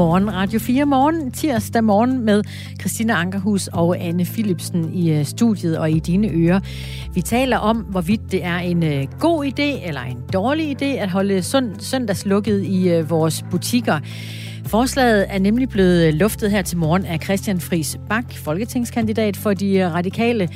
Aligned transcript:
Godmorgen, 0.00 0.32
Radio 0.32 0.58
4 0.58 0.84
morgen, 0.86 1.30
tirsdag 1.30 1.84
morgen 1.84 2.24
med 2.24 2.42
Christina 2.80 3.12
Ankerhus 3.12 3.68
og 3.68 4.00
Anne 4.00 4.24
Philipsen 4.24 4.94
i 4.94 5.12
øh, 5.12 5.24
studiet 5.24 5.78
og 5.78 5.90
i 5.90 5.98
dine 5.98 6.28
ører. 6.28 6.60
Vi 7.14 7.20
taler 7.20 7.56
om, 7.56 7.76
hvorvidt 7.76 8.20
det 8.32 8.44
er 8.44 8.56
en 8.56 8.82
øh, 8.82 9.06
god 9.18 9.44
idé 9.44 9.88
eller 9.88 10.00
en 10.00 10.18
dårlig 10.32 10.82
idé 10.82 10.84
at 10.84 11.10
holde 11.10 11.42
søndagslukket 11.78 12.64
i 12.64 12.88
øh, 12.88 13.10
vores 13.10 13.44
butikker. 13.50 14.00
Forslaget 14.70 15.26
er 15.28 15.38
nemlig 15.38 15.68
blevet 15.68 16.06
øh, 16.06 16.14
luftet 16.14 16.50
her 16.50 16.62
til 16.62 16.78
morgen 16.78 17.06
af 17.06 17.20
Christian 17.22 17.60
Friis 17.60 17.98
Bak, 18.08 18.24
folketingskandidat 18.32 19.36
for 19.36 19.54
de 19.54 19.74
øh, 19.74 19.94
radikale, 19.94 20.48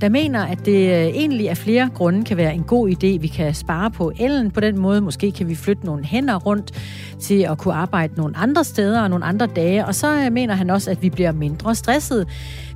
der 0.00 0.08
mener, 0.08 0.44
at 0.44 0.66
det 0.66 0.90
øh, 0.90 1.06
egentlig 1.06 1.50
af 1.50 1.56
flere 1.56 1.90
grunde 1.94 2.24
kan 2.24 2.36
være 2.36 2.54
en 2.54 2.62
god 2.62 2.90
idé. 2.90 3.20
Vi 3.20 3.26
kan 3.26 3.54
spare 3.54 3.90
på 3.90 4.12
ellen 4.20 4.50
på 4.50 4.60
den 4.60 4.78
måde. 4.78 5.00
Måske 5.00 5.32
kan 5.32 5.48
vi 5.48 5.54
flytte 5.54 5.86
nogle 5.86 6.04
hænder 6.04 6.38
rundt 6.38 6.72
til 7.20 7.42
at 7.42 7.58
kunne 7.58 7.74
arbejde 7.74 8.14
nogle 8.16 8.36
andre 8.36 8.64
steder 8.64 9.02
og 9.02 9.10
nogle 9.10 9.24
andre 9.24 9.46
dage. 9.46 9.86
Og 9.86 9.94
så 9.94 10.28
mener 10.32 10.54
han 10.54 10.70
også, 10.70 10.90
at 10.90 11.02
vi 11.02 11.10
bliver 11.10 11.32
mindre 11.32 11.74
stresset, 11.74 12.28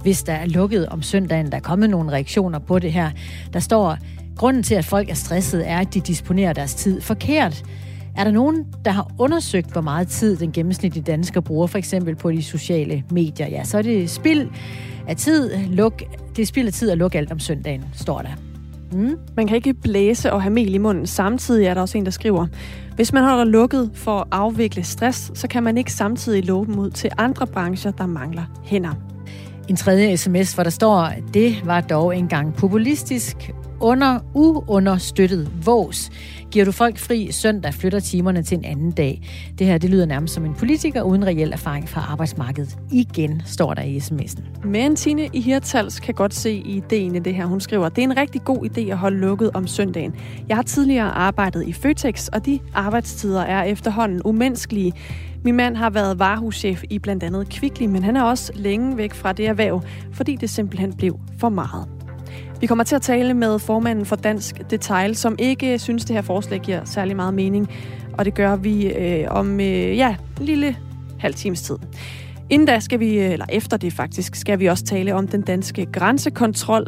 hvis 0.02 0.22
der 0.22 0.32
er 0.32 0.46
lukket 0.46 0.86
om 0.86 1.02
søndagen. 1.02 1.50
Der 1.50 1.56
er 1.56 1.60
kommet 1.60 1.90
nogle 1.90 2.12
reaktioner 2.12 2.58
på 2.58 2.78
det 2.78 2.92
her. 2.92 3.10
Der 3.52 3.60
står, 3.60 3.98
grunden 4.36 4.62
til, 4.62 4.74
at 4.74 4.84
folk 4.84 5.10
er 5.10 5.14
stressede, 5.14 5.64
er, 5.64 5.78
at 5.78 5.94
de 5.94 6.00
disponerer 6.00 6.52
deres 6.52 6.74
tid 6.74 7.00
forkert. 7.00 7.64
Er 8.16 8.24
der 8.24 8.30
nogen, 8.30 8.66
der 8.84 8.90
har 8.90 9.10
undersøgt, 9.18 9.72
hvor 9.72 9.80
meget 9.80 10.08
tid 10.08 10.36
den 10.36 10.52
gennemsnitlige 10.52 11.04
dansker 11.04 11.40
bruger, 11.40 11.66
for 11.66 11.78
eksempel 11.78 12.16
på 12.16 12.30
de 12.30 12.42
sociale 12.42 13.04
medier? 13.10 13.48
Ja, 13.48 13.64
så 13.64 13.78
er 13.78 13.82
det 13.82 14.10
spild 14.10 14.48
af 15.08 15.16
tid. 15.16 15.50
Luk, 15.68 16.02
det 16.36 16.42
er 16.42 16.46
spild 16.46 16.66
af 16.66 16.72
tid 16.72 16.90
at 16.90 16.98
lukke 16.98 17.18
alt 17.18 17.32
om 17.32 17.38
søndagen, 17.38 17.84
står 17.94 18.22
der. 18.22 18.28
Mm. 18.92 19.18
Man 19.36 19.46
kan 19.46 19.56
ikke 19.56 19.74
blæse 19.74 20.32
og 20.32 20.42
have 20.42 20.52
mel 20.52 20.74
i 20.74 20.78
munden. 20.78 21.06
Samtidig 21.06 21.66
er 21.66 21.74
der 21.74 21.80
også 21.80 21.98
en, 21.98 22.04
der 22.04 22.10
skriver, 22.10 22.46
hvis 22.94 23.12
man 23.12 23.24
holder 23.24 23.44
lukket 23.44 23.90
for 23.94 24.18
at 24.20 24.26
afvikle 24.30 24.82
stress, 24.82 25.30
så 25.34 25.48
kan 25.48 25.62
man 25.62 25.78
ikke 25.78 25.92
samtidig 25.92 26.44
love 26.44 26.66
dem 26.66 26.78
ud 26.78 26.90
til 26.90 27.10
andre 27.18 27.46
brancher, 27.46 27.90
der 27.90 28.06
mangler 28.06 28.42
hænder. 28.64 28.92
En 29.68 29.76
tredje 29.76 30.16
sms, 30.16 30.54
hvor 30.54 30.62
der 30.62 30.70
står, 30.70 31.12
det 31.34 31.56
var 31.64 31.80
dog 31.80 32.16
engang 32.16 32.54
populistisk 32.54 33.52
under 33.80 34.18
uunderstøttet 34.34 35.50
vås. 35.66 36.10
Giver 36.50 36.64
du 36.64 36.72
folk 36.72 36.98
fri 36.98 37.32
søndag, 37.32 37.74
flytter 37.74 38.00
timerne 38.00 38.42
til 38.42 38.58
en 38.58 38.64
anden 38.64 38.90
dag. 38.90 39.22
Det 39.58 39.66
her 39.66 39.78
det 39.78 39.90
lyder 39.90 40.06
nærmest 40.06 40.34
som 40.34 40.44
en 40.44 40.54
politiker 40.54 41.02
uden 41.02 41.26
reel 41.26 41.52
erfaring 41.52 41.88
fra 41.88 42.00
arbejdsmarkedet. 42.00 42.78
Igen 42.92 43.42
står 43.46 43.74
der 43.74 43.82
i 43.82 43.96
sms'en. 43.96 44.68
Men 44.68 44.96
Tine 44.96 45.28
i 45.32 45.40
Hirtals 45.40 46.00
kan 46.00 46.14
godt 46.14 46.34
se 46.34 46.52
ideen 46.52 47.14
i 47.14 47.18
det 47.18 47.34
her. 47.34 47.46
Hun 47.46 47.60
skriver, 47.60 47.88
det 47.88 47.98
er 47.98 48.02
en 48.02 48.16
rigtig 48.16 48.44
god 48.44 48.68
idé 48.70 48.90
at 48.90 48.98
holde 48.98 49.18
lukket 49.18 49.50
om 49.54 49.66
søndagen. 49.66 50.14
Jeg 50.48 50.56
har 50.56 50.62
tidligere 50.62 51.10
arbejdet 51.10 51.68
i 51.68 51.72
Føtex, 51.72 52.28
og 52.28 52.46
de 52.46 52.60
arbejdstider 52.74 53.42
er 53.42 53.62
efterhånden 53.62 54.22
umenneskelige. 54.24 54.92
Min 55.44 55.56
mand 55.56 55.76
har 55.76 55.90
været 55.90 56.18
varehuschef 56.18 56.84
i 56.90 56.98
blandt 56.98 57.22
andet 57.22 57.48
Kvickly, 57.48 57.86
men 57.86 58.02
han 58.02 58.16
er 58.16 58.22
også 58.22 58.52
længe 58.54 58.96
væk 58.96 59.14
fra 59.14 59.32
det 59.32 59.46
erhverv, 59.46 59.82
fordi 60.12 60.36
det 60.36 60.50
simpelthen 60.50 60.96
blev 60.96 61.18
for 61.38 61.48
meget. 61.48 61.95
Vi 62.60 62.66
kommer 62.66 62.84
til 62.84 62.96
at 62.96 63.02
tale 63.02 63.34
med 63.34 63.58
formanden 63.58 64.06
for 64.06 64.16
Dansk 64.16 64.70
Detail, 64.70 65.16
som 65.16 65.36
ikke 65.38 65.78
synes, 65.78 66.04
det 66.04 66.16
her 66.16 66.22
forslag 66.22 66.60
giver 66.60 66.84
særlig 66.84 67.16
meget 67.16 67.34
mening. 67.34 67.68
Og 68.18 68.24
det 68.24 68.34
gør 68.34 68.56
vi 68.56 68.92
øh, 68.92 69.26
om 69.30 69.60
øh, 69.60 69.96
ja, 69.96 70.16
en 70.40 70.46
lille 70.46 70.76
halv 71.18 71.34
times 71.34 71.62
tid. 71.62 71.76
Inden 72.50 72.66
da 72.66 72.80
skal 72.80 73.00
vi, 73.00 73.18
øh, 73.18 73.32
eller 73.32 73.46
efter 73.48 73.76
det 73.76 73.92
faktisk, 73.92 74.34
skal 74.34 74.58
vi 74.58 74.66
også 74.66 74.84
tale 74.84 75.14
om 75.14 75.28
den 75.28 75.42
danske 75.42 75.86
grænsekontrol. 75.86 76.86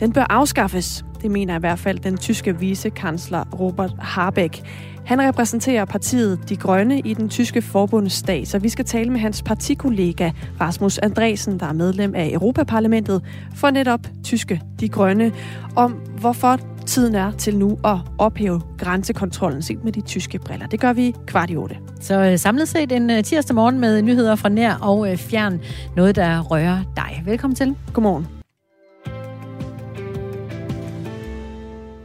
Den 0.00 0.12
bør 0.12 0.26
afskaffes. 0.30 1.04
Det 1.22 1.30
mener 1.30 1.56
i 1.56 1.60
hvert 1.60 1.78
fald 1.78 1.98
den 1.98 2.16
tyske 2.16 2.58
vicekansler 2.58 3.44
Robert 3.60 3.92
Habeck. 3.98 4.60
Han 5.06 5.22
repræsenterer 5.22 5.84
partiet 5.84 6.48
De 6.48 6.56
Grønne 6.56 7.00
i 7.00 7.14
den 7.14 7.28
tyske 7.28 7.62
forbundsstat, 7.62 8.48
så 8.48 8.58
vi 8.58 8.68
skal 8.68 8.84
tale 8.84 9.10
med 9.10 9.20
hans 9.20 9.42
partikollega 9.42 10.30
Rasmus 10.60 10.98
Andresen, 10.98 11.60
der 11.60 11.66
er 11.66 11.72
medlem 11.72 12.14
af 12.14 12.30
Europaparlamentet 12.32 13.22
for 13.54 13.70
netop 13.70 14.00
tyske 14.24 14.60
De 14.80 14.88
Grønne, 14.88 15.32
om 15.76 15.92
hvorfor 16.20 16.58
tiden 16.86 17.14
er 17.14 17.32
til 17.32 17.56
nu 17.58 17.78
at 17.84 17.96
ophæve 18.18 18.60
grænsekontrollen 18.78 19.62
set 19.62 19.84
med 19.84 19.92
de 19.92 20.00
tyske 20.00 20.38
briller. 20.38 20.66
Det 20.66 20.80
gør 20.80 20.92
vi 20.92 21.14
kvart 21.26 21.50
i 21.50 21.56
otte. 21.56 21.76
Så 22.00 22.20
øh, 22.20 22.38
samlet 22.38 22.68
set 22.68 22.92
en 22.92 23.10
øh, 23.10 23.24
tirsdag 23.24 23.54
morgen 23.54 23.80
med 23.80 24.02
nyheder 24.02 24.36
fra 24.36 24.48
nær 24.48 24.74
og 24.74 25.12
øh, 25.12 25.16
fjern. 25.16 25.60
Noget, 25.96 26.16
der 26.16 26.40
rører 26.40 26.78
dig. 26.96 27.22
Velkommen 27.26 27.54
til. 27.54 27.74
Godmorgen. 27.92 28.35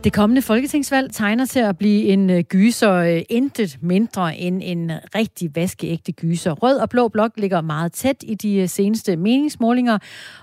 Det 0.03 0.13
kommende 0.13 0.41
folketingsvalg 0.41 1.13
tegner 1.13 1.45
til 1.45 1.59
at 1.59 1.77
blive 1.77 2.03
en 2.03 2.29
øh, 2.29 2.43
gyser 2.43 2.93
øh, 2.93 3.21
intet 3.29 3.77
mindre 3.81 4.37
end 4.37 4.61
en 4.63 4.91
rigtig 5.15 5.55
vaskeægte 5.55 6.11
gyser. 6.11 6.51
Rød 6.51 6.77
og 6.77 6.89
blå 6.89 7.07
blok 7.07 7.31
ligger 7.37 7.61
meget 7.61 7.93
tæt 7.93 8.15
i 8.21 8.35
de 8.35 8.55
øh, 8.55 8.69
seneste 8.69 9.15
meningsmålinger, 9.15 9.97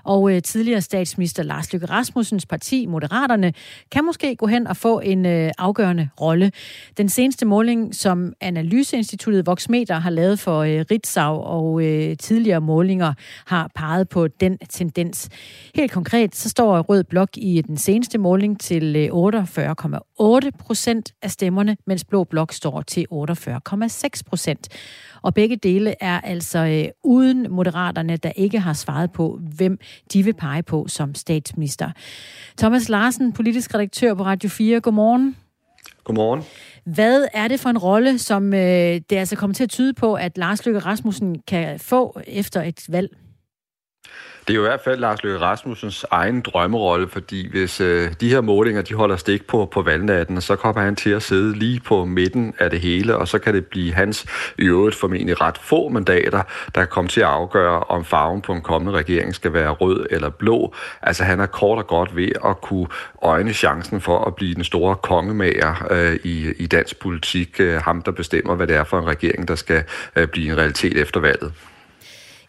og 0.05 0.43
tidligere 0.45 0.81
statsminister 0.81 1.43
Lars 1.43 1.73
Løkke 1.73 1.87
Rasmussens 1.87 2.47
parti, 2.47 2.87
Moderaterne, 2.87 3.53
kan 3.91 4.05
måske 4.05 4.37
gå 4.37 4.47
hen 4.47 4.67
og 4.67 4.77
få 4.77 5.01
en 5.01 5.27
afgørende 5.59 6.09
rolle. 6.21 6.53
Den 6.97 7.09
seneste 7.09 7.47
måling, 7.47 7.95
som 7.95 8.33
Analyseinstituttet 8.41 9.47
Voxmeter 9.47 9.95
har 9.95 10.11
lavet 10.11 10.39
for 10.39 10.63
Ritzau 10.91 11.41
og 11.41 11.83
tidligere 12.19 12.61
målinger, 12.61 13.15
har 13.47 13.71
peget 13.75 14.09
på 14.09 14.29
den 14.29 14.59
tendens. 14.59 15.29
Helt 15.75 15.93
konkret, 15.93 16.37
så 16.37 16.49
står 16.49 16.81
Rød 16.81 17.05
Blok 17.05 17.31
i 17.37 17.63
den 17.67 17.77
seneste 17.77 18.19
måling 18.19 18.61
til 18.61 19.09
8 19.13 19.48
48,8 19.49 20.51
procent 20.59 21.13
af 21.23 21.31
stemmerne, 21.31 21.77
mens 21.87 22.05
Blå 22.05 22.25
Blok 22.25 22.53
står 22.53 22.83
til 22.83 23.07
48,6 23.13 24.23
procent. 24.27 24.69
Og 25.23 25.35
begge 25.35 25.57
dele 25.57 25.95
er 26.01 26.21
altså 26.21 26.59
øh, 26.59 26.85
uden 27.05 27.47
moderaterne, 27.51 28.17
der 28.17 28.33
ikke 28.37 28.59
har 28.59 28.73
svaret 28.73 29.13
på, 29.13 29.41
hvem 29.57 29.79
de 30.13 30.23
vil 30.23 30.35
pege 30.35 30.63
på 30.63 30.89
som 30.89 31.15
statsminister. 31.15 31.91
Thomas 32.59 32.89
Larsen, 32.89 33.33
politisk 33.33 33.75
redaktør 33.75 34.15
på 34.15 34.25
Radio 34.25 34.49
4. 34.49 34.81
Godmorgen. 34.81 35.37
Godmorgen. 36.05 36.43
Hvad 36.85 37.27
er 37.35 37.49
det 37.49 37.61
for 37.61 37.71
en 37.71 37.79
rolle, 37.79 38.19
som 38.19 38.55
øh, 38.55 38.61
det 39.11 39.13
altså 39.13 39.37
kommer 39.37 39.55
til 39.55 39.65
at 39.65 39.71
tyde 39.71 39.95
på, 39.95 40.15
at 40.15 40.39
Lars 40.39 40.67
Løkke 40.67 40.81
Rasmussen 40.81 41.39
kan 41.47 41.81
få 41.81 42.21
efter 42.27 42.63
et 42.63 42.85
valg? 42.89 43.17
Det 44.49 44.55
er 44.55 44.57
jo 44.57 44.65
i 44.65 44.69
hvert 44.69 44.81
fald 44.81 45.01
Lars 45.01 45.23
Løkke 45.23 45.41
Rasmussens 45.41 46.07
egen 46.11 46.41
drømmerolle, 46.41 47.09
fordi 47.09 47.51
hvis 47.51 47.81
øh, 47.81 48.13
de 48.21 48.29
her 48.29 48.41
målinger 48.41 48.83
de 48.83 48.95
holder 48.95 49.17
stik 49.17 49.47
på, 49.47 49.69
på 49.73 49.83
valgnatten, 49.83 50.41
så 50.41 50.57
kommer 50.57 50.83
han 50.83 50.97
til 50.97 51.11
at 51.11 51.23
sidde 51.23 51.59
lige 51.59 51.81
på 51.81 52.05
midten 52.05 52.55
af 52.59 52.71
det 52.71 52.81
hele, 52.81 53.17
og 53.17 53.29
så 53.29 53.39
kan 53.39 53.55
det 53.55 53.67
blive 53.67 53.93
hans 53.93 54.27
i 54.59 54.63
øvrigt 54.63 54.97
formentlig 54.97 55.41
ret 55.41 55.59
få 55.59 55.89
mandater, 55.89 56.43
der 56.75 56.85
kommer 56.85 57.09
til 57.09 57.21
at 57.21 57.27
afgøre, 57.27 57.81
om 57.81 58.05
farven 58.05 58.43
på 58.43 58.53
en 58.53 58.61
kommende 58.61 58.99
regering 58.99 59.35
skal 59.35 59.53
være 59.53 59.71
rød 59.71 60.07
eller 60.11 60.29
blå. 60.31 60.75
Altså 61.03 61.25
han 61.25 61.41
er 61.41 61.47
kort 61.47 61.79
og 61.79 61.87
godt 61.87 62.17
ved 62.17 62.31
at 62.45 62.61
kunne 62.61 62.87
øjne 63.23 63.53
chancen 63.53 64.01
for 64.01 64.25
at 64.25 64.35
blive 64.35 64.55
den 64.55 64.65
store 64.65 64.97
kongemager 64.97 65.87
øh, 65.91 66.19
i, 66.25 66.53
i 66.59 66.67
dansk 66.67 66.99
politik. 66.99 67.61
Øh, 67.61 67.83
ham, 67.83 68.03
der 68.03 68.13
bestemmer, 68.13 68.55
hvad 68.55 68.67
det 68.67 68.77
er 68.77 68.85
for 68.85 68.99
en 68.99 69.07
regering, 69.07 69.49
der 69.49 69.55
skal 69.55 69.85
øh, 70.17 70.29
blive 70.29 70.53
en 70.53 70.59
realitet 70.59 70.97
efter 70.97 71.21
valget. 71.21 71.53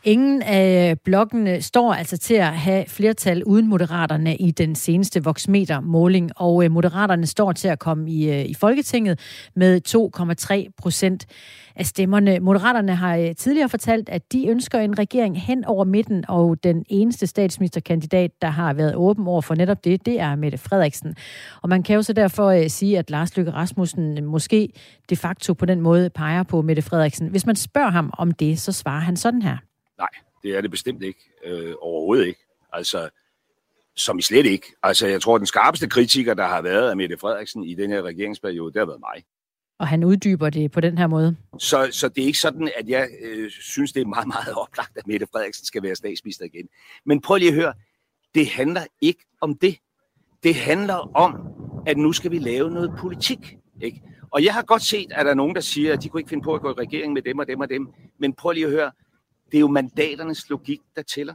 Ingen 0.04 0.42
af 0.42 1.00
blokkene 1.04 1.62
står 1.62 1.94
altså 1.94 2.18
til 2.18 2.34
at 2.34 2.58
have 2.58 2.86
flertal 2.88 3.44
uden 3.44 3.68
moderaterne 3.68 4.36
i 4.36 4.52
den 4.52 4.76
seneste 4.76 5.24
Voxmeter-måling, 5.24 6.32
og 6.36 6.64
øh, 6.64 6.72
moderaterne 6.72 7.26
står 7.26 7.52
til 7.52 7.68
at 7.68 7.80
komme 7.80 8.12
i, 8.12 8.30
øh, 8.30 8.46
i 8.46 8.54
Folketinget 8.54 9.20
med 9.56 9.82
2,3 10.68 10.74
procent 10.78 11.26
af 11.76 11.86
stemmerne. 11.86 12.40
Moderaterne 12.40 12.96
har 12.96 13.16
øh, 13.18 13.36
tidligere 13.36 13.70
fortalt, 13.70 14.10
at 14.10 14.32
de 14.32 14.48
ønsker 14.48 14.80
en 14.80 15.00
regering 15.00 15.42
hen 15.42 15.66
over 15.66 15.86
midten, 15.86 16.26
og 16.28 16.64
den 16.64 16.86
eneste 16.90 17.28
statsministerkandidat, 17.28 18.32
der 18.42 18.50
har 18.50 18.74
været 18.74 18.96
åben 18.96 19.28
over 19.28 19.42
for 19.42 19.56
netop 19.56 19.84
det, 19.84 20.06
det 20.06 20.20
er 20.20 20.36
Mette 20.36 20.58
Frederiksen. 20.58 21.16
Og 21.62 21.70
man 21.70 21.84
kan 21.84 21.96
jo 21.96 22.02
så 22.02 22.14
derfor 22.14 22.68
sige, 22.68 23.00
at 23.00 23.10
Lars 23.10 23.38
Løkke 23.38 23.52
Rasmussen 23.52 24.26
måske 24.26 24.70
de 25.10 25.16
facto 25.16 25.54
på 25.54 25.66
den 25.66 25.82
måde 25.82 26.10
peger 26.10 26.44
på 26.44 26.62
Mette 26.62 26.82
Frederiksen. 26.82 27.28
Hvis 27.28 27.46
man 27.46 27.56
spørger 27.56 27.92
ham 27.92 28.14
om 28.18 28.32
det, 28.32 28.60
så 28.60 28.72
svarer 28.72 29.02
han 29.02 29.16
sådan 29.16 29.42
her. 29.42 29.58
Nej, 30.00 30.10
det 30.44 30.58
er 30.58 30.62
det 30.62 30.72
bestemt 30.72 31.04
ikke. 31.04 31.20
Øh, 31.46 31.74
overhovedet 31.82 32.28
ikke. 32.28 32.40
Altså, 32.74 33.10
som 33.96 34.20
i 34.20 34.22
slet 34.22 34.46
ikke. 34.46 34.68
Altså, 34.84 35.08
jeg 35.08 35.22
tror, 35.22 35.38
den 35.38 35.48
skarpeste 35.48 35.90
kritiker, 35.90 36.34
der 36.34 36.48
har 36.48 36.62
været 36.62 36.90
af 36.90 36.98
Mette 36.98 37.18
Frederiksen 37.18 37.64
i 37.64 37.74
den 37.74 37.92
her 37.92 38.02
regeringsperiode, 38.02 38.74
det 38.74 38.80
har 38.80 38.86
været 38.86 39.00
mig. 39.00 39.24
Og 39.80 39.88
han 39.88 40.04
uddyber 40.04 40.50
det 40.50 40.72
på 40.72 40.82
den 40.82 40.98
her 40.98 41.08
måde. 41.08 41.36
Så, 41.60 41.90
så 41.92 42.10
det 42.10 42.22
er 42.22 42.26
ikke 42.26 42.40
sådan, 42.40 42.72
at 42.78 42.90
jeg 42.90 43.08
øh, 43.22 43.52
synes, 43.52 43.94
det 43.94 44.02
er 44.02 44.06
meget, 44.06 44.28
meget 44.28 44.54
oplagt, 44.56 44.98
at 44.98 45.08
Mette 45.08 45.28
Frederiksen 45.32 45.66
skal 45.66 45.84
være 45.84 45.96
statsminister 45.96 46.46
igen. 46.46 46.68
Men 47.06 47.22
prøv 47.22 47.38
lige 47.38 47.50
at 47.50 47.56
høre, 47.56 47.74
det 48.36 48.50
handler 48.50 48.82
ikke 49.02 49.26
om 49.42 49.56
det. 49.56 49.78
Det 50.44 50.56
handler 50.56 51.18
om, 51.18 51.36
at 51.88 51.98
nu 51.98 52.14
skal 52.14 52.32
vi 52.32 52.40
lave 52.40 52.72
noget 52.72 52.94
politik. 53.00 53.58
Ikke? 53.82 54.02
Og 54.32 54.44
jeg 54.44 54.54
har 54.54 54.62
godt 54.62 54.82
set, 54.82 55.12
at 55.12 55.26
der 55.26 55.32
er 55.32 55.36
nogen, 55.36 55.56
der 55.56 55.62
siger, 55.62 55.94
at 55.94 56.04
de 56.04 56.10
kunne 56.10 56.20
ikke 56.20 56.30
finde 56.30 56.44
på 56.44 56.54
at 56.54 56.62
gå 56.62 56.70
i 56.70 56.74
regering 56.74 57.14
med 57.14 57.22
dem 57.22 57.40
og 57.40 57.48
dem 57.48 57.60
og 57.60 57.70
dem. 57.70 57.88
Men 58.18 58.34
prøv 58.34 58.52
lige 58.52 58.66
at 58.66 58.72
høre, 58.72 58.92
det 59.52 59.58
er 59.58 59.62
jo 59.62 59.68
mandaternes 59.68 60.50
logik, 60.50 60.80
der 60.96 61.02
tæller. 61.02 61.34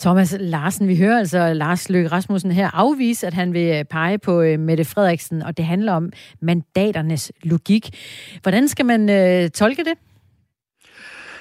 Thomas 0.00 0.36
Larsen, 0.40 0.88
vi 0.88 0.96
hører 0.96 1.18
altså 1.18 1.52
Lars 1.52 1.88
Løkke 1.88 2.08
Rasmussen 2.08 2.52
her 2.52 2.70
afvise, 2.74 3.26
at 3.26 3.34
han 3.34 3.52
vil 3.52 3.78
øh, 3.78 3.84
pege 3.84 4.18
på 4.18 4.40
øh, 4.40 4.58
Mette 4.58 4.84
Frederiksen, 4.84 5.42
og 5.42 5.56
det 5.56 5.64
handler 5.64 5.92
om 5.92 6.12
mandaternes 6.40 7.32
logik. 7.42 7.90
Hvordan 8.42 8.68
skal 8.68 8.86
man 8.86 9.10
øh, 9.10 9.50
tolke 9.50 9.84
det? 9.84 9.94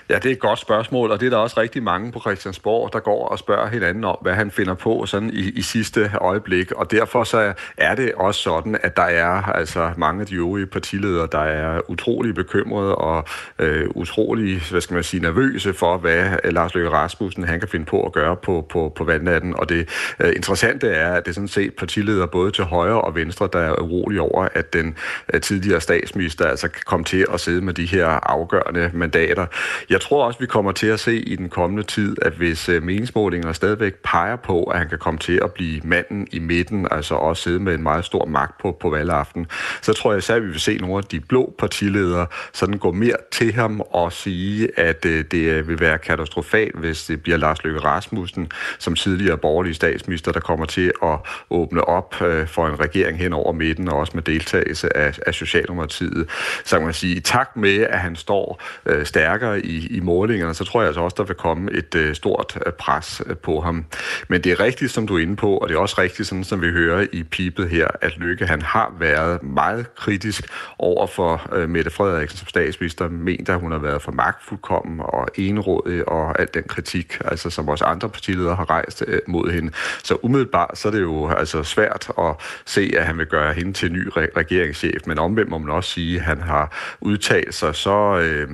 Ja, 0.09 0.15
det 0.15 0.25
er 0.25 0.31
et 0.31 0.39
godt 0.39 0.59
spørgsmål, 0.59 1.11
og 1.11 1.19
det 1.19 1.25
er 1.25 1.29
der 1.29 1.38
også 1.38 1.59
rigtig 1.59 1.83
mange 1.83 2.11
på 2.11 2.19
Christiansborg, 2.19 2.94
der 2.94 3.00
går 3.00 3.27
og 3.27 3.39
spørger 3.39 3.67
hinanden 3.67 4.03
om, 4.03 4.17
hvad 4.21 4.33
han 4.33 4.51
finder 4.51 4.73
på 4.73 5.06
sådan 5.06 5.29
i, 5.29 5.39
i 5.39 5.61
sidste 5.61 6.11
øjeblik. 6.21 6.71
Og 6.71 6.91
derfor 6.91 7.23
så 7.23 7.53
er 7.77 7.95
det 7.95 8.13
også 8.13 8.41
sådan, 8.41 8.77
at 8.83 8.97
der 8.97 9.03
er 9.03 9.44
altså 9.44 9.91
mange 9.97 10.21
af 10.21 10.27
de 10.27 10.35
øvrige 10.35 10.65
partiledere, 10.65 11.27
der 11.31 11.39
er 11.39 11.81
utrolig 11.88 12.35
bekymrede 12.35 12.95
og 12.95 13.23
øh, 13.59 13.88
utrolig, 13.95 14.61
hvad 14.71 14.81
skal 14.81 14.94
man 14.94 15.03
sige, 15.03 15.21
nervøse 15.21 15.73
for, 15.73 15.97
hvad 15.97 16.25
øh, 16.44 16.53
Lars 16.53 16.75
Løkke 16.75 16.89
Rasmussen 16.89 17.44
han 17.44 17.59
kan 17.59 17.69
finde 17.69 17.85
på 17.85 18.06
at 18.06 18.13
gøre 18.13 18.35
på, 18.35 18.65
på, 18.69 18.94
på 18.95 19.03
vandnatten. 19.03 19.56
Og 19.59 19.69
det 19.69 19.89
øh, 20.19 20.29
interessante 20.35 20.89
er, 20.89 21.13
at 21.13 21.25
det 21.25 21.31
er 21.31 21.33
sådan 21.33 21.47
set 21.47 21.75
partiledere 21.75 22.27
både 22.27 22.51
til 22.51 22.63
højre 22.63 23.01
og 23.01 23.15
venstre, 23.15 23.50
der 23.53 23.59
er 23.59 23.81
urolige 23.81 24.21
over, 24.21 24.47
at 24.53 24.73
den 24.73 24.97
øh, 25.33 25.41
tidligere 25.41 25.81
statsminister 25.81 26.45
altså 26.47 26.67
kan 26.67 26.81
komme 26.85 27.06
til 27.06 27.25
at 27.33 27.39
sidde 27.39 27.61
med 27.61 27.73
de 27.73 27.85
her 27.85 28.07
afgørende 28.07 28.91
mandater. 28.94 29.45
Jeg 29.89 29.98
tror 30.01 30.25
også, 30.25 30.39
vi 30.39 30.45
kommer 30.45 30.71
til 30.71 30.87
at 30.87 30.99
se 30.99 31.15
i 31.15 31.35
den 31.35 31.49
kommende 31.49 31.83
tid, 31.83 32.15
at 32.21 32.33
hvis 32.33 32.69
øh, 32.69 32.83
meningsmålinger 32.83 33.53
stadigvæk 33.53 33.93
peger 34.03 34.35
på, 34.35 34.63
at 34.63 34.79
han 34.79 34.89
kan 34.89 34.97
komme 34.97 35.19
til 35.19 35.39
at 35.43 35.53
blive 35.53 35.81
manden 35.83 36.27
i 36.31 36.39
midten, 36.39 36.87
altså 36.91 37.15
også 37.15 37.43
sidde 37.43 37.59
med 37.59 37.73
en 37.75 37.83
meget 37.83 38.05
stor 38.05 38.25
magt 38.25 38.61
på, 38.61 38.77
på 38.81 38.89
valgaften, 38.89 39.47
så 39.81 39.93
tror 39.93 40.11
jeg 40.11 40.17
især, 40.17 40.35
at 40.35 40.41
vi 40.43 40.47
vil 40.47 40.59
se 40.59 40.77
nogle 40.77 40.97
af 40.97 41.03
de 41.03 41.19
blå 41.19 41.53
partiledere 41.57 42.27
sådan 42.53 42.77
gå 42.77 42.91
mere 42.91 43.15
til 43.31 43.53
ham 43.53 43.81
og 43.81 44.13
sige, 44.13 44.79
at 44.79 45.05
øh, 45.05 45.25
det 45.31 45.45
øh, 45.51 45.67
vil 45.67 45.79
være 45.79 45.97
katastrofalt, 45.97 46.75
hvis 46.75 47.05
det 47.05 47.23
bliver 47.23 47.37
Lars 47.37 47.63
Løkke 47.63 47.79
Rasmussen, 47.79 48.51
som 48.79 48.95
tidligere 48.95 49.37
borgerlig 49.37 49.75
statsminister, 49.75 50.31
der 50.31 50.39
kommer 50.39 50.65
til 50.65 50.91
at 51.03 51.19
åbne 51.49 51.83
op 51.83 52.21
øh, 52.21 52.47
for 52.47 52.67
en 52.67 52.79
regering 52.79 53.17
hen 53.17 53.33
over 53.33 53.51
midten, 53.51 53.89
og 53.89 53.97
også 53.97 54.11
med 54.15 54.23
deltagelse 54.23 54.97
af, 54.97 55.19
af 55.27 55.33
Socialdemokratiet. 55.33 56.29
Så 56.65 56.77
kan 56.77 56.85
man 56.85 56.93
sige, 56.93 57.15
i 57.15 57.19
takt 57.19 57.57
med, 57.57 57.79
at 57.79 57.99
han 57.99 58.15
står 58.15 58.61
øh, 58.85 59.05
stærkere 59.05 59.65
i, 59.65 59.87
i 59.89 60.00
målingerne, 60.00 60.53
så 60.53 60.63
tror 60.63 60.81
jeg 60.81 60.88
altså 60.88 61.01
også, 61.01 61.15
der 61.18 61.24
vil 61.24 61.36
komme 61.36 61.71
et 61.71 61.95
øh, 61.95 62.15
stort 62.15 62.57
øh, 62.65 62.74
pres 62.74 63.21
øh, 63.25 63.38
på 63.38 63.62
ham. 63.62 63.86
Men 64.27 64.41
det 64.41 64.51
er 64.51 64.59
rigtigt, 64.59 64.91
som 64.91 65.07
du 65.07 65.18
er 65.18 65.21
inde 65.21 65.36
på, 65.36 65.57
og 65.57 65.69
det 65.69 65.75
er 65.75 65.80
også 65.80 66.01
rigtigt, 66.01 66.27
sådan 66.27 66.44
som 66.44 66.62
vi 66.62 66.71
hører 66.71 67.07
i 67.13 67.24
pipet 67.24 67.69
her, 67.69 67.88
at 68.01 68.18
Lykke 68.18 68.45
han 68.45 68.62
har 68.62 68.95
været 69.00 69.44
meget 69.44 69.95
kritisk 69.95 70.44
over 70.80 71.07
for 71.07 71.56
øh, 71.56 71.69
Mette 71.69 71.91
Frederiksen 71.91 72.38
som 72.38 72.47
statsminister, 72.47 73.09
ment, 73.09 73.50
at 73.50 73.59
hun 73.59 73.71
har 73.71 73.80
været 73.80 74.01
for 74.01 74.12
magtfuldkommen 74.12 75.00
og 75.00 75.27
enrådig 75.36 76.09
og 76.09 76.39
alt 76.39 76.53
den 76.53 76.63
kritik, 76.63 77.18
altså 77.25 77.50
som 77.50 77.69
også 77.69 77.85
andre 77.85 78.09
partiledere 78.09 78.56
har 78.56 78.69
rejst 78.69 79.03
øh, 79.07 79.19
mod 79.27 79.51
hende. 79.51 79.71
Så 80.03 80.18
umiddelbart 80.21 80.77
så 80.77 80.88
er 80.88 80.92
det 80.92 81.01
jo 81.01 81.30
altså 81.30 81.63
svært 81.63 82.12
at 82.18 82.35
se, 82.65 82.92
at 82.97 83.06
han 83.06 83.18
vil 83.18 83.25
gøre 83.25 83.53
hende 83.53 83.74
til 83.74 83.92
ny 83.92 84.07
re- 84.07 84.38
regeringschef, 84.38 85.07
men 85.07 85.19
omvendt 85.19 85.50
må 85.50 85.57
man 85.57 85.69
også 85.69 85.89
sige, 85.89 86.18
at 86.18 86.25
han 86.25 86.42
har 86.42 86.97
udtalt 87.01 87.53
sig 87.53 87.75
så 87.75 88.19
øh, 88.19 88.50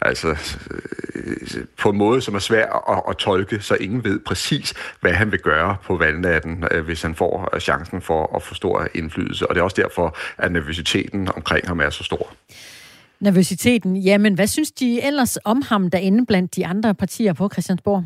altså, 0.00 0.58
Øh, 0.70 1.64
på 1.78 1.90
en 1.90 1.96
måde, 1.96 2.20
som 2.20 2.34
er 2.34 2.38
svær 2.38 2.90
at, 2.90 3.02
at 3.08 3.16
tolke, 3.16 3.60
så 3.60 3.74
ingen 3.74 4.04
ved 4.04 4.20
præcis, 4.26 4.74
hvad 5.00 5.12
han 5.12 5.32
vil 5.32 5.40
gøre 5.40 5.76
på 5.84 5.96
valgnatten, 5.96 6.64
øh, 6.70 6.84
hvis 6.84 7.02
han 7.02 7.14
får 7.14 7.48
øh, 7.54 7.60
chancen 7.60 8.00
for 8.00 8.36
at 8.36 8.42
få 8.42 8.54
stor 8.54 8.88
indflydelse. 8.94 9.48
Og 9.48 9.54
det 9.54 9.60
er 9.60 9.64
også 9.64 9.82
derfor, 9.82 10.16
at 10.38 10.52
nervøsiteten 10.52 11.28
omkring 11.36 11.68
ham 11.68 11.80
er 11.80 11.90
så 11.90 12.04
stor. 12.04 12.32
Nervøsiteten, 13.20 13.96
jamen 13.96 14.34
hvad 14.34 14.46
synes 14.46 14.70
de 14.70 15.02
ellers 15.02 15.38
om 15.44 15.62
ham 15.62 15.90
derinde 15.90 16.26
blandt 16.26 16.56
de 16.56 16.66
andre 16.66 16.94
partier 16.94 17.32
på 17.32 17.48
Christiansborg? 17.48 18.04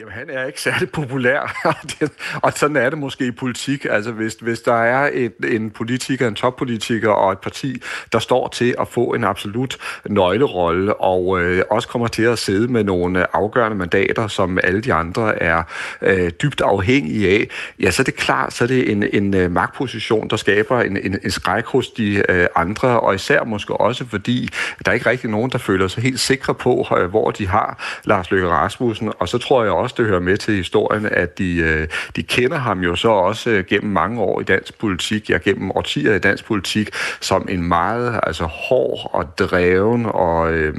Jamen, 0.00 0.12
han 0.12 0.30
er 0.30 0.44
ikke 0.44 0.60
særlig 0.60 0.90
populær, 0.90 1.66
og 2.44 2.52
sådan 2.52 2.76
er 2.76 2.90
det 2.90 2.98
måske 2.98 3.26
i 3.26 3.30
politik. 3.30 3.86
Altså, 3.90 4.12
hvis, 4.12 4.34
hvis 4.40 4.60
der 4.60 4.74
er 4.74 5.10
et, 5.12 5.32
en 5.48 5.70
politiker, 5.70 6.28
en 6.28 6.34
toppolitiker 6.34 7.10
og 7.10 7.32
et 7.32 7.38
parti, 7.38 7.82
der 8.12 8.18
står 8.18 8.48
til 8.48 8.74
at 8.80 8.88
få 8.88 9.04
en 9.04 9.24
absolut 9.24 9.76
nøglerolle, 10.06 10.94
og 10.94 11.40
øh, 11.40 11.62
også 11.70 11.88
kommer 11.88 12.08
til 12.08 12.22
at 12.22 12.38
sidde 12.38 12.72
med 12.72 12.84
nogle 12.84 13.36
afgørende 13.36 13.76
mandater, 13.76 14.28
som 14.28 14.58
alle 14.62 14.80
de 14.80 14.92
andre 14.92 15.42
er 15.42 15.62
øh, 16.02 16.30
dybt 16.42 16.60
afhængige 16.60 17.28
af, 17.28 17.48
ja, 17.80 17.90
så 17.90 18.02
er 18.02 18.04
det 18.04 18.16
klart, 18.16 18.52
så 18.52 18.64
er 18.64 18.68
det 18.68 18.90
en, 18.92 19.04
en 19.12 19.44
uh, 19.44 19.50
magtposition, 19.50 20.30
der 20.30 20.36
skaber 20.36 20.80
en, 20.80 20.96
en, 20.96 21.18
en 21.24 21.30
skræk 21.30 21.64
hos 21.64 21.88
de 21.88 22.22
øh, 22.28 22.46
andre, 22.56 23.00
og 23.00 23.14
især 23.14 23.44
måske 23.44 23.74
også, 23.74 24.04
fordi 24.06 24.48
der 24.84 24.90
er 24.90 24.94
ikke 24.94 25.10
rigtig 25.10 25.30
nogen, 25.30 25.50
der 25.50 25.58
føler 25.58 25.88
sig 25.88 26.02
helt 26.02 26.20
sikre 26.20 26.54
på, 26.54 26.86
øh, 26.98 27.10
hvor 27.10 27.30
de 27.30 27.48
har 27.48 28.00
Lars 28.04 28.30
Løkke 28.30 28.48
Rasmussen, 28.48 29.12
og 29.18 29.28
så 29.28 29.38
tror 29.38 29.62
jeg 29.62 29.72
også, 29.72 29.89
også, 29.90 30.02
det 30.02 30.10
hører 30.10 30.20
med 30.20 30.36
til 30.36 30.54
historien, 30.54 31.06
at 31.06 31.38
de, 31.38 31.56
øh, 31.56 31.88
de 32.16 32.22
kender 32.22 32.58
ham 32.58 32.80
jo 32.80 32.96
så 32.96 33.08
også 33.08 33.50
øh, 33.50 33.64
gennem 33.64 33.92
mange 33.92 34.20
år 34.20 34.40
i 34.40 34.44
dansk 34.44 34.78
politik, 34.78 35.30
ja 35.30 35.38
gennem 35.44 35.70
årtier 35.70 36.14
i 36.14 36.18
dansk 36.18 36.44
politik, 36.44 36.90
som 37.20 37.46
en 37.48 37.68
meget 37.68 38.20
altså, 38.22 38.44
hård 38.44 39.10
og 39.12 39.38
dreven 39.38 40.06
og 40.06 40.52
øh, 40.52 40.74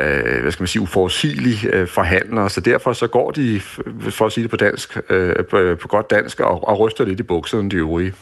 øh, 0.00 0.42
hvad 0.42 0.52
skal 0.52 0.62
man 0.62 0.68
sige, 0.68 0.82
uforudsigelig 0.82 1.66
øh, 1.72 1.88
forhandler. 1.88 2.48
Så 2.48 2.60
derfor 2.60 2.92
så 2.92 3.06
går 3.06 3.30
de, 3.30 3.60
for 4.00 4.26
at 4.26 4.32
sige 4.32 4.42
det 4.42 4.50
på 4.50 4.56
dansk, 4.56 4.98
øh, 5.10 5.34
på, 5.50 5.56
øh, 5.58 5.78
på 5.78 5.88
godt 5.88 6.10
dansk, 6.10 6.40
og, 6.40 6.68
og 6.68 6.80
ryster 6.80 7.04
lidt 7.04 7.20
i 7.20 7.22
bukserne 7.22 7.70
de 7.70 7.76
øvrige. 7.76 8.12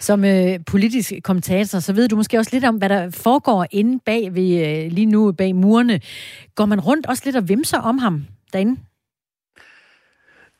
Som 0.00 0.24
øh, 0.24 0.58
politisk 0.66 1.12
kommentator, 1.24 1.78
så 1.78 1.92
ved 1.92 2.08
du 2.08 2.16
måske 2.16 2.38
også 2.38 2.50
lidt 2.52 2.64
om, 2.64 2.76
hvad 2.76 2.88
der 2.88 3.10
foregår 3.10 3.66
inde 3.70 4.00
bag 4.06 4.34
ved, 4.34 4.66
øh, 4.66 4.92
lige 4.92 5.06
nu 5.06 5.32
bag 5.32 5.54
murene. 5.54 6.00
Går 6.54 6.66
man 6.66 6.80
rundt 6.80 7.06
også 7.06 7.22
lidt 7.24 7.36
og 7.36 7.48
vimser 7.48 7.78
om 7.78 7.98
ham 7.98 8.24
derinde? 8.52 8.76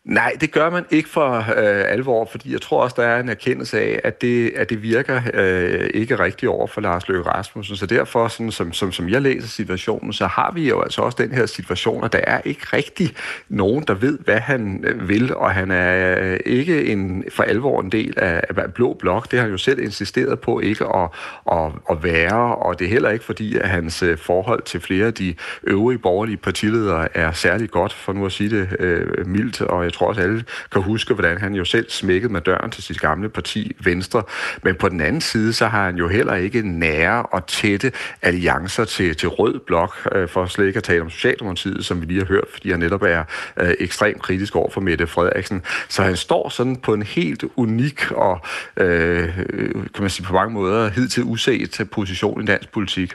Nej, 0.09 0.37
det 0.41 0.51
gør 0.51 0.71
man 0.71 0.85
ikke 0.91 1.09
for 1.09 1.37
øh, 1.37 1.85
alvor, 1.89 2.29
fordi 2.31 2.53
jeg 2.53 2.61
tror 2.61 2.83
også, 2.83 2.95
der 2.99 3.07
er 3.07 3.21
en 3.21 3.29
erkendelse 3.29 3.81
af, 3.81 4.01
at 4.05 4.21
det, 4.21 4.53
at 4.57 4.71
det 4.71 4.83
virker 4.83 5.21
øh, 5.35 5.91
ikke 5.95 6.19
rigtigt 6.19 6.51
over 6.51 6.67
for 6.67 6.81
Lars 6.81 7.09
Løkke 7.09 7.31
Rasmussen. 7.31 7.77
Så 7.77 7.87
derfor, 7.87 8.29
sådan, 8.29 8.51
som, 8.51 8.73
som, 8.73 8.93
som 8.93 9.09
jeg 9.09 9.23
læser 9.23 9.49
situationen, 9.49 10.13
så 10.13 10.27
har 10.27 10.53
vi 10.55 10.69
jo 10.69 10.81
altså 10.81 11.03
også 11.03 11.17
den 11.21 11.33
her 11.33 11.47
situation, 11.47 12.05
at 12.05 12.13
der 12.13 12.21
er 12.27 12.41
ikke 12.45 12.67
rigtig 12.73 13.15
nogen, 13.49 13.85
der 13.87 13.95
ved, 13.95 14.19
hvad 14.19 14.39
han 14.39 14.85
øh, 14.87 15.09
vil, 15.09 15.35
og 15.35 15.51
han 15.51 15.71
er 15.71 16.19
øh, 16.21 16.41
ikke 16.47 16.87
en, 16.87 17.25
for 17.33 17.43
alvor 17.43 17.81
en 17.81 17.93
del 17.93 18.15
af, 18.17 18.43
af 18.57 18.75
Blå 18.75 18.95
Blok. 18.95 19.31
Det 19.31 19.39
har 19.39 19.45
han 19.45 19.53
jo 19.53 19.59
selv 19.59 19.79
insisteret 19.79 20.41
på 20.41 20.61
ikke 20.61 20.85
at, 20.85 21.09
at, 21.53 21.73
at 21.91 22.03
være, 22.03 22.57
og 22.57 22.79
det 22.79 22.85
er 22.85 22.91
heller 22.91 23.11
ikke 23.11 23.25
fordi, 23.25 23.57
at 23.57 23.69
hans 23.69 24.03
øh, 24.03 24.19
forhold 24.19 24.62
til 24.62 24.81
flere 24.81 25.07
af 25.07 25.15
de 25.15 25.35
øvrige 25.65 25.99
borgerlige 25.99 26.37
partiledere 26.37 27.17
er 27.17 27.33
særlig 27.33 27.71
godt, 27.71 27.93
for 27.93 28.12
nu 28.12 28.27
at 28.27 28.33
sige 28.33 28.50
det 28.50 28.77
øh, 28.79 29.27
mildt, 29.27 29.61
og 29.61 29.85
jeg 29.85 29.93
tror 29.99 30.09
også, 30.09 30.21
alle 30.21 30.45
kan 30.73 30.83
huske, 30.83 31.14
hvordan 31.14 31.38
han 31.38 31.55
jo 31.55 31.64
selv 31.64 31.90
smækkede 31.90 32.33
med 32.33 32.40
døren 32.40 32.71
til 32.71 32.83
sit 32.83 33.00
gamle 33.00 33.28
parti, 33.28 33.76
Venstre. 33.85 34.23
Men 34.62 34.75
på 34.75 34.88
den 34.88 35.00
anden 35.00 35.21
side, 35.21 35.52
så 35.52 35.67
har 35.67 35.85
han 35.85 35.97
jo 35.97 36.09
heller 36.09 36.35
ikke 36.35 36.62
nære 36.78 37.23
og 37.23 37.47
tætte 37.47 37.93
alliancer 38.23 38.85
til, 38.85 39.17
til 39.17 39.28
rød 39.28 39.61
blok, 39.67 40.09
øh, 40.12 40.28
for 40.28 40.47
slet 40.47 40.67
ikke 40.67 40.76
at 40.76 40.85
tale 40.85 41.00
om 41.00 41.11
Socialdemokratiet, 41.11 41.85
som 41.85 42.00
vi 42.00 42.07
lige 42.07 42.19
har 42.19 42.26
hørt, 42.26 42.45
fordi 42.52 42.71
han 42.71 42.81
netop 42.81 43.02
er 43.02 43.25
øh, 43.57 43.75
ekstremt 43.78 44.23
kritisk 44.23 44.57
over 44.57 44.71
for 44.71 44.81
Mette 44.81 45.07
Frederiksen. 45.07 45.62
Så 45.88 46.02
han 46.02 46.17
står 46.17 46.49
sådan 46.49 46.76
på 46.76 46.95
en 46.95 47.02
helt 47.02 47.45
unik 47.57 48.11
og, 48.11 48.40
øh, 48.76 49.38
øh 49.38 49.73
kan 49.95 50.02
man 50.02 50.11
sige 50.11 50.26
på 50.26 50.33
mange 50.33 50.55
måder, 50.55 50.90
hidtil 50.90 51.23
uset 51.23 51.88
position 51.93 52.43
i 52.43 52.47
dansk 52.47 52.73
politik. 52.73 53.14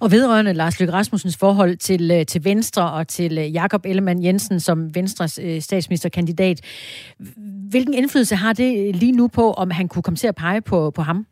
Og 0.00 0.10
vedrørende 0.10 0.52
Lars 0.52 0.80
Løkke 0.80 0.92
Rasmussens 0.92 1.36
forhold 1.36 1.76
til, 1.76 2.10
øh, 2.10 2.26
til 2.26 2.44
Venstre 2.44 2.90
og 2.92 3.08
til 3.08 3.38
øh, 3.38 3.54
Jakob 3.54 3.86
Ellemann 3.86 4.24
Jensen 4.24 4.60
som 4.60 4.94
Venstres 4.94 5.38
øh, 5.42 5.62
statsministerkandidat. 5.62 6.60
Hvilken 7.70 7.94
indflydelse 7.94 8.36
har 8.36 8.52
det 8.52 8.96
lige 8.96 9.12
nu 9.12 9.28
på, 9.28 9.52
om 9.52 9.70
han 9.70 9.88
kunne 9.88 10.02
komme 10.02 10.16
til 10.16 10.26
at 10.26 10.34
pege 10.34 10.60
på, 10.60 10.90
på 10.90 11.02
ham? 11.02 11.26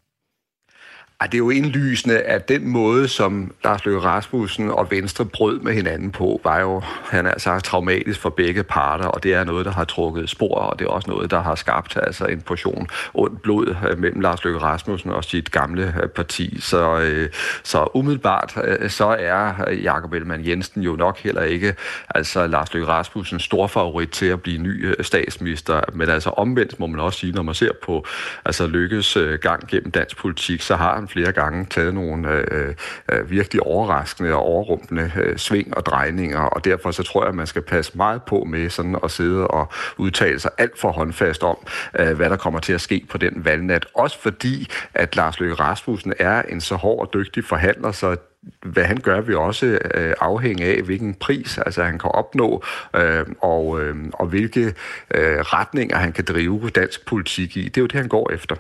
Ej, 1.21 1.27
det 1.27 1.35
er 1.35 1.39
jo 1.39 1.51
indlysende, 1.51 2.19
at 2.21 2.49
den 2.49 2.69
måde, 2.69 3.09
som 3.09 3.55
Lars 3.65 3.85
Løkke 3.85 4.01
Rasmussen 4.01 4.71
og 4.71 4.91
Venstre 4.91 5.25
brød 5.25 5.61
med 5.61 5.73
hinanden 5.75 6.11
på, 6.11 6.41
var 6.45 6.61
jo, 6.61 6.81
han 7.05 7.27
er 7.27 7.39
sagt, 7.39 7.65
traumatisk 7.65 8.21
for 8.21 8.31
begge 8.31 8.63
parter, 8.63 9.05
og 9.05 9.23
det 9.23 9.35
er 9.35 9.45
noget, 9.45 9.67
der 9.67 9.73
har 9.73 9.85
trukket 9.85 10.31
spor, 10.31 10.55
og 10.55 10.79
det 10.79 10.85
er 10.85 10.89
også 10.89 11.11
noget, 11.11 11.31
der 11.31 11.43
har 11.43 11.55
skabt 11.55 11.97
altså 11.97 12.25
en 12.25 12.41
portion 12.41 12.89
ondt 13.15 13.43
blod 13.43 13.77
øh, 13.91 13.99
mellem 13.99 14.21
Lars 14.21 14.45
Løkke 14.45 14.61
Rasmussen 14.61 15.11
og 15.11 15.25
sit 15.25 15.51
gamle 15.51 15.95
øh, 16.03 16.09
parti. 16.09 16.61
Så, 16.61 17.01
øh, 17.01 17.29
så 17.63 17.89
umiddelbart, 17.95 18.55
øh, 18.65 18.91
så 18.91 19.17
er 19.19 19.71
Jakob 19.73 20.13
Ellemann 20.13 20.47
Jensen 20.47 20.83
jo 20.83 20.97
nok 20.97 21.19
heller 21.19 21.43
ikke 21.43 21.75
altså 22.15 22.47
Lars 22.47 22.75
Løkke 22.75 22.89
Rasmussens 22.89 23.43
stor 23.43 23.67
favorit 23.67 24.11
til 24.11 24.27
at 24.27 24.43
blive 24.43 24.59
ny 24.59 24.95
statsminister, 25.01 25.81
men 25.93 26.09
altså 26.09 26.31
omvendt 26.31 26.81
må 26.81 26.87
man 26.87 27.01
også 27.01 27.19
sige, 27.19 27.33
når 27.33 27.43
man 27.43 27.55
ser 27.55 27.73
på 27.83 28.07
altså 28.45 28.67
Lykkes 28.67 29.19
gang 29.41 29.69
gennem 29.69 29.91
dansk 29.91 30.17
politik, 30.17 30.63
så 30.63 30.77
har 30.77 30.95
han 30.95 31.08
flere 31.09 31.33
gange 31.33 31.67
taget 31.71 31.95
nogle 31.95 32.29
øh, 32.33 32.75
øh, 33.13 33.31
virkelig 33.31 33.63
overraskende 33.63 34.35
og 34.35 34.43
overrumpende 34.43 35.13
øh, 35.17 35.37
sving 35.37 35.77
og 35.77 35.87
drejninger, 35.87 36.41
og 36.41 36.65
derfor 36.65 36.91
så 36.91 37.03
tror 37.03 37.23
jeg, 37.23 37.29
at 37.29 37.35
man 37.35 37.47
skal 37.47 37.63
passe 37.63 37.93
meget 37.95 38.23
på 38.23 38.45
med 38.45 38.71
sådan 38.71 38.97
at 39.05 39.11
sidde 39.11 39.47
og 39.47 39.73
udtale 39.97 40.41
sig 40.41 40.51
alt 40.59 40.79
for 40.79 40.93
håndfast 40.93 41.43
om, 41.43 41.57
øh, 41.99 42.17
hvad 42.17 42.31
der 42.31 42.37
kommer 42.37 42.61
til 42.61 42.73
at 42.73 42.81
ske 42.81 43.07
på 43.11 43.19
den 43.19 43.45
valgnat. 43.45 43.87
Også 43.95 44.23
fordi, 44.23 44.69
at 44.95 45.17
Lars 45.17 45.41
Løkke 45.41 45.55
Rasmussen 45.55 46.13
er 46.19 46.43
en 46.43 46.61
så 46.61 46.75
hård 46.75 47.01
og 47.07 47.15
dygtig 47.15 47.45
forhandler, 47.45 47.93
så 47.93 48.17
hvad 48.63 48.85
han 48.85 48.97
gør, 48.97 49.21
vil 49.21 49.37
også 49.37 49.79
øh, 49.95 50.15
afhænge 50.21 50.65
af, 50.65 50.83
hvilken 50.83 51.15
pris 51.15 51.59
altså, 51.59 51.85
han 51.85 51.99
kan 51.99 52.11
opnå, 52.11 52.63
øh, 52.97 53.27
og, 53.41 53.83
øh, 53.83 53.97
og 54.13 54.27
hvilke 54.27 54.75
øh, 55.15 55.39
retninger 55.41 55.97
han 55.97 56.13
kan 56.13 56.25
drive 56.25 56.71
dansk 56.71 57.07
politik 57.07 57.57
i. 57.57 57.65
Det 57.65 57.77
er 57.77 57.81
jo 57.81 57.87
det, 57.87 58.01
han 58.01 58.09
går 58.09 58.31
efter. 58.33 58.57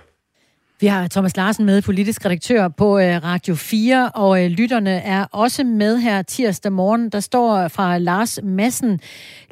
Vi 0.80 0.86
har 0.86 1.08
Thomas 1.08 1.36
Larsen 1.36 1.64
med, 1.64 1.82
politisk 1.82 2.24
redaktør 2.24 2.68
på 2.68 2.98
øh, 2.98 3.24
Radio 3.24 3.54
4, 3.54 4.10
og 4.14 4.44
øh, 4.44 4.50
lytterne 4.50 4.90
er 4.90 5.24
også 5.24 5.64
med 5.64 5.98
her 5.98 6.22
tirsdag 6.22 6.72
morgen. 6.72 7.10
Der 7.10 7.20
står 7.20 7.68
fra 7.68 7.98
Lars 7.98 8.38
Massen, 8.42 9.00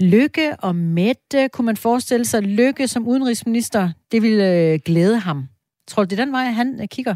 Lykke 0.01 0.57
og 0.59 0.77
Mette, 0.77 1.49
kunne 1.53 1.67
man 1.67 1.77
forestille 1.77 2.25
sig, 2.25 2.43
Lykke 2.43 2.89
som 2.89 3.09
udenrigsminister, 3.09 3.91
det 4.13 4.23
ville 4.23 4.53
øh, 4.53 4.79
glæde 4.85 5.19
ham. 5.19 5.49
Tror 5.89 6.05
du, 6.05 6.09
det 6.09 6.21
er 6.21 6.25
den 6.25 6.33
vej, 6.33 6.45
han 6.45 6.81
øh, 6.83 6.89
kigger? 6.89 7.15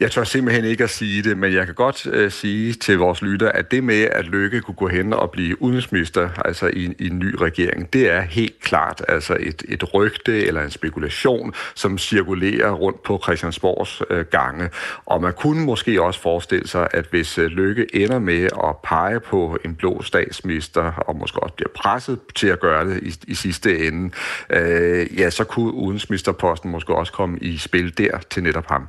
Jeg 0.00 0.10
tør 0.10 0.24
simpelthen 0.24 0.64
ikke 0.64 0.84
at 0.84 0.90
sige 0.90 1.22
det, 1.22 1.38
men 1.38 1.52
jeg 1.52 1.66
kan 1.66 1.74
godt 1.74 2.06
øh, 2.06 2.30
sige 2.30 2.72
til 2.72 2.98
vores 2.98 3.22
lytter, 3.22 3.52
at 3.52 3.70
det 3.70 3.84
med, 3.84 4.02
at 4.02 4.24
Lykke 4.24 4.60
kunne 4.60 4.74
gå 4.74 4.88
hen 4.88 5.12
og 5.12 5.30
blive 5.30 5.62
udenrigsminister 5.62 6.28
altså 6.44 6.66
i, 6.66 6.94
i 6.98 7.06
en 7.06 7.18
ny 7.18 7.34
regering, 7.34 7.92
det 7.92 8.10
er 8.10 8.20
helt 8.20 8.60
klart 8.60 9.02
altså 9.08 9.36
et, 9.40 9.62
et 9.68 9.94
rygte 9.94 10.46
eller 10.46 10.62
en 10.62 10.70
spekulation, 10.70 11.54
som 11.74 11.98
cirkulerer 11.98 12.70
rundt 12.70 13.02
på 13.02 13.20
Christiansborgs 13.22 14.02
øh, 14.10 14.24
gange. 14.24 14.70
Og 15.06 15.22
man 15.22 15.32
kunne 15.32 15.64
måske 15.64 16.02
også 16.02 16.20
forestille 16.20 16.68
sig, 16.68 16.88
at 16.90 17.06
hvis 17.10 17.38
uh, 17.38 17.44
Lykke 17.44 17.86
ender 17.96 18.18
med 18.18 18.44
at 18.44 18.76
pege 18.84 19.20
på 19.20 19.58
en 19.64 19.74
blå 19.74 20.02
statsminister, 20.02 20.82
og 20.82 21.16
måske 21.16 21.42
også 21.42 21.54
bliver 21.54 21.70
presset 21.74 22.18
til 22.34 22.46
at 22.46 22.60
gøre 22.60 22.88
det 22.88 23.02
i, 23.02 23.14
i 23.26 23.34
sidste 23.34 23.86
ende, 23.86 24.14
øh, 24.50 25.18
ja, 25.18 25.30
så 25.30 25.44
kunne 25.44 25.72
udenrigsministerposten 25.72 26.70
måske 26.70 26.94
også 26.94 27.12
komme 27.12 27.38
i 27.38 27.58
spil 27.58 27.98
der 27.98 28.18
til 28.30 28.42
netop 28.42 28.68
ham. 28.68 28.88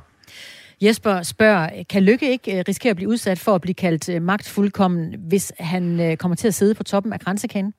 Jesper 0.82 1.22
spørger, 1.22 1.82
kan 1.90 2.02
Lykke 2.02 2.30
ikke 2.30 2.58
øh, 2.58 2.64
risikere 2.68 2.90
at 2.90 2.96
blive 2.96 3.08
udsat 3.08 3.38
for 3.38 3.54
at 3.54 3.60
blive 3.60 3.74
kaldt 3.74 4.08
øh, 4.08 4.22
magtfuldkommen, 4.22 5.14
hvis 5.28 5.52
han 5.58 6.00
øh, 6.00 6.16
kommer 6.16 6.36
til 6.36 6.48
at 6.48 6.54
sidde 6.54 6.74
på 6.74 6.82
toppen 6.82 7.12
af 7.12 7.20
grænsekagen? 7.20 7.74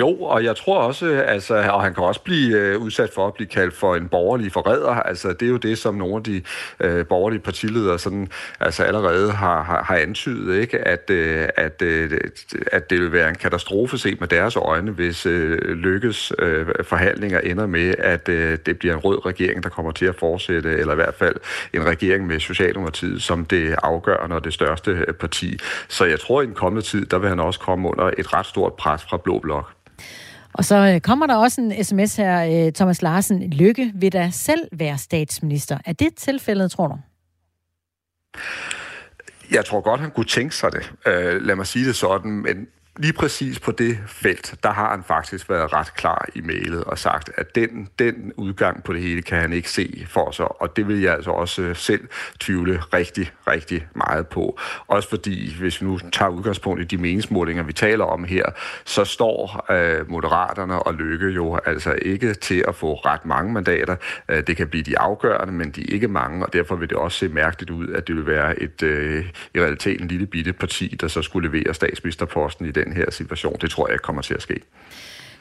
Jo, 0.00 0.22
og 0.22 0.44
jeg 0.44 0.56
tror 0.56 0.78
også, 0.78 1.06
altså, 1.06 1.54
og 1.54 1.82
han 1.82 1.94
kan 1.94 2.04
også 2.04 2.20
blive 2.20 2.58
øh, 2.58 2.78
udsat 2.78 3.10
for 3.14 3.26
at 3.26 3.34
blive 3.34 3.46
kaldt 3.46 3.74
for 3.74 3.96
en 3.96 4.08
borgerlig 4.08 4.52
forræder. 4.52 4.90
Altså, 4.90 5.28
det 5.28 5.42
er 5.42 5.50
jo 5.50 5.56
det, 5.56 5.78
som 5.78 5.94
nogle 5.94 6.16
af 6.16 6.22
de 6.22 6.42
øh, 6.80 7.06
borgerlige 7.06 7.40
partiledere 7.40 7.98
sådan, 7.98 8.28
altså, 8.60 8.82
allerede 8.82 9.32
har, 9.32 9.62
har, 9.62 9.82
har 9.82 9.96
antydet, 9.96 10.60
ikke? 10.60 10.88
At, 10.88 11.10
øh, 11.10 11.48
at, 11.56 11.82
øh, 11.82 12.20
at 12.72 12.90
det 12.90 13.00
vil 13.00 13.12
være 13.12 13.28
en 13.28 13.34
katastrofe 13.34 13.98
set 13.98 14.20
med 14.20 14.28
deres 14.28 14.56
øjne, 14.56 14.90
hvis 14.90 15.26
øh, 15.26 15.58
lykkes 15.58 16.32
øh, 16.38 16.66
forhandlinger 16.82 17.40
ender 17.40 17.66
med, 17.66 17.94
at 17.98 18.28
øh, 18.28 18.58
det 18.66 18.78
bliver 18.78 18.94
en 18.94 19.00
rød 19.00 19.26
regering, 19.26 19.62
der 19.62 19.68
kommer 19.68 19.92
til 19.92 20.06
at 20.06 20.14
fortsætte, 20.14 20.70
eller 20.70 20.92
i 20.92 20.96
hvert 20.96 21.14
fald 21.14 21.36
en 21.72 21.86
regering 21.86 22.26
med 22.26 22.40
Socialdemokratiet 22.40 23.22
som 23.22 23.44
det 23.44 23.74
afgørende 23.82 24.36
og 24.36 24.44
det 24.44 24.54
største 24.54 24.90
øh, 24.90 25.14
parti. 25.14 25.58
Så 25.88 26.04
jeg 26.04 26.20
tror, 26.20 26.40
at 26.40 26.44
i 26.44 26.46
den 26.46 26.54
kommende 26.54 26.86
tid, 26.86 27.06
der 27.06 27.18
vil 27.18 27.28
han 27.28 27.40
også 27.40 27.60
komme 27.60 27.88
under 27.88 28.10
et 28.18 28.34
ret 28.34 28.46
stort 28.46 28.72
pres 28.72 29.02
fra 29.02 29.16
Blå 29.16 29.38
Blok. 29.38 29.83
Og 30.54 30.64
så 30.64 30.76
øh, 30.76 31.00
kommer 31.00 31.26
der 31.26 31.36
også 31.36 31.60
en 31.60 31.84
sms 31.84 32.16
her, 32.16 32.66
øh, 32.66 32.72
Thomas 32.72 33.02
Larsen. 33.02 33.50
Lykke 33.50 33.92
vil 33.94 34.12
da 34.12 34.30
selv 34.30 34.68
være 34.72 34.98
statsminister. 34.98 35.78
Er 35.84 35.92
det 35.92 36.14
tilfældet, 36.14 36.70
tror 36.70 36.88
du? 36.88 36.98
Jeg 39.50 39.64
tror 39.64 39.80
godt, 39.80 40.00
han 40.00 40.10
kunne 40.10 40.26
tænke 40.26 40.56
sig 40.56 40.72
det. 40.72 40.92
Uh, 41.06 41.46
lad 41.46 41.56
mig 41.56 41.66
sige 41.66 41.86
det 41.86 41.96
sådan, 41.96 42.30
men 42.30 42.66
lige 42.96 43.12
præcis 43.12 43.60
på 43.60 43.72
det 43.72 43.98
felt, 44.06 44.54
der 44.62 44.70
har 44.70 44.90
han 44.90 45.04
faktisk 45.04 45.50
været 45.50 45.72
ret 45.72 45.94
klar 45.94 46.26
i 46.34 46.40
mailet 46.40 46.84
og 46.84 46.98
sagt, 46.98 47.30
at 47.36 47.54
den, 47.54 47.88
den 47.98 48.32
udgang 48.36 48.84
på 48.84 48.92
det 48.92 49.02
hele 49.02 49.22
kan 49.22 49.40
han 49.40 49.52
ikke 49.52 49.70
se 49.70 50.06
for 50.08 50.30
sig, 50.30 50.62
og 50.62 50.76
det 50.76 50.88
vil 50.88 51.00
jeg 51.00 51.14
altså 51.14 51.30
også 51.30 51.74
selv 51.74 52.08
tvivle 52.40 52.80
rigtig, 52.92 53.32
rigtig 53.46 53.86
meget 53.94 54.26
på. 54.26 54.58
Også 54.86 55.08
fordi, 55.08 55.56
hvis 55.58 55.80
vi 55.80 55.86
nu 55.86 55.98
tager 56.12 56.28
udgangspunkt 56.28 56.80
i 56.80 56.84
de 56.84 56.96
meningsmålinger, 56.96 57.62
vi 57.62 57.72
taler 57.72 58.04
om 58.04 58.24
her, 58.24 58.44
så 58.84 59.04
står 59.04 59.66
øh, 59.70 60.10
Moderaterne 60.10 60.82
og 60.82 60.94
Lykke 60.94 61.26
jo 61.26 61.58
altså 61.66 61.92
ikke 62.02 62.34
til 62.34 62.64
at 62.68 62.74
få 62.74 62.94
ret 62.94 63.24
mange 63.24 63.52
mandater. 63.52 63.96
Øh, 64.28 64.46
det 64.46 64.56
kan 64.56 64.68
blive 64.68 64.82
de 64.82 64.98
afgørende, 64.98 65.52
men 65.52 65.70
de 65.70 65.80
er 65.80 65.94
ikke 65.94 66.08
mange, 66.08 66.46
og 66.46 66.52
derfor 66.52 66.76
vil 66.76 66.88
det 66.88 66.96
også 66.96 67.18
se 67.18 67.28
mærkeligt 67.28 67.70
ud, 67.70 67.88
at 67.88 68.08
det 68.08 68.16
vil 68.16 68.26
være 68.26 68.62
et 68.62 68.82
øh, 68.82 69.26
i 69.54 69.60
realiteten 69.60 70.08
lille 70.08 70.26
bitte 70.26 70.52
parti, 70.52 70.96
der 71.00 71.08
så 71.08 71.22
skulle 71.22 71.48
levere 71.48 71.74
statsministerposten 71.74 72.66
i 72.66 72.70
den 72.70 72.83
den 72.84 72.92
her 72.92 73.10
situation. 73.10 73.56
Det 73.60 73.70
tror 73.70 73.86
jeg 73.86 73.94
ikke 73.94 74.02
kommer 74.02 74.22
til 74.22 74.34
at 74.34 74.42
ske. 74.42 74.60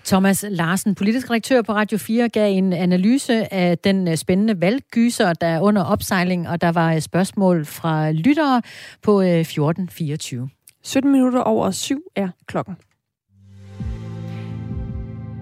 Thomas 0.06 0.46
Larsen, 0.50 0.96
politisk 0.96 1.30
redaktør 1.30 1.62
på 1.62 1.74
Radio 1.74 1.98
4, 1.98 2.30
gav 2.30 2.52
en 2.52 2.74
analyse 2.74 3.54
af 3.54 3.78
den 3.78 4.08
øh, 4.08 4.18
spændende 4.18 4.62
valggyser, 4.62 5.34
der 5.34 5.48
er 5.48 5.60
under 5.62 5.84
opsejling, 5.84 6.50
og 6.50 6.62
der 6.62 6.72
var 6.72 7.00
spørgsmål 7.00 7.66
fra 7.66 8.12
lyttere 8.12 8.62
på 9.02 9.22
1424. 9.22 10.44
Øh, 10.44 10.50
17 10.84 11.12
minutter 11.12 11.40
over 11.40 11.72
syv 11.72 12.04
er 12.16 12.30
klokken. 12.48 12.76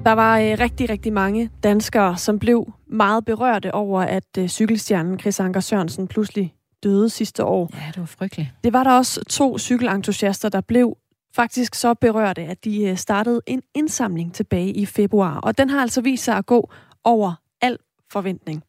Der 0.06 0.12
var 0.12 0.40
øh, 0.40 0.60
rigtig, 0.60 0.90
rigtig 0.90 1.14
mange 1.14 1.50
danskere, 1.64 2.18
som 2.18 2.40
blev 2.40 2.74
meget 2.88 3.26
berørte 3.26 3.74
over, 3.74 4.02
at 4.02 4.38
cykelstjernen 4.48 5.20
Chris 5.20 5.40
Anker 5.40 5.60
Sørensen 5.60 6.08
pludselig 6.08 6.54
døde 6.84 7.10
sidste 7.10 7.44
år. 7.44 7.70
Ja, 7.74 7.88
det 7.88 7.98
var 7.98 8.06
frygteligt. 8.06 8.50
Det 8.64 8.74
var 8.74 8.84
der 8.84 8.92
også 8.92 9.24
to 9.30 9.58
cykelentusiaster, 9.58 10.50
der 10.50 10.62
blev 10.62 10.98
faktisk 11.36 11.76
så 11.76 11.94
berørte, 11.94 12.42
at 12.42 12.66
de 12.66 12.84
øh, 12.84 12.98
startede 12.98 13.42
en 13.48 13.62
indsamling 13.74 14.34
tilbage 14.34 14.72
i 14.72 14.86
februar. 14.86 15.40
Og 15.40 15.58
den 15.58 15.70
har 15.70 15.82
altså 15.82 16.02
vist 16.02 16.24
sig 16.24 16.38
at 16.38 16.46
gå 16.46 16.72
over 17.04 17.34
al 17.62 17.78
forventning. 18.12 18.64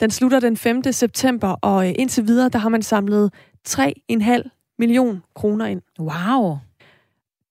Den 0.00 0.10
slutter 0.10 0.40
den 0.40 0.56
5. 0.56 0.82
september, 0.92 1.48
og 1.48 1.88
øh, 1.88 1.94
indtil 1.98 2.26
videre, 2.26 2.48
der 2.48 2.58
har 2.58 2.68
man 2.68 2.82
samlet 2.82 3.34
3,5 3.68 4.74
million 4.78 5.22
kroner 5.34 5.66
ind. 5.66 5.82
Wow! 5.98 6.58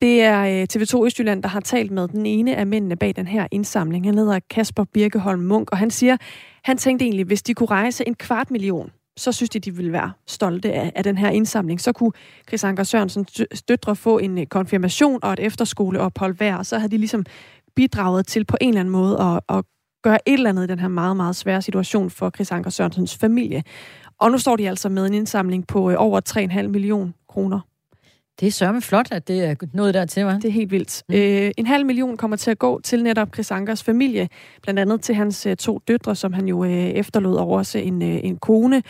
Det 0.01 0.21
er 0.21 0.41
øh, 0.43 0.67
TV2 0.73 1.05
Østjylland, 1.05 1.43
der 1.43 1.49
har 1.49 1.59
talt 1.59 1.91
med 1.91 2.07
den 2.07 2.25
ene 2.25 2.55
af 2.55 2.67
mændene 2.67 2.95
bag 2.95 3.15
den 3.15 3.27
her 3.27 3.47
indsamling. 3.51 4.05
Han 4.05 4.17
hedder 4.17 4.39
Kasper 4.49 4.83
Birkeholm 4.83 5.41
Munk, 5.41 5.71
og 5.71 5.77
han 5.77 5.91
siger, 5.91 6.17
han 6.63 6.77
tænkte 6.77 7.05
egentlig, 7.05 7.25
hvis 7.25 7.43
de 7.43 7.53
kunne 7.53 7.69
rejse 7.69 8.07
en 8.07 8.15
kvart 8.15 8.51
million, 8.51 8.91
så 9.17 9.31
synes 9.31 9.49
de, 9.49 9.59
de 9.59 9.75
ville 9.75 9.91
være 9.91 10.11
stolte 10.27 10.73
af, 10.73 10.91
af 10.95 11.03
den 11.03 11.17
her 11.17 11.29
indsamling. 11.29 11.81
Så 11.81 11.91
kunne 11.91 12.11
Chris 12.47 12.63
Anker 12.63 12.83
Sørensen 12.83 13.25
døtre 13.69 13.95
få 13.95 14.17
en 14.17 14.37
øh, 14.37 14.45
konfirmation 14.45 15.19
og 15.23 15.33
et 15.33 15.39
efterskoleophold 15.39 16.35
hver, 16.35 16.55
og 16.55 16.65
så 16.65 16.77
havde 16.77 16.91
de 16.91 16.97
ligesom 16.97 17.25
bidraget 17.75 18.27
til 18.27 18.45
på 18.45 18.57
en 18.61 18.69
eller 18.69 18.79
anden 18.79 18.91
måde 18.91 19.21
at, 19.21 19.57
at 19.57 19.65
gøre 20.03 20.29
et 20.29 20.33
eller 20.33 20.49
andet 20.49 20.63
i 20.63 20.67
den 20.67 20.79
her 20.79 20.87
meget, 20.87 21.17
meget 21.17 21.35
svære 21.35 21.61
situation 21.61 22.09
for 22.09 22.29
Chris 22.29 22.51
Anker 22.51 22.69
Sørensens 22.69 23.17
familie. 23.17 23.63
Og 24.19 24.31
nu 24.31 24.37
står 24.37 24.55
de 24.55 24.69
altså 24.69 24.89
med 24.89 25.05
en 25.05 25.13
indsamling 25.13 25.67
på 25.67 25.91
øh, 25.91 25.95
over 25.99 26.21
3,5 26.29 26.67
millioner 26.67 27.11
kroner. 27.27 27.59
Det 28.39 28.47
er 28.47 28.51
sørme 28.51 28.81
flot, 28.81 29.07
at 29.11 29.27
det 29.27 29.43
er 29.43 29.55
noget 29.73 29.93
der 29.93 30.05
til, 30.05 30.21
hva'? 30.21 30.35
Det 30.35 30.45
er 30.45 30.51
helt 30.51 30.71
vildt. 30.71 31.03
Mm. 31.09 31.15
Øh, 31.15 31.51
en 31.57 31.67
halv 31.67 31.85
million 31.85 32.17
kommer 32.17 32.37
til 32.37 32.51
at 32.51 32.59
gå 32.59 32.81
til 32.81 33.03
netop 33.03 33.29
Chris 33.33 33.51
Ankers 33.51 33.83
familie, 33.83 34.29
blandt 34.61 34.79
andet 34.79 35.01
til 35.01 35.15
hans 35.15 35.45
øh, 35.45 35.55
to 35.55 35.79
døtre, 35.87 36.15
som 36.15 36.33
han 36.33 36.47
jo 36.47 36.63
øh, 36.63 36.71
efterlod 36.71 37.35
over 37.35 37.57
også 37.57 37.77
en, 37.77 38.01
øh, 38.01 38.19
en 38.23 38.37
kone. 38.37 38.83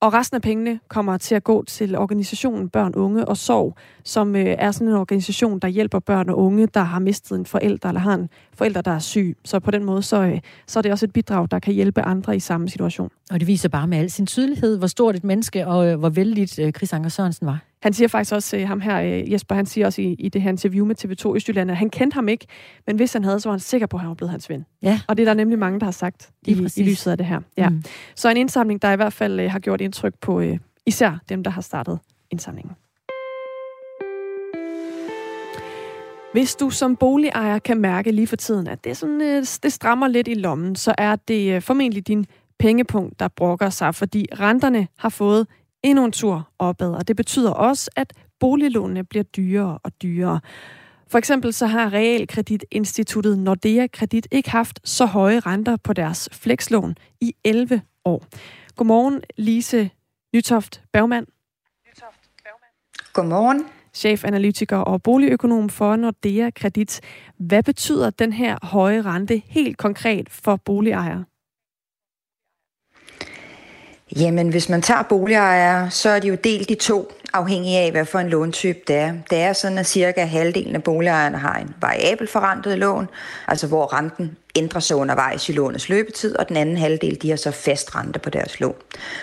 Og 0.00 0.12
resten 0.12 0.34
af 0.34 0.42
pengene 0.42 0.80
kommer 0.88 1.18
til 1.18 1.34
at 1.34 1.44
gå 1.44 1.64
til 1.64 1.96
organisationen 1.96 2.68
Børn, 2.68 2.94
Unge 2.94 3.24
og 3.24 3.36
Sorg, 3.36 3.76
som 4.04 4.36
øh, 4.36 4.56
er 4.58 4.70
sådan 4.70 4.88
en 4.88 4.94
organisation, 4.94 5.58
der 5.58 5.68
hjælper 5.68 5.98
børn 5.98 6.28
og 6.28 6.38
unge, 6.38 6.66
der 6.66 6.80
har 6.80 6.98
mistet 6.98 7.38
en 7.38 7.46
forælder 7.46 7.88
eller 7.88 8.00
har 8.00 8.14
en 8.14 8.28
forælder, 8.54 8.80
der 8.80 8.90
er 8.90 8.98
syg. 8.98 9.36
Så 9.44 9.60
på 9.60 9.70
den 9.70 9.84
måde, 9.84 10.02
så, 10.02 10.22
øh, 10.22 10.40
så 10.66 10.78
er 10.78 10.82
det 10.82 10.92
også 10.92 11.06
et 11.06 11.12
bidrag, 11.12 11.48
der 11.50 11.58
kan 11.58 11.74
hjælpe 11.74 12.02
andre 12.02 12.36
i 12.36 12.40
samme 12.40 12.68
situation. 12.68 13.10
Og 13.30 13.40
det 13.40 13.48
viser 13.48 13.68
bare 13.68 13.86
med 13.86 13.98
al 13.98 14.10
sin 14.10 14.26
tydelighed, 14.26 14.78
hvor 14.78 14.86
stort 14.86 15.16
et 15.16 15.24
menneske 15.24 15.66
og 15.66 15.86
øh, 15.86 15.98
hvor 15.98 16.08
vældigt 16.08 16.58
øh, 16.58 16.72
Chris 16.72 16.92
Anker 16.92 17.10
Sørensen 17.10 17.46
var. 17.46 17.65
Han 17.82 17.92
siger 17.92 18.08
faktisk 18.08 18.34
også, 18.34 18.56
øh, 18.56 18.68
ham 18.68 18.80
her, 18.80 19.00
øh, 19.00 19.32
Jesper, 19.32 19.54
han 19.54 19.66
siger 19.66 19.86
også 19.86 20.02
i, 20.02 20.16
i 20.18 20.28
det 20.28 20.42
her 20.42 20.50
interview 20.50 20.86
med 20.86 21.04
TV2 21.04 21.34
Østjylland, 21.34 21.70
at 21.70 21.76
han 21.76 21.90
kendte 21.90 22.14
ham 22.14 22.28
ikke, 22.28 22.46
men 22.86 22.96
hvis 22.96 23.12
han 23.12 23.24
havde, 23.24 23.40
så 23.40 23.48
var 23.48 23.52
han 23.52 23.60
sikker 23.60 23.86
på, 23.86 23.96
at 23.96 24.00
han 24.00 24.08
var 24.08 24.14
blevet 24.14 24.30
hans 24.30 24.50
ven. 24.50 24.66
Ja. 24.82 25.00
Og 25.08 25.16
det 25.16 25.22
er 25.22 25.26
der 25.26 25.34
nemlig 25.34 25.58
mange, 25.58 25.80
der 25.80 25.84
har 25.84 25.92
sagt 25.92 26.30
i, 26.46 26.68
i 26.76 26.82
lyset 26.82 27.10
af 27.10 27.16
det 27.16 27.26
her. 27.26 27.40
Ja. 27.56 27.68
Mm. 27.68 27.82
Så 28.14 28.30
en 28.30 28.36
indsamling, 28.36 28.82
der 28.82 28.92
i 28.92 28.96
hvert 28.96 29.12
fald 29.12 29.40
øh, 29.40 29.50
har 29.50 29.58
gjort 29.58 29.80
indtryk 29.80 30.14
på 30.20 30.40
øh, 30.40 30.58
især 30.86 31.18
dem, 31.28 31.44
der 31.44 31.50
har 31.50 31.60
startet 31.60 31.98
indsamlingen. 32.30 32.72
Hvis 36.32 36.56
du 36.56 36.70
som 36.70 36.96
boligejer 36.96 37.58
kan 37.58 37.80
mærke 37.80 38.12
lige 38.12 38.26
for 38.26 38.36
tiden, 38.36 38.66
at 38.66 38.84
det, 38.84 38.96
sådan, 38.96 39.22
øh, 39.22 39.46
det 39.62 39.72
strammer 39.72 40.08
lidt 40.08 40.28
i 40.28 40.34
lommen, 40.34 40.76
så 40.76 40.94
er 40.98 41.16
det 41.16 41.54
øh, 41.54 41.62
formentlig 41.62 42.08
din 42.08 42.26
pengepunkt, 42.58 43.20
der 43.20 43.28
brokker 43.28 43.70
sig, 43.70 43.94
fordi 43.94 44.26
renterne 44.40 44.88
har 44.98 45.08
fået 45.08 45.46
endnu 45.82 46.04
en 46.04 46.12
tur 46.12 46.48
opad, 46.58 46.90
og 46.90 47.08
det 47.08 47.16
betyder 47.16 47.50
også, 47.50 47.90
at 47.96 48.12
boliglånene 48.40 49.04
bliver 49.04 49.22
dyrere 49.22 49.78
og 49.82 49.92
dyrere. 50.02 50.40
For 51.08 51.18
eksempel 51.18 51.52
så 51.52 51.66
har 51.66 51.92
Realkreditinstituttet 51.92 53.38
Nordea 53.38 53.86
Kredit 53.86 54.28
ikke 54.30 54.50
haft 54.50 54.80
så 54.84 55.06
høje 55.06 55.40
renter 55.40 55.76
på 55.76 55.92
deres 55.92 56.28
flekslån 56.32 56.96
i 57.20 57.34
11 57.44 57.82
år. 58.04 58.24
Godmorgen, 58.76 59.22
Lise 59.36 59.90
Nytoft 60.34 60.82
Bergmann. 60.92 61.26
Godmorgen. 63.12 63.64
Chefanalytiker 63.94 64.76
og 64.76 65.02
boligøkonom 65.02 65.68
for 65.68 65.96
Nordea 65.96 66.50
Kredit. 66.50 67.00
Hvad 67.36 67.62
betyder 67.62 68.10
den 68.10 68.32
her 68.32 68.58
høje 68.62 69.02
rente 69.02 69.42
helt 69.46 69.78
konkret 69.78 70.30
for 70.30 70.56
boligejere? 70.56 71.24
Jamen, 74.14 74.48
hvis 74.48 74.68
man 74.68 74.82
tager 74.82 75.02
boligejere, 75.02 75.90
så 75.90 76.08
er 76.08 76.18
de 76.18 76.28
jo 76.28 76.34
delt 76.34 76.70
i 76.70 76.74
to 76.74 77.12
afhængig 77.32 77.76
af, 77.76 77.90
hvad 77.90 78.04
for 78.04 78.18
en 78.18 78.28
låntype 78.28 78.78
det 78.86 78.96
er. 78.96 79.12
Det 79.30 79.38
er 79.38 79.52
sådan, 79.52 79.78
at 79.78 79.86
cirka 79.86 80.24
halvdelen 80.24 80.74
af 80.74 80.82
boligejerne 80.82 81.38
har 81.38 81.54
en 81.54 81.74
variabel 81.80 82.26
forrentet 82.26 82.78
lån, 82.78 83.08
altså 83.48 83.66
hvor 83.66 83.94
renten 83.94 84.36
ændrer 84.56 84.80
sig 84.80 84.96
undervejs 84.96 85.48
i 85.48 85.52
lånets 85.52 85.88
løbetid, 85.88 86.36
og 86.36 86.48
den 86.48 86.56
anden 86.56 86.76
halvdel, 86.76 87.22
de 87.22 87.30
har 87.30 87.36
så 87.36 87.50
fast 87.50 87.96
rente 87.96 88.18
på 88.18 88.30
deres 88.30 88.60
lån. 88.60 88.74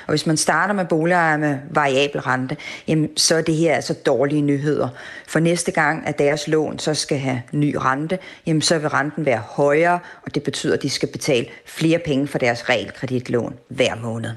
Og 0.08 0.10
hvis 0.10 0.26
man 0.26 0.38
starter 0.38 0.74
med 0.74 0.86
boligejere 0.86 1.38
med 1.38 1.58
variabel 1.70 2.22
rente, 2.22 2.58
jamen, 2.88 3.18
så 3.18 3.36
er 3.36 3.42
det 3.42 3.56
her 3.56 3.76
altså 3.76 3.94
dårlige 3.94 4.42
nyheder. 4.42 4.90
For 5.28 5.40
næste 5.40 5.72
gang, 5.72 6.08
at 6.08 6.20
deres 6.20 6.48
lån 6.48 6.80
så 6.80 6.94
skal 6.94 7.18
have 7.18 7.42
ny 7.52 7.76
rente, 7.80 8.20
jamen, 8.46 8.62
så 8.62 8.80
vil 8.80 8.90
renten 8.90 9.26
være 9.26 9.42
højere, 9.46 10.00
og 10.26 10.36
det 10.36 10.44
betyder, 10.44 10.74
at 10.74 10.82
de 10.82 10.90
skal 10.90 11.10
betale 11.12 11.46
flere 11.66 12.00
penge 12.00 12.28
for 12.28 12.38
deres 12.38 12.70
realkreditlån 12.70 13.56
hver 13.68 13.96
måned. 13.96 14.32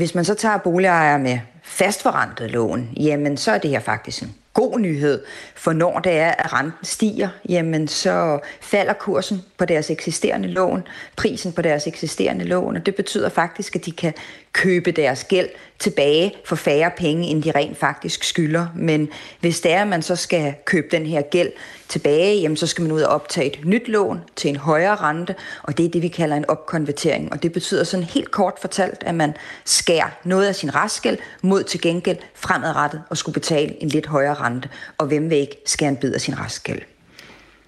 Hvis 0.00 0.14
man 0.14 0.24
så 0.24 0.34
tager 0.34 0.58
boligejere 0.58 1.18
med 1.18 1.38
fastforrentet 1.62 2.50
lån, 2.50 2.88
jamen 2.96 3.36
så 3.36 3.52
er 3.52 3.58
det 3.58 3.70
her 3.70 3.80
faktisk 3.80 4.22
en 4.22 4.34
god 4.54 4.78
nyhed, 4.78 5.22
for 5.54 5.72
når 5.72 5.98
det 5.98 6.12
er, 6.12 6.30
at 6.30 6.52
renten 6.52 6.84
stiger, 6.84 7.28
jamen 7.48 7.88
så 7.88 8.38
falder 8.60 8.92
kursen 8.92 9.42
på 9.58 9.64
deres 9.64 9.90
eksisterende 9.90 10.48
lån, 10.48 10.82
prisen 11.16 11.52
på 11.52 11.62
deres 11.62 11.86
eksisterende 11.86 12.44
lån, 12.44 12.76
og 12.76 12.86
det 12.86 12.94
betyder 12.94 13.28
faktisk, 13.28 13.76
at 13.76 13.86
de 13.86 13.92
kan 13.92 14.14
købe 14.52 14.90
deres 14.90 15.24
gæld 15.24 15.48
tilbage 15.78 16.34
for 16.44 16.56
færre 16.56 16.90
penge, 16.96 17.28
end 17.28 17.42
de 17.42 17.50
rent 17.50 17.78
faktisk 17.78 18.24
skylder. 18.24 18.66
Men 18.76 19.08
hvis 19.40 19.60
det 19.60 19.72
er, 19.72 19.82
at 19.82 19.88
man 19.88 20.02
så 20.02 20.16
skal 20.16 20.54
købe 20.64 20.88
den 20.90 21.06
her 21.06 21.22
gæld 21.22 21.50
tilbage, 21.90 22.40
jamen 22.40 22.56
så 22.56 22.66
skal 22.66 22.82
man 22.82 22.92
ud 22.92 23.00
og 23.00 23.14
optage 23.14 23.46
et 23.46 23.64
nyt 23.64 23.88
lån 23.88 24.20
til 24.36 24.50
en 24.50 24.56
højere 24.56 24.96
rente, 24.96 25.34
og 25.62 25.78
det 25.78 25.86
er 25.86 25.90
det, 25.90 26.02
vi 26.02 26.08
kalder 26.08 26.36
en 26.36 26.50
opkonvertering. 26.50 27.32
Og 27.32 27.42
det 27.42 27.52
betyder 27.52 27.84
sådan 27.84 28.04
helt 28.04 28.30
kort 28.30 28.54
fortalt, 28.60 29.02
at 29.06 29.14
man 29.14 29.34
skærer 29.64 30.08
noget 30.24 30.46
af 30.46 30.54
sin 30.54 30.74
restgæld 30.74 31.18
mod 31.42 31.62
til 31.62 31.80
gengæld 31.80 32.18
fremadrettet 32.34 33.02
og 33.10 33.16
skulle 33.16 33.34
betale 33.34 33.82
en 33.82 33.88
lidt 33.88 34.06
højere 34.06 34.34
rente. 34.34 34.68
Og 34.98 35.06
hvem 35.06 35.30
vil 35.30 35.38
ikke 35.38 35.56
skære 35.66 35.88
en 35.88 35.96
bid 35.96 36.14
af 36.14 36.20
sin 36.20 36.40
restgæld? 36.40 36.82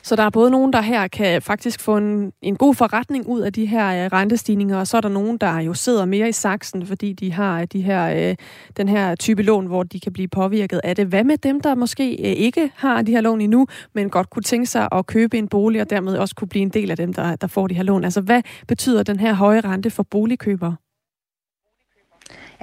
Så 0.03 0.17
der 0.17 0.23
er 0.23 0.31
både 0.31 0.51
nogen, 0.51 0.73
der 0.73 0.81
her 0.81 1.09
kan 1.09 1.43
faktisk 1.43 1.81
få 1.81 1.97
en, 1.97 2.33
en 2.43 2.57
god 2.57 2.75
forretning 2.75 3.27
ud 3.27 3.41
af 3.41 3.53
de 3.53 3.67
her 3.67 4.05
øh, 4.05 4.11
rentestigninger, 4.13 4.79
og 4.79 4.87
så 4.87 4.97
er 4.97 5.01
der 5.01 5.09
nogen, 5.09 5.39
der 5.39 5.61
jo 5.61 5.75
sidder 5.75 6.05
mere 6.05 6.29
i 6.29 6.33
saksen, 6.33 6.87
fordi 6.87 7.13
de 7.13 7.33
har 7.33 7.61
øh, 7.61 7.67
de 7.73 7.81
her, 7.81 8.31
øh, 8.31 8.37
den 8.77 8.89
her 8.89 9.15
type 9.15 9.43
lån, 9.43 9.67
hvor 9.67 9.83
de 9.83 10.01
kan 10.01 10.13
blive 10.13 10.29
påvirket 10.29 10.81
af 10.85 10.97
det. 10.97 11.07
Hvad 11.07 11.25
med 11.25 11.39
dem, 11.39 11.61
der 11.61 11.75
måske 11.75 12.11
øh, 12.11 12.33
ikke 12.33 12.71
har 12.75 13.03
de 13.03 13.13
her 13.13 13.21
lån 13.21 13.41
endnu, 13.41 13.67
men 13.95 14.11
godt 14.11 14.31
kunne 14.31 14.43
tænke 14.43 14.67
sig 14.67 14.89
at 14.93 15.07
købe 15.07 15.39
en 15.39 15.49
bolig, 15.49 15.81
og 15.81 15.91
dermed 15.91 16.17
også 16.17 16.35
kunne 16.35 16.49
blive 16.49 16.63
en 16.63 16.69
del 16.69 16.91
af 16.91 16.97
dem, 16.97 17.13
der, 17.13 17.37
der 17.37 17.47
får 17.47 17.67
de 17.67 17.75
her 17.75 17.83
lån? 17.83 18.05
Altså, 18.05 18.21
hvad 18.21 18.43
betyder 18.69 19.03
den 19.03 19.21
her 19.21 19.33
høje 19.33 19.61
rente 19.61 19.91
for 19.91 20.03
boligkøbere? 20.03 20.77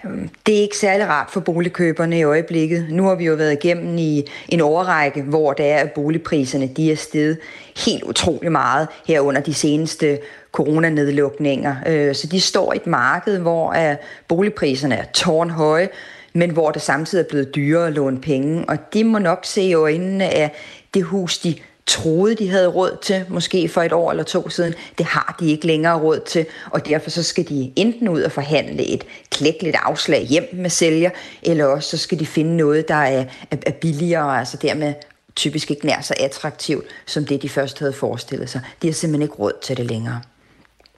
Øhm, 0.06 0.30
det 0.46 0.58
er 0.58 0.62
ikke 0.62 0.78
særlig 0.78 1.08
rart 1.08 1.30
for 1.32 1.40
boligkøberne 1.40 2.20
i 2.20 2.24
øjeblikket. 2.24 2.88
Nu 2.90 3.04
har 3.04 3.16
vi 3.16 3.26
jo 3.26 3.34
været 3.34 3.54
igennem 3.54 3.98
i 3.98 4.26
en 4.50 4.62
overrække, 4.62 5.22
hvor 5.22 5.54
det 5.54 5.66
er, 5.66 5.78
at 5.78 5.92
boligpriserne 5.92 6.68
de 6.68 6.92
er 6.92 6.96
steget 6.96 7.38
helt 7.86 8.04
utrolig 8.04 8.52
meget 8.52 8.88
her 9.08 9.20
under 9.20 9.42
de 9.42 9.54
seneste 9.54 10.20
coronanedlukninger. 10.52 11.76
Øh, 11.88 12.16
så 12.16 12.28
de 12.28 12.42
står 12.42 12.74
i 12.74 12.76
et 12.76 12.88
marked, 12.88 13.40
hvor 13.40 13.90
øh, 13.90 13.96
boligpriserne 14.28 14.96
er 14.96 15.06
tårnhøje, 15.14 15.90
men 16.34 16.52
hvor 16.52 16.72
det 16.72 16.82
samtidig 16.82 17.24
er 17.24 17.28
blevet 17.30 17.56
dyrere 17.56 17.88
at 17.88 17.94
låne 17.94 18.22
penge. 18.22 18.66
Og 18.68 18.78
de 18.94 19.04
må 19.04 19.20
nok 19.20 19.40
se 19.44 19.62
i 19.62 19.74
øjnene 19.74 20.26
af 20.26 20.52
det 20.94 21.04
hus, 21.04 21.38
de 21.38 21.56
troede, 21.90 22.36
de 22.36 22.50
havde 22.50 22.68
råd 22.68 22.98
til, 23.02 23.26
måske 23.30 23.70
for 23.70 23.82
et 23.82 23.94
år 23.94 24.12
eller 24.12 24.24
to 24.24 24.50
siden. 24.50 24.74
Det 24.98 25.06
har 25.06 25.36
de 25.40 25.52
ikke 25.52 25.68
længere 25.68 26.00
råd 26.00 26.20
til, 26.20 26.46
og 26.72 26.86
derfor 26.86 27.10
så 27.10 27.24
skal 27.24 27.50
de 27.50 27.72
enten 27.76 28.10
ud 28.10 28.22
og 28.22 28.32
forhandle 28.32 28.86
et 28.86 29.04
klækkeligt 29.32 29.76
afslag 29.84 30.26
hjem 30.26 30.50
med 30.54 30.70
sælger, 30.70 31.10
eller 31.44 31.66
også 31.66 31.90
så 31.90 31.98
skal 31.98 32.20
de 32.20 32.26
finde 32.26 32.58
noget, 32.58 32.88
der 32.88 32.96
er, 32.96 33.26
er 33.52 33.72
billigere, 33.72 34.40
altså 34.40 34.58
dermed 34.62 34.94
typisk 35.36 35.72
ikke 35.72 35.86
nær 35.86 36.02
så 36.02 36.14
attraktivt, 36.20 36.86
som 37.06 37.26
det 37.26 37.42
de 37.42 37.50
først 37.50 37.80
havde 37.80 37.94
forestillet 37.94 38.50
sig. 38.50 38.62
De 38.82 38.88
har 38.88 38.94
simpelthen 38.94 39.22
ikke 39.22 39.36
råd 39.36 39.54
til 39.62 39.78
det 39.78 39.86
længere. 39.86 40.22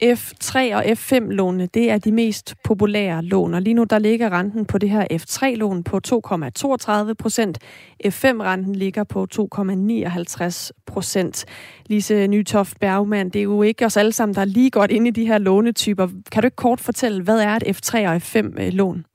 F3 0.04 0.76
og 0.76 0.86
F5-lånene, 0.86 1.66
det 1.66 1.92
er 1.92 1.98
de 1.98 2.12
mest 2.12 2.56
populære 2.64 3.24
lån, 3.24 3.54
og 3.54 3.62
lige 3.62 3.74
nu 3.74 3.84
der 3.84 4.00
ligger 4.00 4.30
renten 4.30 4.66
på 4.66 4.78
det 4.78 4.90
her 4.90 5.08
F3-lån 5.12 5.84
på 5.84 6.00
2,32 6.08 7.14
procent. 7.14 7.60
F5-renten 8.08 8.76
ligger 8.76 9.04
på 9.04 9.28
2,59 9.36 10.72
procent. 10.86 11.46
Lise 11.86 12.28
Nytoft 12.28 12.80
Bergman, 12.80 13.30
det 13.30 13.40
er 13.40 13.44
jo 13.44 13.62
ikke 13.62 13.86
os 13.86 13.98
alle 13.98 14.12
sammen, 14.12 14.36
der 14.36 14.42
er 14.42 14.46
lige 14.46 14.70
godt 14.70 14.92
inde 14.92 15.08
i 15.08 15.12
de 15.12 15.28
her 15.28 15.38
lånetyper. 15.38 16.08
Kan 16.32 16.44
du 16.44 16.48
ikke 16.48 16.56
kort 16.56 16.80
fortælle, 16.80 17.24
hvad 17.24 17.40
er 17.40 17.56
et 17.56 17.64
F3 17.64 18.08
og 18.08 18.16
F5-lån? 18.16 19.06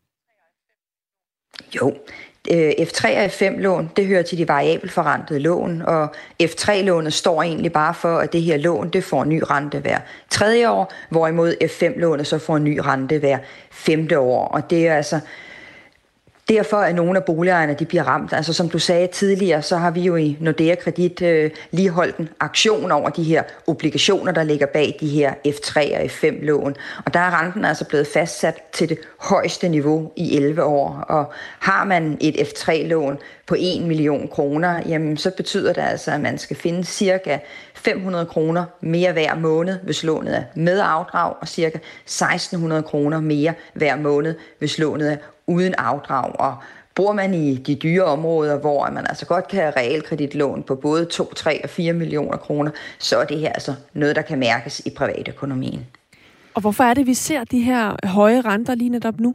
Jo, 1.77 1.95
Øh, 2.51 2.71
F3 2.71 3.19
og 3.19 3.25
F5-lån, 3.25 3.91
det 3.97 4.07
hører 4.07 4.23
til 4.23 4.39
de 4.39 4.49
variabelt 4.49 4.93
forrentede 4.93 5.39
lån, 5.39 5.83
og 5.83 6.15
F3-lånet 6.43 7.13
står 7.13 7.43
egentlig 7.43 7.73
bare 7.73 7.95
for, 7.95 8.19
at 8.19 8.33
det 8.33 8.43
her 8.43 8.57
lån, 8.57 8.89
det 8.89 9.05
får 9.05 9.23
en 9.23 9.29
ny 9.29 9.43
rente 9.51 9.79
hver 9.79 9.99
tredje 10.31 10.71
år, 10.71 10.93
hvorimod 11.09 11.55
F5-lånet 11.63 12.27
så 12.27 12.39
får 12.39 12.57
en 12.57 12.65
ny 12.65 12.79
rente 12.79 13.19
hver 13.19 13.39
femte 13.71 14.19
år. 14.19 14.49
Og 14.49 14.71
det 14.71 14.89
er 14.89 14.95
altså 14.95 15.21
Derfor 16.49 16.77
er 16.77 16.93
nogle 16.93 17.19
af 17.19 17.25
boligejerne 17.25 17.75
de 17.75 17.85
bliver 17.85 18.03
ramt. 18.03 18.33
Altså 18.33 18.53
som 18.53 18.69
du 18.69 18.79
sagde 18.79 19.07
tidligere, 19.07 19.63
så 19.63 19.77
har 19.77 19.91
vi 19.91 20.01
jo 20.01 20.17
i 20.17 20.37
Nordea 20.41 20.75
Kredit 20.75 21.23
øh, 21.23 21.51
lige 21.71 21.91
holdt 21.91 22.17
en 22.17 22.29
aktion 22.41 22.93
over 22.93 23.11
de 23.11 23.23
her 23.23 23.43
obligationer, 23.67 24.33
der 24.33 24.43
ligger 24.43 24.67
bag 24.67 24.97
de 25.01 25.09
her 25.09 25.35
F3 25.47 25.97
og 25.99 26.05
F5-lån. 26.05 26.75
Og 27.05 27.15
der 27.15 27.21
er 27.21 27.43
renten 27.43 27.65
altså 27.65 27.85
blevet 27.85 28.07
fastsat 28.07 28.63
til 28.73 28.89
det 28.89 28.99
højeste 29.21 29.69
niveau 29.69 30.13
i 30.17 30.37
11 30.37 30.65
år. 30.65 31.05
Og 31.09 31.33
har 31.59 31.85
man 31.85 32.17
et 32.21 32.37
F3-lån 32.37 33.19
på 33.47 33.55
1 33.59 33.83
million 33.83 34.29
kroner, 34.29 34.81
jamen 34.89 35.17
så 35.17 35.31
betyder 35.31 35.73
det 35.73 35.83
altså, 35.83 36.11
at 36.11 36.21
man 36.21 36.39
skal 36.39 36.57
finde 36.57 36.85
cirka 36.85 37.39
500 37.75 38.27
kroner 38.27 38.65
mere 38.81 39.13
hver 39.13 39.35
måned, 39.35 39.79
hvis 39.85 40.05
lånet 40.05 40.37
er 40.37 40.43
med 40.55 40.81
afdrag, 40.85 41.35
og 41.41 41.49
cirka 41.49 41.79
1600 41.79 42.83
kroner 42.83 43.21
mere 43.21 43.55
hver 43.75 43.97
måned, 43.97 44.35
hvis 44.59 44.79
lånet 44.79 45.13
er 45.13 45.17
uden 45.47 45.75
afdrag. 45.79 46.41
Og 46.41 46.57
bor 46.95 47.13
man 47.13 47.35
i 47.35 47.57
de 47.57 47.75
dyre 47.75 48.05
områder, 48.05 48.59
hvor 48.59 48.91
man 48.91 49.07
altså 49.07 49.27
godt 49.27 49.49
kan 49.49 49.61
have 49.61 49.73
realkreditlån 49.77 50.63
på 50.63 50.75
både 50.75 51.05
2, 51.05 51.35
3 51.35 51.65
og 51.65 51.71
4 51.71 51.93
millioner 51.93 52.37
kroner, 52.37 52.71
så 52.99 53.19
er 53.19 53.25
det 53.25 53.39
her 53.39 53.53
altså 53.53 53.75
noget, 53.93 54.17
der 54.17 54.23
kan 54.23 54.39
mærkes 54.39 54.81
i 54.81 54.91
privatøkonomien. 54.91 55.87
Og 56.55 56.61
hvorfor 56.61 56.85
er 56.85 56.95
det, 56.95 57.07
vi 57.07 57.15
ser 57.15 57.45
de 57.45 57.61
her 57.61 58.07
høje 58.07 58.41
renter 58.41 58.75
lige 58.75 58.91
netop 58.91 59.21
nu? 59.21 59.35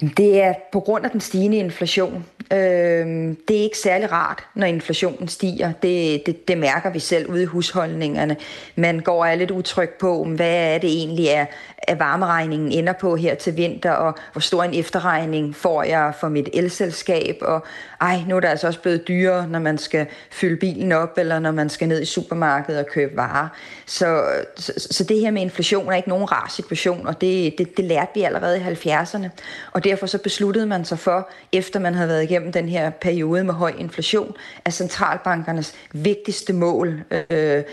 Det 0.00 0.42
er 0.42 0.54
på 0.72 0.80
grund 0.80 1.04
af 1.04 1.10
den 1.10 1.20
stigende 1.20 1.56
inflation. 1.56 2.24
Øh, 2.52 3.36
det 3.48 3.56
er 3.58 3.62
ikke 3.62 3.78
særlig 3.78 4.12
rart, 4.12 4.44
når 4.54 4.66
inflationen 4.66 5.28
stiger. 5.28 5.72
Det, 5.82 6.26
det, 6.26 6.48
det 6.48 6.58
mærker 6.58 6.90
vi 6.90 6.98
selv 6.98 7.30
ude 7.30 7.42
i 7.42 7.46
husholdningerne. 7.46 8.36
Man 8.76 9.00
går 9.00 9.24
og 9.24 9.30
er 9.30 9.34
lidt 9.34 9.50
utryg 9.50 9.90
på, 9.90 10.24
hvad 10.24 10.74
er 10.74 10.78
det 10.78 10.90
egentlig, 10.90 11.26
er, 11.26 11.46
at 11.78 11.98
varmeregningen 11.98 12.72
ender 12.72 12.92
på 12.92 13.16
her 13.16 13.34
til 13.34 13.56
vinter, 13.56 13.90
og 13.90 14.14
hvor 14.32 14.40
stor 14.40 14.64
en 14.64 14.74
efterregning 14.74 15.56
får 15.56 15.82
jeg 15.82 16.12
for 16.20 16.28
mit 16.28 16.48
elselskab, 16.52 17.36
og 17.40 17.64
ej, 18.00 18.20
nu 18.28 18.36
er 18.36 18.40
det 18.40 18.48
altså 18.48 18.66
også 18.66 18.80
blevet 18.80 19.08
dyrere, 19.08 19.48
når 19.48 19.58
man 19.58 19.78
skal 19.78 20.06
fylde 20.30 20.56
bilen 20.56 20.92
op, 20.92 21.18
eller 21.18 21.38
når 21.38 21.52
man 21.52 21.68
skal 21.68 21.88
ned 21.88 22.02
i 22.02 22.04
supermarkedet 22.04 22.80
og 22.80 22.86
købe 22.86 23.16
varer. 23.16 23.48
Så, 23.86 24.24
så, 24.56 24.72
så 24.90 25.04
det 25.04 25.20
her 25.20 25.30
med 25.30 25.42
inflation 25.42 25.92
er 25.92 25.96
ikke 25.96 26.08
nogen 26.08 26.32
rar 26.32 26.52
situation, 26.56 27.06
og 27.06 27.20
det, 27.20 27.58
det, 27.58 27.76
det 27.76 27.84
lærte 27.84 28.10
vi 28.14 28.22
allerede 28.22 28.58
i 28.58 28.62
70'erne. 28.62 29.28
Og 29.72 29.84
derfor 29.84 30.06
så 30.06 30.18
besluttede 30.18 30.66
man 30.66 30.84
sig 30.84 30.98
for, 30.98 31.30
efter 31.52 31.80
man 31.80 31.94
havde 31.94 32.08
været 32.08 32.22
igennem 32.22 32.35
den 32.40 32.68
her 32.68 32.90
periode 32.90 33.44
med 33.44 33.54
høj 33.54 33.72
inflation, 33.78 34.36
at 34.64 34.72
centralbankernes 34.72 35.74
vigtigste 35.92 36.52
mål, 36.52 37.02
øh, 37.10 37.64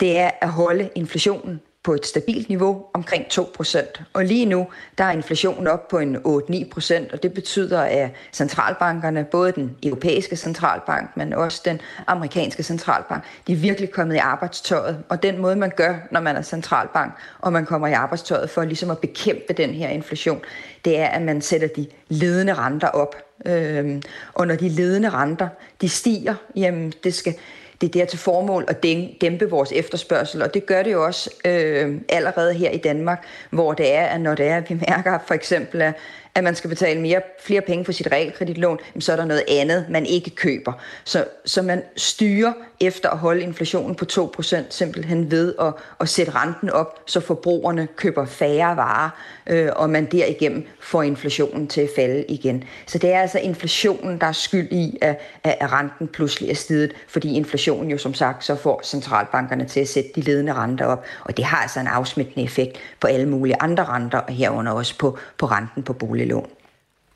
det 0.00 0.18
er 0.18 0.30
at 0.40 0.48
holde 0.48 0.88
inflationen 0.94 1.60
på 1.86 1.94
et 1.94 2.06
stabilt 2.06 2.48
niveau 2.48 2.84
omkring 2.94 3.24
2%. 3.32 4.02
Og 4.12 4.24
lige 4.24 4.46
nu, 4.46 4.66
der 4.98 5.04
er 5.04 5.12
inflationen 5.12 5.66
op 5.66 5.88
på 5.88 5.98
en 5.98 6.16
8-9%, 6.16 7.12
og 7.12 7.22
det 7.22 7.32
betyder, 7.32 7.80
at 7.80 8.10
centralbankerne, 8.32 9.24
både 9.24 9.52
den 9.52 9.76
europæiske 9.82 10.36
centralbank, 10.36 11.16
men 11.16 11.32
også 11.32 11.62
den 11.64 11.80
amerikanske 12.06 12.62
centralbank, 12.62 13.24
de 13.46 13.52
er 13.52 13.56
virkelig 13.56 13.90
kommet 13.90 14.14
i 14.14 14.18
arbejdstøjet. 14.18 15.04
Og 15.08 15.22
den 15.22 15.38
måde, 15.38 15.56
man 15.56 15.72
gør, 15.76 15.96
når 16.10 16.20
man 16.20 16.36
er 16.36 16.42
centralbank, 16.42 17.12
og 17.38 17.52
man 17.52 17.66
kommer 17.66 17.88
i 17.88 17.92
arbejdstøjet 17.92 18.50
for 18.50 18.64
ligesom 18.64 18.90
at 18.90 18.98
bekæmpe 18.98 19.52
den 19.52 19.70
her 19.70 19.88
inflation, 19.88 20.40
det 20.84 20.98
er, 20.98 21.06
at 21.06 21.22
man 21.22 21.42
sætter 21.42 21.68
de 21.76 21.86
ledende 22.08 22.54
renter 22.54 22.88
op. 22.88 23.25
Øh, 23.44 24.02
og 24.34 24.46
når 24.46 24.54
de 24.54 24.68
ledende 24.68 25.10
renter, 25.10 25.48
de 25.80 25.88
stiger, 25.88 26.34
jamen 26.56 26.92
det 27.04 27.14
skal 27.14 27.34
det 27.80 27.86
er 27.86 27.90
der 27.90 28.04
til 28.04 28.18
formål 28.18 28.64
at 28.68 28.82
dæmpe 29.20 29.50
vores 29.50 29.72
efterspørgsel, 29.72 30.42
og 30.42 30.54
det 30.54 30.66
gør 30.66 30.82
det 30.82 30.92
jo 30.92 31.04
også 31.04 31.30
øh, 31.44 32.00
allerede 32.08 32.54
her 32.54 32.70
i 32.70 32.78
Danmark, 32.78 33.26
hvor 33.50 33.72
det 33.72 33.94
er, 33.94 34.06
at 34.06 34.20
når 34.20 34.34
det 34.34 34.46
er, 34.46 34.56
at 34.56 34.70
vi 34.70 34.80
mærker 34.88 35.18
for 35.26 35.34
eksempel, 35.34 35.82
at 35.82 35.94
at 36.36 36.44
man 36.44 36.54
skal 36.54 36.70
betale 36.70 37.00
mere, 37.00 37.20
flere 37.40 37.60
penge 37.60 37.84
for 37.84 37.92
sit 37.92 38.08
realkreditlån, 38.12 38.78
så 38.98 39.12
er 39.12 39.16
der 39.16 39.24
noget 39.24 39.42
andet, 39.48 39.86
man 39.90 40.06
ikke 40.06 40.30
køber. 40.30 40.72
Så, 41.04 41.24
så 41.44 41.62
man 41.62 41.82
styrer 41.96 42.52
efter 42.80 43.10
at 43.10 43.18
holde 43.18 43.42
inflationen 43.42 43.94
på 43.94 44.04
2% 44.12 44.56
simpelthen 44.70 45.30
ved 45.30 45.54
at, 45.60 45.72
at 46.00 46.08
sætte 46.08 46.32
renten 46.34 46.70
op, 46.70 47.00
så 47.06 47.20
forbrugerne 47.20 47.88
køber 47.96 48.26
færre 48.26 48.76
varer, 48.76 49.10
øh, 49.46 49.68
og 49.76 49.90
man 49.90 50.04
derigennem 50.04 50.66
får 50.80 51.02
inflationen 51.02 51.66
til 51.66 51.80
at 51.80 51.88
falde 51.96 52.24
igen. 52.28 52.64
Så 52.86 52.98
det 52.98 53.12
er 53.12 53.20
altså 53.20 53.38
inflationen, 53.38 54.20
der 54.20 54.26
er 54.26 54.32
skyld 54.32 54.72
i, 54.72 54.98
at, 55.00 55.20
at 55.44 55.72
renten 55.72 56.08
pludselig 56.08 56.50
er 56.50 56.54
steget, 56.54 56.92
fordi 57.08 57.34
inflationen 57.34 57.90
jo 57.90 57.98
som 57.98 58.14
sagt 58.14 58.44
så 58.44 58.56
får 58.56 58.80
centralbankerne 58.84 59.68
til 59.68 59.80
at 59.80 59.88
sætte 59.88 60.10
de 60.14 60.20
ledende 60.20 60.52
renter 60.54 60.86
op, 60.86 61.04
og 61.24 61.36
det 61.36 61.44
har 61.44 61.56
altså 61.56 61.80
en 61.80 61.86
afsmittende 61.86 62.44
effekt 62.44 62.78
på 63.00 63.06
alle 63.06 63.28
mulige 63.28 63.56
andre 63.60 63.84
renter, 63.84 64.18
og 64.18 64.32
herunder 64.32 64.72
også 64.72 64.98
på, 64.98 65.18
på 65.38 65.46
renten 65.46 65.82
på 65.82 65.92
bolig 65.92 66.25
boliglån. 66.26 66.50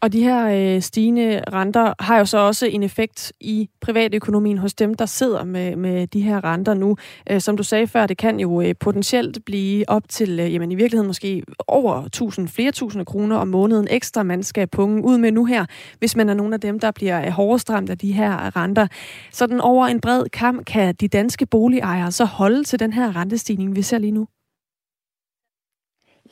Og 0.03 0.13
de 0.13 0.23
her 0.23 0.75
øh, 0.77 0.83
stigende 0.83 1.43
renter 1.53 1.95
har 2.01 2.19
jo 2.19 2.25
så 2.25 2.39
også 2.39 2.67
en 2.67 2.83
effekt 2.83 3.33
i 3.41 3.69
privatøkonomien 3.81 4.59
hos 4.59 4.75
dem, 4.75 4.95
der 4.95 5.07
sidder 5.07 5.45
med, 5.45 5.77
med 5.77 6.07
de 6.07 6.21
her 6.21 6.45
renter 6.45 6.75
nu. 6.75 6.97
Øh, 7.31 7.41
som 7.41 7.57
du 7.57 7.63
sagde 7.63 7.87
før, 7.87 8.07
det 8.07 8.19
kan 8.19 8.41
jo 8.41 8.61
øh, 8.61 8.75
potentielt 8.81 9.45
blive 9.45 9.89
op 9.89 10.09
til, 10.09 10.41
øh, 10.41 10.53
jamen 10.53 10.73
i 10.73 10.75
virkeligheden 10.75 11.07
måske 11.07 11.43
over 11.69 12.05
1000, 12.05 12.49
flere 12.49 12.73
tusinde 12.73 13.05
kroner 13.05 13.37
om 13.37 13.49
måneden 13.49 13.89
ekstra, 13.91 14.23
man 14.23 14.43
skal 14.43 14.67
punge 14.67 15.05
ud 15.05 15.19
med 15.19 15.33
nu 15.33 15.45
her, 15.45 15.67
hvis 15.99 16.17
man 16.17 16.29
er 16.29 16.35
nogle 16.35 16.55
af 16.55 16.61
dem, 16.61 16.81
der 16.81 16.91
bliver 16.91 17.27
øh, 17.27 17.29
hårdest 17.29 17.71
ramt 17.71 17.91
af 17.91 17.99
de 17.99 18.13
her 18.13 18.57
renter. 18.57 18.87
Sådan 19.33 19.61
over 19.61 19.87
en 19.87 20.01
bred 20.01 20.29
kamp 20.29 20.65
kan 20.65 20.95
de 20.95 21.09
danske 21.09 21.47
boligejere 21.47 22.13
så 22.13 22.25
holde 22.25 22.65
til 22.65 22.79
den 22.79 22.93
her 22.93 23.17
rentestigning, 23.17 23.77
vi 23.77 23.83
ser 23.83 23.99
lige 23.99 24.13
nu? 24.13 24.27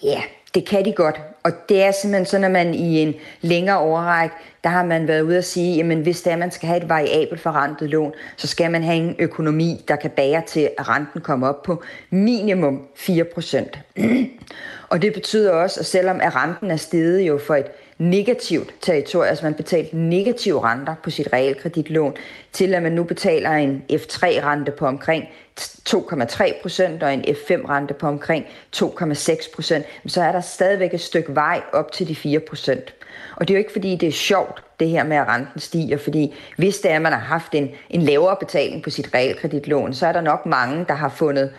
Ja, 0.03 0.23
det 0.55 0.67
kan 0.67 0.85
de 0.85 0.93
godt. 0.93 1.21
Og 1.43 1.53
det 1.69 1.83
er 1.83 1.91
simpelthen 1.91 2.27
sådan, 2.27 2.45
at 2.45 2.51
man 2.51 2.75
i 2.75 3.03
en 3.03 3.15
længere 3.41 3.79
overræk, 3.79 4.31
der 4.65 4.71
har 4.71 4.85
man 4.85 5.09
været 5.09 5.23
ude 5.23 5.39
at 5.39 5.45
sige, 5.45 5.77
jamen 5.77 6.01
hvis 6.01 6.23
det 6.23 6.31
er, 6.31 6.35
at 6.35 6.39
man 6.39 6.51
skal 6.51 6.69
have 6.69 6.83
et 6.83 6.89
variabelt 6.89 7.41
forrentet 7.41 7.91
lån, 7.91 8.13
så 8.37 8.47
skal 8.47 8.71
man 8.71 8.83
have 8.83 8.97
en 8.97 9.17
økonomi, 9.19 9.85
der 9.89 9.97
kan 9.97 10.11
bære 10.11 10.43
til, 10.47 10.71
at 10.79 10.89
renten 10.89 11.21
kommer 11.21 11.49
op 11.49 11.63
på 11.63 11.83
minimum 12.11 12.83
4%. 12.97 13.79
og 14.91 15.03
det 15.03 15.13
betyder 15.13 15.53
også, 15.53 15.81
at 15.81 15.87
selvom 15.87 16.21
at 16.21 16.37
renten 16.37 16.71
er 16.71 16.77
steget 16.77 17.23
jo 17.23 17.39
for 17.39 17.55
et 17.55 17.67
negativt 17.99 18.75
territorium, 18.81 19.29
altså 19.29 19.45
man 19.45 19.55
betalte 19.55 19.97
negative 19.97 20.65
renter 20.65 20.95
på 21.03 21.11
sit 21.11 21.29
realkreditlån, 21.33 22.15
til 22.53 22.75
at 22.75 22.83
man 22.83 22.93
nu 22.93 23.03
betaler 23.03 23.51
en 23.51 23.83
F3-rente 23.93 24.71
på 24.71 24.87
omkring 24.87 25.25
2,3 25.61 26.63
procent 26.63 27.03
og 27.03 27.15
en 27.15 27.25
F5-rente 27.25 27.95
på 27.95 28.07
omkring 28.07 28.45
2,6 28.77 29.55
procent, 29.55 29.87
så 30.07 30.23
er 30.23 30.33
der 30.33 30.41
stadigvæk 30.41 30.95
et 30.95 31.01
stykke 31.01 31.35
vej 31.35 31.63
op 31.73 31.93
til 31.93 32.09
de 32.09 32.15
4 32.15 32.41
procent. 32.41 32.95
Og 33.37 33.49
det 33.49 33.55
er 33.55 33.59
jo 33.59 33.59
ikke 33.59 33.73
fordi, 33.73 33.97
det 33.97 34.09
er 34.09 34.13
sjovt, 34.13 34.63
det 34.81 34.89
her 34.89 35.05
med, 35.05 35.17
at 35.17 35.29
renten 35.29 35.61
stiger, 35.61 35.97
fordi 35.97 36.35
hvis 36.57 36.79
det 36.79 36.91
er, 36.91 36.97
at 36.97 37.03
man 37.03 37.13
har 37.13 37.19
haft 37.19 37.55
en, 37.55 37.71
en 37.91 38.03
lavere 38.03 38.37
betaling 38.41 38.83
på 38.83 38.91
sit 38.91 39.15
realkreditlån, 39.15 39.95
så 39.95 40.07
er 40.07 40.13
der 40.13 40.21
nok 40.21 40.47
mange, 40.47 40.85
der 40.89 40.95
har 40.95 41.09
fundet 41.09 41.51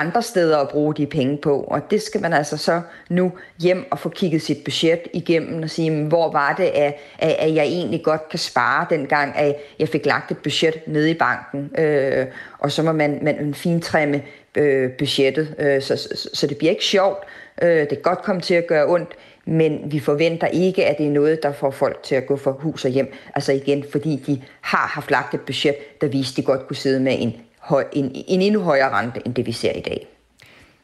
andre 0.00 0.22
steder 0.22 0.58
at 0.58 0.68
bruge 0.68 0.94
de 0.94 1.06
penge 1.06 1.36
på. 1.36 1.60
Og 1.60 1.90
det 1.90 2.02
skal 2.02 2.20
man 2.20 2.32
altså 2.32 2.56
så 2.56 2.80
nu 3.08 3.32
hjem 3.58 3.86
og 3.90 3.98
få 3.98 4.08
kigget 4.08 4.42
sit 4.42 4.64
budget 4.64 5.00
igennem 5.12 5.62
og 5.62 5.70
sige, 5.70 6.04
hvor 6.04 6.32
var 6.32 6.54
det, 6.54 6.64
at, 6.64 6.94
at 7.18 7.54
jeg 7.54 7.64
egentlig 7.64 8.02
godt 8.04 8.28
kan 8.28 8.38
spare 8.38 8.86
dengang, 8.90 9.36
at 9.36 9.56
jeg 9.78 9.88
fik 9.88 10.06
lagt 10.06 10.30
et 10.30 10.38
budget 10.38 10.82
ned 10.86 11.06
i 11.06 11.14
banken. 11.14 11.70
Øh, 11.78 12.26
og 12.58 12.72
så 12.72 12.82
må 12.82 12.92
man, 12.92 13.18
man 13.22 13.54
fintræmme 13.54 14.22
øh, 14.54 14.90
budgettet, 14.92 15.54
øh, 15.58 15.82
så, 15.82 15.96
så, 15.96 16.30
så 16.34 16.46
det 16.46 16.56
bliver 16.56 16.70
ikke 16.70 16.84
sjovt. 16.84 17.24
Øh, 17.62 17.80
det 17.80 17.88
kan 17.88 18.02
godt 18.02 18.22
komme 18.22 18.40
til 18.40 18.54
at 18.54 18.66
gøre 18.66 18.86
ondt, 18.86 19.16
men 19.44 19.80
vi 19.86 20.00
forventer 20.00 20.46
ikke, 20.46 20.86
at 20.86 20.98
det 20.98 21.06
er 21.06 21.10
noget, 21.10 21.42
der 21.42 21.52
får 21.52 21.70
folk 21.70 22.02
til 22.02 22.14
at 22.14 22.26
gå 22.26 22.36
for 22.36 22.52
hus 22.52 22.84
og 22.84 22.90
hjem. 22.90 23.12
Altså 23.34 23.52
igen, 23.52 23.84
fordi 23.92 24.22
de 24.26 24.42
har 24.60 24.86
haft 24.94 25.10
lagt 25.10 25.34
et 25.34 25.40
budget, 25.40 26.00
der 26.00 26.08
viste, 26.08 26.32
at 26.32 26.36
de 26.36 26.42
godt 26.42 26.66
kunne 26.66 26.76
sidde 26.76 27.00
med 27.00 27.16
en 27.18 27.34
høj, 27.68 27.84
en, 27.92 28.12
en 28.14 28.42
endnu 28.42 28.60
højere 28.60 28.90
rente, 28.90 29.20
end 29.26 29.34
det 29.34 29.46
vi 29.46 29.52
ser 29.52 29.72
i 29.72 29.80
dag. 29.80 30.06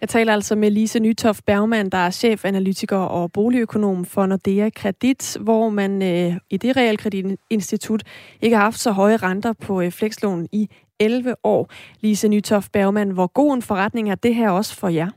Jeg 0.01 0.09
taler 0.09 0.33
altså 0.33 0.55
med 0.55 0.71
Lise 0.71 0.99
Nytoft 0.99 1.47
Bergmann, 1.47 1.91
der 1.91 1.99
er 1.99 2.11
chefanalytiker 2.11 2.97
og 2.97 3.33
boligøkonom 3.33 4.05
for 4.05 4.27
Nordea 4.27 4.71
Kredit, 4.71 5.37
hvor 5.41 5.69
man 5.69 6.03
øh, 6.03 6.37
i 6.51 6.57
det 6.57 6.77
realkreditinstitut 6.77 8.03
ikke 8.41 8.57
har 8.57 8.65
haft 8.65 8.81
så 8.81 8.91
høje 8.91 9.17
renter 9.17 9.53
på 9.53 9.81
øh, 9.81 9.93
flekslån 9.93 10.49
i 10.53 10.69
11 11.01 11.37
år. 11.45 11.71
Lise 12.01 12.29
Nytoft 12.29 12.73
Bergmann, 12.73 13.11
hvor 13.11 13.27
god 13.27 13.55
en 13.55 13.63
forretning 13.63 14.11
er 14.11 14.15
det 14.15 14.35
her 14.35 14.51
også 14.51 14.75
for 14.75 14.89
jer? 14.89 15.09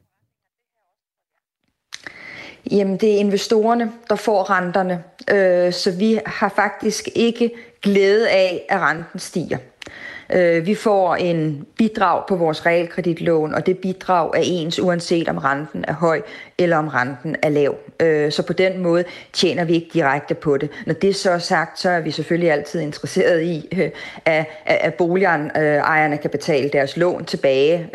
Jamen, 2.71 2.97
det 2.97 3.13
er 3.13 3.17
investorerne, 3.17 3.91
der 4.10 4.15
får 4.15 4.49
renterne, 4.49 5.03
øh, 5.32 5.73
så 5.73 5.91
vi 5.91 6.19
har 6.25 6.49
faktisk 6.49 7.10
ikke 7.15 7.51
glæde 7.82 8.30
af, 8.30 8.65
at 8.69 8.82
renten 8.82 9.19
stiger. 9.19 9.58
Øh, 10.34 10.66
vi 10.66 10.76
får 10.76 11.16
en 11.16 11.66
bidrag 11.78 12.24
på 12.28 12.36
vores 12.36 12.66
realkreditlån, 12.66 13.54
og 13.54 13.66
det 13.66 13.78
bidrag 13.78 14.32
er 14.36 14.42
ens, 14.44 14.80
uanset 14.80 15.30
om 15.30 15.38
renten 15.38 15.86
er 15.88 15.94
høj 15.94 16.22
eller 16.58 16.78
om 16.78 16.88
renten 16.88 17.36
er 17.42 17.50
lav. 17.50 17.76
Øh, 18.00 18.32
så 18.32 18.44
på 18.44 18.54
den 18.54 18.80
måde 18.80 19.04
tjener 19.34 19.63
vi 19.63 19.74
ikke 19.74 19.90
direkte 19.94 20.34
på 20.34 20.58
det. 20.58 20.70
Når 20.86 20.94
det 20.94 21.16
så 21.16 21.32
er 21.32 21.38
sagt, 21.38 21.80
så 21.80 21.90
er 21.90 22.00
vi 22.00 22.12
selvfølgelig 22.12 22.52
altid 22.52 22.80
interesseret 22.82 23.42
i, 23.44 23.70
øh, 23.78 23.92
at, 24.26 24.46
at 24.66 24.94
boligejerne 24.94 26.18
kan 26.18 26.30
betale 26.30 26.70
deres 26.70 26.98
lån 26.98 27.26
tilbage. 27.26 27.90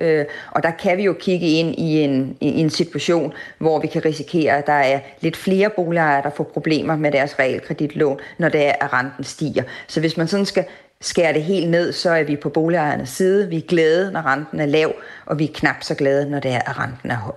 Og 0.51 0.63
der 0.63 0.71
kan 0.71 0.99
vi 0.99 1.05
jo 1.05 1.13
kigge 1.13 1.47
ind 1.47 1.75
i 1.79 2.01
en, 2.01 2.37
i 2.41 2.61
en 2.61 2.71
situation, 2.71 3.33
hvor 3.59 3.81
vi 3.81 3.87
kan 3.87 4.05
risikere, 4.05 4.59
at 4.59 4.67
der 4.67 4.73
er 4.73 5.01
lidt 5.21 5.37
flere 5.37 5.71
boligejere, 5.71 6.23
der 6.23 6.31
får 6.31 6.45
problemer 6.45 6.97
med 6.97 7.13
deres 7.13 7.39
realkreditlån, 7.39 8.21
når 8.39 8.49
det 8.49 8.67
er, 8.67 8.73
at 8.81 8.93
renten 8.93 9.25
stiger. 9.25 9.63
Så 9.87 10.01
hvis 10.01 10.17
man 10.17 10.29
sådan 10.29 10.47
skal 10.47 10.65
skærer 11.03 11.33
det 11.33 11.43
helt 11.43 11.71
ned, 11.71 11.93
så 11.93 12.11
er 12.11 12.25
vi 12.25 12.37
på 12.37 12.49
boligejernes 12.49 13.09
side. 13.09 13.49
Vi 13.49 13.57
er 13.57 13.67
glade, 13.69 14.13
når 14.13 14.27
renten 14.27 14.61
er 14.61 14.67
lav, 14.67 14.93
og 15.27 15.39
vi 15.39 15.45
er 15.45 15.53
knap 15.55 15.83
så 15.83 15.95
glade, 15.95 16.31
når 16.31 16.41
det 16.41 16.51
er, 16.51 16.61
at 16.71 16.79
renten 16.79 17.11
er 17.11 17.17
høj. 17.17 17.37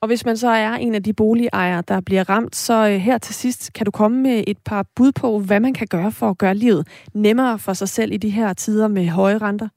Og 0.00 0.08
hvis 0.08 0.24
man 0.24 0.36
så 0.36 0.48
er 0.48 0.72
en 0.72 0.94
af 0.94 1.02
de 1.02 1.12
boligejere, 1.12 1.82
der 1.88 2.00
bliver 2.00 2.30
ramt, 2.30 2.56
så 2.56 2.88
øh, 2.88 2.96
her 2.96 3.18
til 3.18 3.34
sidst 3.34 3.72
kan 3.72 3.84
du 3.84 3.90
komme 3.90 4.22
med 4.22 4.44
et 4.46 4.58
par 4.58 4.86
bud 4.96 5.12
på, 5.12 5.38
hvad 5.38 5.60
man 5.60 5.74
kan 5.74 5.86
gøre 5.86 6.12
for 6.12 6.30
at 6.30 6.38
gøre 6.38 6.54
livet 6.54 6.88
nemmere 7.14 7.58
for 7.58 7.72
sig 7.72 7.88
selv 7.88 8.12
i 8.12 8.16
de 8.16 8.30
her 8.30 8.52
tider 8.52 8.88
med 8.88 9.08
høje 9.08 9.38
renter? 9.38 9.68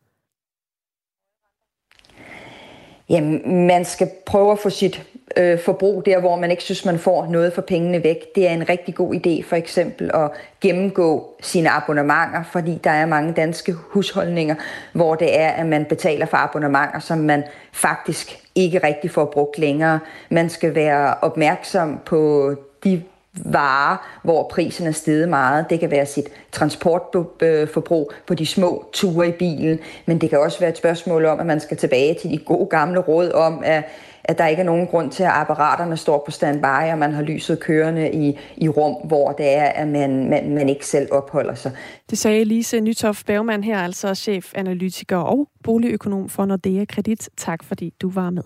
Jamen, 3.09 3.67
man 3.67 3.85
skal 3.85 4.09
prøve 4.25 4.51
at 4.51 4.59
få 4.59 4.69
sit 4.69 5.03
øh, 5.37 5.59
forbrug 5.59 6.05
der, 6.05 6.19
hvor 6.19 6.35
man 6.35 6.51
ikke 6.51 6.63
synes, 6.63 6.85
man 6.85 6.99
får 6.99 7.27
noget 7.29 7.53
for 7.53 7.61
pengene 7.61 8.03
væk. 8.03 8.35
Det 8.35 8.47
er 8.47 8.51
en 8.51 8.69
rigtig 8.69 8.95
god 8.95 9.15
idé 9.15 9.49
for 9.49 9.55
eksempel 9.55 10.11
at 10.13 10.31
gennemgå 10.61 11.35
sine 11.41 11.69
abonnementer, 11.69 12.43
fordi 12.51 12.79
der 12.83 12.91
er 12.91 13.05
mange 13.05 13.33
danske 13.33 13.73
husholdninger, 13.73 14.55
hvor 14.93 15.15
det 15.15 15.39
er, 15.39 15.49
at 15.49 15.65
man 15.65 15.85
betaler 15.85 16.25
for 16.25 16.37
abonnementer, 16.37 16.99
som 16.99 17.17
man 17.17 17.43
faktisk 17.71 18.39
ikke 18.55 18.83
rigtig 18.83 19.11
får 19.11 19.25
brugt 19.25 19.57
længere. 19.57 19.99
Man 20.29 20.49
skal 20.49 20.75
være 20.75 21.13
opmærksom 21.21 21.99
på 22.05 22.53
de 22.83 23.03
varer, 23.45 24.19
hvor 24.23 24.47
prisen 24.51 24.87
er 24.87 24.91
steget 24.91 25.29
meget. 25.29 25.69
Det 25.69 25.79
kan 25.79 25.91
være 25.91 26.05
sit 26.05 26.25
transportforbrug 26.51 28.11
på 28.27 28.33
de 28.33 28.45
små 28.45 28.85
ture 28.93 29.29
i 29.29 29.31
bilen, 29.31 29.79
men 30.05 30.21
det 30.21 30.29
kan 30.29 30.39
også 30.39 30.59
være 30.59 30.69
et 30.69 30.77
spørgsmål 30.77 31.25
om, 31.25 31.39
at 31.39 31.45
man 31.45 31.59
skal 31.59 31.77
tilbage 31.77 32.17
til 32.21 32.29
de 32.29 32.37
gode 32.37 32.67
gamle 32.69 32.99
råd 32.99 33.31
om, 33.31 33.61
at 33.65 33.83
at 34.29 34.37
der 34.37 34.47
ikke 34.47 34.59
er 34.59 34.65
nogen 34.65 34.87
grund 34.87 35.11
til, 35.11 35.23
at 35.23 35.29
apparaterne 35.33 35.97
står 35.97 36.23
på 36.25 36.31
standby, 36.31 36.91
og 36.91 36.97
man 36.97 37.13
har 37.13 37.21
lyset 37.21 37.59
kørende 37.59 38.11
i, 38.11 38.39
i 38.57 38.69
rum, 38.69 39.07
hvor 39.07 39.31
det 39.31 39.55
er, 39.55 39.63
at 39.65 39.87
man, 39.87 40.29
man, 40.29 40.53
man 40.53 40.69
ikke 40.69 40.85
selv 40.85 41.07
opholder 41.11 41.55
sig. 41.55 41.71
Det 42.09 42.17
sagde 42.17 42.43
Lise 42.43 42.79
Nytoft 42.79 43.25
Bergmann 43.25 43.63
her, 43.63 43.79
altså 43.79 44.15
chefanalytiker 44.15 45.17
og 45.17 45.49
boligøkonom 45.63 46.29
for 46.29 46.45
Nordea 46.45 46.85
Kredit. 46.85 47.29
Tak 47.37 47.63
fordi 47.63 47.93
du 48.01 48.09
var 48.09 48.29
med. 48.29 48.43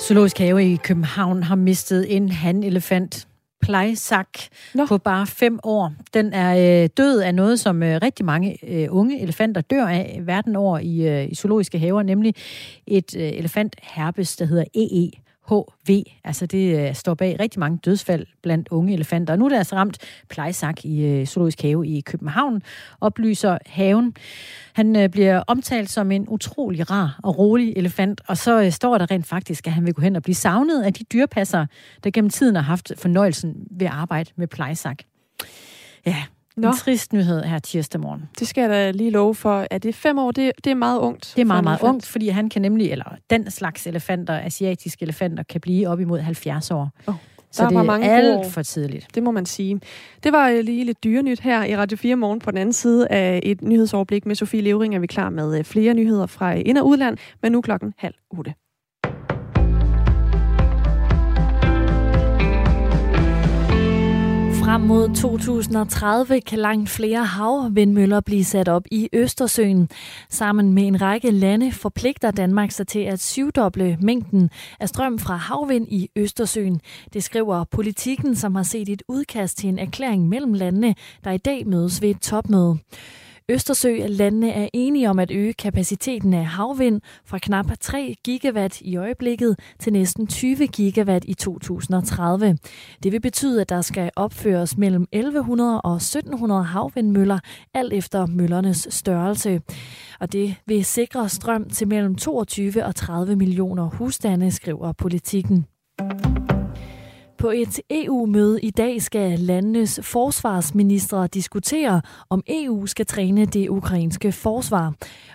Zoologisk 0.00 0.38
Have 0.38 0.72
i 0.72 0.76
København 0.76 1.42
har 1.42 1.54
mistet 1.54 2.16
en 2.16 2.28
hanelefant 2.28 3.28
plejsak 3.62 4.28
Nå. 4.74 4.86
på 4.86 4.98
bare 4.98 5.26
fem 5.26 5.58
år. 5.62 5.92
Den 6.14 6.32
er 6.32 6.82
øh, 6.82 6.88
død 6.96 7.20
af 7.20 7.34
noget, 7.34 7.60
som 7.60 7.82
øh, 7.82 8.00
rigtig 8.02 8.24
mange 8.24 8.58
øh, 8.68 8.88
unge 8.90 9.22
elefanter 9.22 9.60
dør 9.60 9.86
af 9.86 10.20
verden 10.22 10.56
over 10.56 10.78
i, 10.78 11.08
øh, 11.08 11.30
i 11.30 11.34
zoologiske 11.34 11.78
haver, 11.78 12.02
nemlig 12.02 12.34
et 12.86 13.16
øh, 13.16 13.22
elefantherpes, 13.22 14.36
der 14.36 14.44
hedder 14.44 14.64
EE. 14.74 15.10
HV. 15.48 16.02
Altså 16.24 16.46
det 16.46 16.88
øh, 16.88 16.94
står 16.94 17.14
bag 17.14 17.36
rigtig 17.40 17.60
mange 17.60 17.78
dødsfald 17.84 18.26
blandt 18.42 18.68
unge 18.70 18.92
elefanter. 18.92 19.32
Og 19.32 19.38
nu 19.38 19.44
er 19.44 19.48
det 19.48 19.56
altså 19.56 19.76
ramt 19.76 19.98
plejesak 20.28 20.84
i 20.84 21.04
øh, 21.04 21.26
Zoologisk 21.26 21.62
Have 21.62 21.86
i 21.86 22.00
København, 22.00 22.62
oplyser 23.00 23.58
haven. 23.66 24.16
Han 24.72 24.96
øh, 24.96 25.08
bliver 25.08 25.42
omtalt 25.46 25.90
som 25.90 26.10
en 26.10 26.24
utrolig 26.28 26.90
rar 26.90 27.20
og 27.22 27.38
rolig 27.38 27.72
elefant, 27.76 28.20
og 28.26 28.36
så 28.36 28.62
øh, 28.62 28.72
står 28.72 28.98
der 28.98 29.10
rent 29.10 29.26
faktisk, 29.26 29.66
at 29.66 29.72
han 29.72 29.86
vil 29.86 29.94
gå 29.94 30.02
hen 30.02 30.16
og 30.16 30.22
blive 30.22 30.34
savnet 30.34 30.82
af 30.82 30.92
de 30.92 31.04
dyrepassere, 31.04 31.66
der 32.04 32.10
gennem 32.10 32.30
tiden 32.30 32.54
har 32.54 32.62
haft 32.62 32.92
fornøjelsen 32.96 33.54
ved 33.70 33.86
at 33.86 33.92
arbejde 33.92 34.30
med 34.36 34.46
plejesak. 34.46 34.98
Ja, 36.06 36.24
Nå. 36.56 36.68
En 36.68 36.76
trist 36.76 37.12
nyhed 37.12 37.42
her 37.42 37.58
tirsdag 37.58 38.00
morgen. 38.00 38.22
Det 38.38 38.48
skal 38.48 38.60
jeg 38.60 38.70
da 38.70 38.90
lige 38.90 39.10
love 39.10 39.34
for. 39.34 39.66
Er 39.70 39.78
det 39.78 39.94
fem 39.94 40.18
år? 40.18 40.30
Det, 40.30 40.52
det 40.64 40.70
er 40.70 40.74
meget 40.74 40.98
ungt. 40.98 41.32
Det 41.36 41.40
er 41.40 41.44
meget, 41.46 41.64
meget 41.64 41.82
ungt, 41.82 42.06
fordi 42.06 42.28
han 42.28 42.48
kan 42.48 42.62
nemlig, 42.62 42.90
eller 42.92 43.16
den 43.30 43.50
slags 43.50 43.86
elefanter, 43.86 44.34
asiatiske 44.40 45.02
elefanter, 45.02 45.42
kan 45.42 45.60
blive 45.60 45.88
op 45.88 46.00
imod 46.00 46.18
70 46.20 46.70
år. 46.70 46.90
Oh. 47.06 47.14
Så 47.52 47.62
Der 47.62 47.68
det 47.68 47.74
var 47.74 47.82
er 47.82 47.86
mange 47.86 48.10
alt 48.10 48.36
gode- 48.36 48.50
for 48.50 48.62
tidligt. 48.62 49.06
Det 49.14 49.22
må 49.22 49.30
man 49.30 49.46
sige. 49.46 49.80
Det 50.24 50.32
var 50.32 50.48
øh, 50.48 50.60
lige 50.64 50.84
lidt 50.84 51.04
dyrenyt 51.04 51.40
her 51.40 51.64
i 51.64 51.76
Radio 51.76 51.96
4 51.98 52.16
morgen. 52.16 52.38
På 52.40 52.50
den 52.50 52.58
anden 52.58 52.72
side 52.72 53.08
af 53.08 53.40
et 53.42 53.62
nyhedsoverblik 53.62 54.26
med 54.26 54.34
Sofie 54.34 54.60
Levering 54.60 54.94
er 54.94 54.98
vi 54.98 55.06
klar 55.06 55.30
med 55.30 55.58
øh, 55.58 55.64
flere 55.64 55.94
nyheder 55.94 56.26
fra 56.26 56.52
ind- 56.52 56.78
og 56.78 56.86
udland, 56.86 57.16
men 57.42 57.52
nu 57.52 57.60
klokken 57.60 57.94
halv 57.98 58.14
otte. 58.30 58.54
Frem 64.64 64.80
mod 64.80 65.14
2030 65.14 66.40
kan 66.40 66.58
langt 66.58 66.88
flere 66.88 67.24
havvindmøller 67.24 68.20
blive 68.20 68.44
sat 68.44 68.68
op 68.68 68.82
i 68.90 69.08
Østersøen. 69.12 69.88
Sammen 70.30 70.72
med 70.72 70.86
en 70.86 71.00
række 71.02 71.30
lande 71.30 71.72
forpligter 71.72 72.30
Danmark 72.30 72.70
sig 72.70 72.86
til 72.86 72.98
at 72.98 73.20
syvdoble 73.20 73.98
mængden 74.00 74.50
af 74.80 74.88
strøm 74.88 75.18
fra 75.18 75.36
havvind 75.36 75.86
i 75.88 76.08
Østersøen. 76.16 76.80
Det 77.12 77.24
skriver 77.24 77.64
politikken, 77.64 78.36
som 78.36 78.54
har 78.54 78.62
set 78.62 78.88
et 78.88 79.02
udkast 79.08 79.58
til 79.58 79.68
en 79.68 79.78
erklæring 79.78 80.28
mellem 80.28 80.52
landene, 80.52 80.94
der 81.24 81.30
i 81.30 81.38
dag 81.38 81.66
mødes 81.66 82.02
ved 82.02 82.10
et 82.10 82.20
topmøde. 82.20 82.78
Østersø-landene 83.50 84.50
er 84.50 84.68
enige 84.72 85.10
om 85.10 85.18
at 85.18 85.30
øge 85.30 85.52
kapaciteten 85.52 86.34
af 86.34 86.46
havvind 86.46 87.00
fra 87.24 87.38
knap 87.38 87.66
3 87.80 88.14
gigawatt 88.24 88.80
i 88.80 88.96
øjeblikket 88.96 89.56
til 89.78 89.92
næsten 89.92 90.26
20 90.26 90.66
gigawatt 90.66 91.24
i 91.28 91.34
2030. 91.34 92.58
Det 93.02 93.12
vil 93.12 93.20
betyde, 93.20 93.60
at 93.60 93.68
der 93.68 93.80
skal 93.80 94.10
opføres 94.16 94.78
mellem 94.78 95.06
1100 95.12 95.82
og 95.82 95.96
1700 95.96 96.64
havvindmøller, 96.64 97.38
alt 97.74 97.92
efter 97.92 98.26
møllernes 98.26 98.88
størrelse. 98.90 99.60
Og 100.20 100.32
det 100.32 100.54
vil 100.66 100.84
sikre 100.84 101.28
strøm 101.28 101.70
til 101.70 101.88
mellem 101.88 102.14
22 102.14 102.84
og 102.84 102.94
30 102.94 103.36
millioner 103.36 103.84
husstande, 103.84 104.50
skriver 104.50 104.92
politikken. 104.92 105.66
På 107.44 107.50
et 107.50 107.80
EU-møde 107.90 108.58
i 108.62 108.70
dag 108.70 109.02
skal 109.02 109.38
landenes 109.38 110.12
forsvarsministre 110.14 111.26
diskutere, 111.26 112.02
om 112.30 112.42
EU 112.48 112.86
skal 112.86 113.06
træne 113.06 113.44
det 113.56 113.68
ukrainske 113.68 114.32
forsvar. 114.32 114.86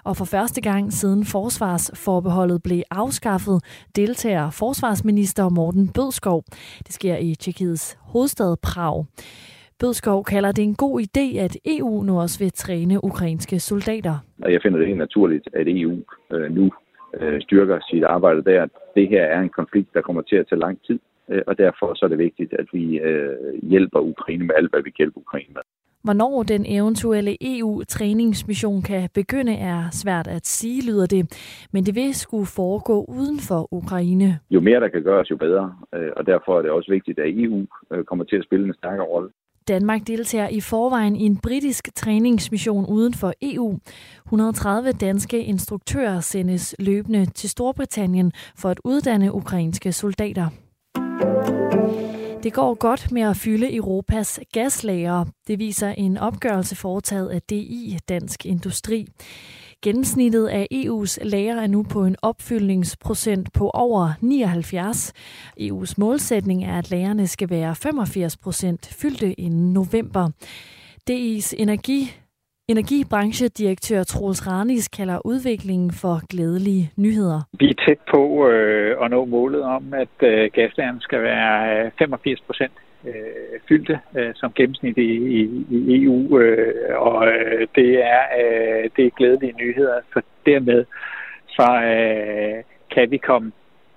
Og 0.05 0.13
for 0.17 0.25
første 0.25 0.61
gang 0.61 0.93
siden 0.93 1.23
forsvarsforbeholdet 1.25 2.63
blev 2.63 2.81
afskaffet, 2.91 3.57
deltager 3.95 4.49
forsvarsminister 4.49 5.49
Morten 5.49 5.87
Bødskov. 5.95 6.43
Det 6.85 6.93
sker 6.99 7.15
i 7.17 7.35
Tjekkiets 7.35 7.97
hovedstad 8.01 8.55
Prag. 8.63 9.05
Bødskov 9.79 10.23
kalder 10.23 10.51
det 10.51 10.63
en 10.63 10.75
god 10.75 10.95
idé, 11.07 11.37
at 11.45 11.57
EU 11.65 12.03
nu 12.03 12.19
også 12.19 12.39
vil 12.39 12.51
træne 12.51 13.03
ukrainske 13.03 13.59
soldater. 13.59 14.15
Og 14.43 14.53
jeg 14.53 14.59
finder 14.63 14.77
det 14.77 14.87
helt 14.87 14.99
naturligt, 15.07 15.49
at 15.53 15.65
EU 15.67 15.97
øh, 16.33 16.51
nu 16.55 16.71
øh, 17.19 17.41
styrker 17.41 17.79
sit 17.89 18.03
arbejde 18.03 18.43
der. 18.43 18.67
Det 18.95 19.09
her 19.09 19.23
er 19.23 19.41
en 19.41 19.49
konflikt, 19.49 19.93
der 19.93 20.01
kommer 20.01 20.21
til 20.21 20.35
at 20.35 20.45
tage 20.49 20.59
lang 20.59 20.77
tid, 20.87 20.99
og 21.47 21.57
derfor 21.57 21.93
så 21.95 22.05
er 22.05 22.09
det 22.09 22.17
vigtigt, 22.17 22.53
at 22.53 22.65
vi 22.73 22.99
øh, 22.99 23.63
hjælper 23.63 23.99
Ukraine 23.99 24.45
med 24.45 24.55
alt, 24.57 24.71
hvad 24.71 24.83
vi 24.83 24.89
kan 24.89 24.97
hjælpe 24.97 25.17
Ukraine 25.17 25.53
med. 25.53 25.61
Hvornår 26.03 26.43
den 26.43 26.65
eventuelle 26.67 27.37
EU-træningsmission 27.41 28.81
kan 28.81 29.09
begynde 29.13 29.53
er 29.53 29.83
svært 29.91 30.27
at 30.27 30.47
sige, 30.47 30.91
lyder 30.91 31.05
det. 31.05 31.23
Men 31.73 31.85
det 31.85 31.95
vil 31.95 32.15
skulle 32.15 32.45
foregå 32.45 33.05
uden 33.07 33.39
for 33.39 33.73
Ukraine. 33.73 34.39
Jo 34.49 34.59
mere 34.61 34.79
der 34.79 34.87
kan 34.87 35.03
gøres, 35.03 35.31
jo 35.31 35.37
bedre, 35.37 35.75
øh, 35.95 36.11
og 36.17 36.25
derfor 36.25 36.57
er 36.57 36.61
det 36.61 36.71
også 36.71 36.91
vigtigt, 36.91 37.19
at 37.19 37.25
EU 37.29 37.65
øh, 37.93 38.03
kommer 38.03 38.25
til 38.25 38.35
at 38.35 38.43
spille 38.43 38.67
en 38.67 38.73
stærkere 38.73 39.05
rolle. 39.05 39.29
Danmark 39.67 40.01
deltager 40.07 40.49
i 40.49 40.61
forvejen 40.61 41.15
i 41.15 41.25
en 41.25 41.37
britisk 41.43 41.95
træningsmission 41.95 42.85
uden 42.89 43.13
for 43.13 43.33
EU. 43.41 43.79
130 44.25 44.91
danske 44.91 45.43
instruktører 45.43 46.19
sendes 46.19 46.75
løbende 46.79 47.25
til 47.25 47.49
Storbritannien 47.49 48.31
for 48.61 48.69
at 48.69 48.79
uddanne 48.83 49.33
ukrainske 49.33 49.91
soldater. 49.91 50.47
Det 52.43 52.53
går 52.53 52.73
godt 52.73 53.11
med 53.11 53.21
at 53.21 53.37
fylde 53.37 53.75
Europas 53.75 54.39
gaslager. 54.53 55.25
Det 55.47 55.59
viser 55.59 55.89
en 55.89 56.17
opgørelse 56.17 56.75
foretaget 56.75 57.29
af 57.29 57.41
DI, 57.41 57.97
Dansk 58.09 58.45
Industri. 58.45 59.07
Gennemsnittet 59.81 60.47
af 60.47 60.67
EU's 60.73 61.17
lager 61.21 61.61
er 61.61 61.67
nu 61.67 61.83
på 61.83 62.05
en 62.05 62.15
opfyldningsprocent 62.21 63.53
på 63.53 63.69
over 63.69 64.13
79. 64.21 65.13
EU's 65.61 65.93
målsætning 65.97 66.63
er, 66.63 66.77
at 66.77 66.91
lagerne 66.91 67.27
skal 67.27 67.49
være 67.49 67.75
85 67.75 68.37
procent 68.37 68.85
fyldte 68.85 69.33
inden 69.33 69.73
november. 69.73 70.29
DI's 71.09 71.53
energi 71.57 72.15
Energibranchedirektør 72.69 74.03
Troels 74.03 74.47
Ranis 74.47 74.87
kalder 74.87 75.19
udviklingen 75.25 75.91
for 75.91 76.27
glædelige 76.29 76.91
nyheder. 76.97 77.41
Vi 77.59 77.69
er 77.69 77.83
tæt 77.87 77.99
på 78.11 78.49
øh, 78.49 79.03
at 79.03 79.11
nå 79.11 79.25
målet 79.25 79.61
om, 79.63 79.93
at 79.93 80.15
øh, 80.21 80.51
gaslagerne 80.53 81.01
skal 81.01 81.21
være 81.21 81.85
øh, 81.85 81.91
85 81.99 82.41
procent 82.41 82.71
øh, 83.05 83.13
fyldte 83.67 83.99
øh, 84.17 84.31
som 84.35 84.51
gennemsnit 84.55 84.97
i, 84.97 85.11
i, 85.39 85.65
i 85.69 86.03
EU, 86.03 86.39
øh, 86.39 86.99
og 86.99 87.27
øh, 87.27 87.67
det, 87.75 88.05
er, 88.05 88.23
øh, 88.41 88.89
det 88.95 89.05
er 89.05 89.17
glædelige 89.17 89.53
nyheder, 89.53 89.99
for 90.13 90.21
dermed 90.45 90.85
så 91.47 91.67
øh, 91.93 92.63
kan 92.93 93.11
vi 93.11 93.17
komme 93.17 93.51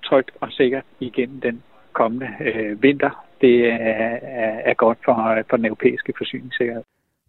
trygt 0.05 0.31
og 0.41 0.47
sikkert 0.51 0.85
igennem 0.99 1.41
den 1.41 1.63
kommende 1.91 2.29
øh, 2.41 2.83
vinter. 2.83 3.25
Det 3.41 3.67
er, 3.67 3.77
er, 4.43 4.59
er 4.65 4.73
godt 4.73 4.97
for, 5.05 5.43
for 5.49 5.57
den 5.57 5.65
europæiske 5.65 6.13
forsyningssikkerhed. 6.17 6.83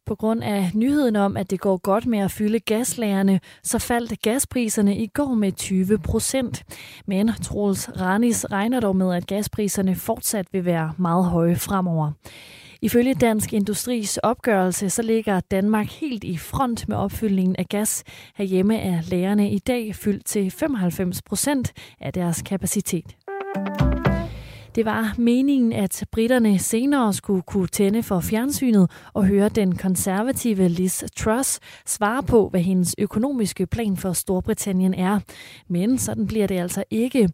På 0.07 0.15
grund 0.15 0.43
af 0.45 0.71
nyheden 0.75 1.17
om, 1.17 1.37
at 1.37 1.51
det 1.51 1.61
går 1.61 1.77
godt 1.77 2.07
med 2.07 2.19
at 2.19 2.31
fylde 2.31 2.61
gaslagerne, 2.61 3.41
så 3.63 3.79
faldt 3.79 4.23
gaspriserne 4.23 4.97
i 4.97 5.07
går 5.07 5.35
med 5.35 5.53
20 5.53 5.99
procent. 5.99 6.65
Men 7.07 7.31
Troels 7.43 8.01
Ranis 8.01 8.47
regner 8.51 8.81
dog 8.81 8.97
med, 8.97 9.15
at 9.15 9.27
gaspriserne 9.27 9.95
fortsat 9.95 10.47
vil 10.53 10.65
være 10.65 10.93
meget 10.99 11.25
høje 11.25 11.57
fremover. 11.57 12.13
Ifølge 12.83 13.15
Dansk 13.15 13.53
Industris 13.53 14.17
opgørelse, 14.19 14.91
så 14.91 15.03
ligger 15.03 15.41
Danmark 15.41 15.87
helt 15.87 16.25
i 16.25 16.37
front 16.37 16.89
med 16.89 16.97
opfyldningen 16.97 17.57
af 17.57 17.67
gas. 17.67 18.05
Herhjemme 18.37 18.79
er 18.79 19.01
lagerne 19.11 19.51
i 19.51 19.59
dag 19.59 19.95
fyldt 19.95 20.27
til 20.27 20.51
95 20.51 21.23
procent 21.23 21.73
af 22.01 22.13
deres 22.13 22.43
kapacitet. 22.43 23.17
Det 24.75 24.85
var 24.85 25.15
meningen, 25.19 25.73
at 25.73 26.05
britterne 26.13 26.59
senere 26.59 27.13
skulle 27.13 27.43
kunne 27.43 27.67
tænde 27.67 28.03
for 28.03 28.21
fjernsynet 28.21 28.91
og 29.13 29.27
høre 29.27 29.49
den 29.49 29.77
konservative 29.77 30.69
Liz 30.69 31.03
Truss 31.17 31.61
svare 31.87 32.23
på, 32.23 32.49
hvad 32.49 32.61
hendes 32.61 32.95
økonomiske 32.99 33.67
plan 33.67 33.97
for 33.97 34.13
Storbritannien 34.13 34.95
er. 34.95 35.21
Men 35.69 35.99
sådan 35.99 36.27
bliver 36.27 36.47
det 36.47 36.59
altså 36.61 36.85
ikke. 36.91 37.29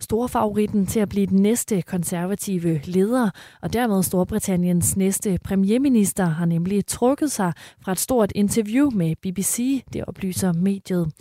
Storfavoritten 0.00 0.86
til 0.86 1.00
at 1.00 1.08
blive 1.08 1.26
den 1.26 1.42
næste 1.42 1.82
konservative 1.82 2.80
leder, 2.84 3.30
og 3.62 3.72
dermed 3.72 4.02
Storbritanniens 4.02 4.96
næste 4.96 5.38
premierminister, 5.44 6.24
har 6.24 6.46
nemlig 6.46 6.86
trukket 6.86 7.32
sig 7.32 7.52
fra 7.80 7.92
et 7.92 7.98
stort 7.98 8.32
interview 8.34 8.90
med 8.90 9.16
BBC, 9.22 9.82
det 9.92 10.04
oplyser 10.04 10.52
mediet. 10.52 11.12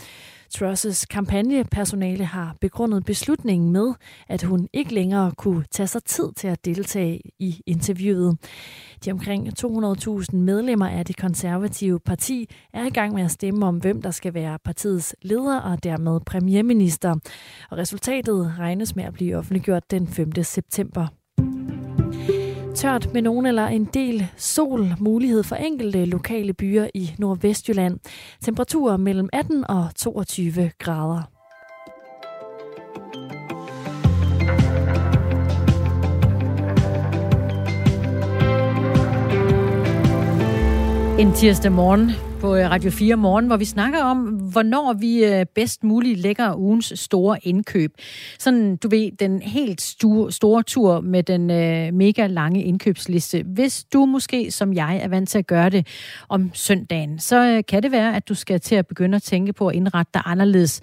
Trusses 0.59 1.05
kampagnepersonale 1.05 2.25
har 2.25 2.55
begrundet 2.61 3.05
beslutningen 3.05 3.71
med, 3.71 3.93
at 4.27 4.43
hun 4.43 4.67
ikke 4.73 4.93
længere 4.93 5.31
kunne 5.31 5.63
tage 5.71 5.87
sig 5.87 6.03
tid 6.03 6.31
til 6.35 6.47
at 6.47 6.65
deltage 6.65 7.21
i 7.39 7.61
interviewet. 7.65 8.37
De 9.05 9.11
omkring 9.11 9.47
200.000 9.47 10.35
medlemmer 10.35 10.87
af 10.87 11.05
det 11.05 11.17
konservative 11.17 11.99
parti 11.99 12.49
er 12.73 12.85
i 12.85 12.89
gang 12.89 13.13
med 13.13 13.23
at 13.23 13.31
stemme 13.31 13.65
om, 13.65 13.77
hvem 13.77 14.01
der 14.01 14.11
skal 14.11 14.33
være 14.33 14.59
partiets 14.65 15.15
leder 15.21 15.59
og 15.59 15.83
dermed 15.83 16.19
premierminister. 16.25 17.15
Og 17.71 17.77
resultatet 17.77 18.53
regnes 18.59 18.95
med 18.95 19.03
at 19.03 19.13
blive 19.13 19.37
offentliggjort 19.37 19.91
den 19.91 20.07
5. 20.07 20.43
september. 20.43 21.07
Tørt 22.75 23.13
med 23.13 23.21
nogen 23.21 23.45
eller 23.45 23.67
en 23.67 23.85
del 23.85 24.27
sol, 24.37 24.93
mulighed 24.99 25.43
for 25.43 25.55
enkelte 25.55 26.05
lokale 26.05 26.53
byer 26.53 26.87
i 26.93 27.11
Nordvestjylland. 27.17 27.99
Temperaturer 28.41 28.97
mellem 28.97 29.29
18 29.33 29.63
og 29.69 29.87
22 29.95 30.71
grader. 30.79 31.34
En 41.19 41.33
tirsdag 41.33 41.71
morgen 41.71 42.11
på 42.41 42.55
øh, 42.55 42.69
Radio 42.69 42.91
4 42.91 43.15
Morgen, 43.15 43.47
hvor 43.47 43.57
vi 43.57 43.65
snakker 43.65 44.03
om, 44.03 44.17
hvornår 44.27 44.93
vi 44.93 45.25
øh, 45.25 45.45
bedst 45.55 45.83
muligt 45.83 46.19
lægger 46.19 46.55
ugens 46.55 46.93
store 46.95 47.37
indkøb. 47.43 47.93
Sådan, 48.39 48.75
du 48.75 48.89
ved, 48.89 49.11
den 49.19 49.41
helt 49.41 49.81
store, 49.81 50.31
store 50.31 50.63
tur 50.63 51.01
med 51.01 51.23
den 51.23 51.51
øh, 51.51 51.93
mega 51.93 52.27
lange 52.27 52.63
indkøbsliste. 52.63 53.43
Hvis 53.43 53.83
du 53.83 54.05
måske, 54.05 54.51
som 54.51 54.73
jeg, 54.73 54.99
er 55.03 55.07
vant 55.07 55.29
til 55.29 55.37
at 55.37 55.47
gøre 55.47 55.69
det 55.69 55.87
om 56.29 56.51
søndagen, 56.53 57.19
så 57.19 57.45
øh, 57.45 57.63
kan 57.67 57.83
det 57.83 57.91
være, 57.91 58.15
at 58.15 58.29
du 58.29 58.33
skal 58.33 58.59
til 58.59 58.75
at 58.75 58.87
begynde 58.87 59.15
at 59.15 59.23
tænke 59.23 59.53
på 59.53 59.67
at 59.67 59.75
indrette 59.75 60.09
dig 60.13 60.21
anderledes. 60.25 60.81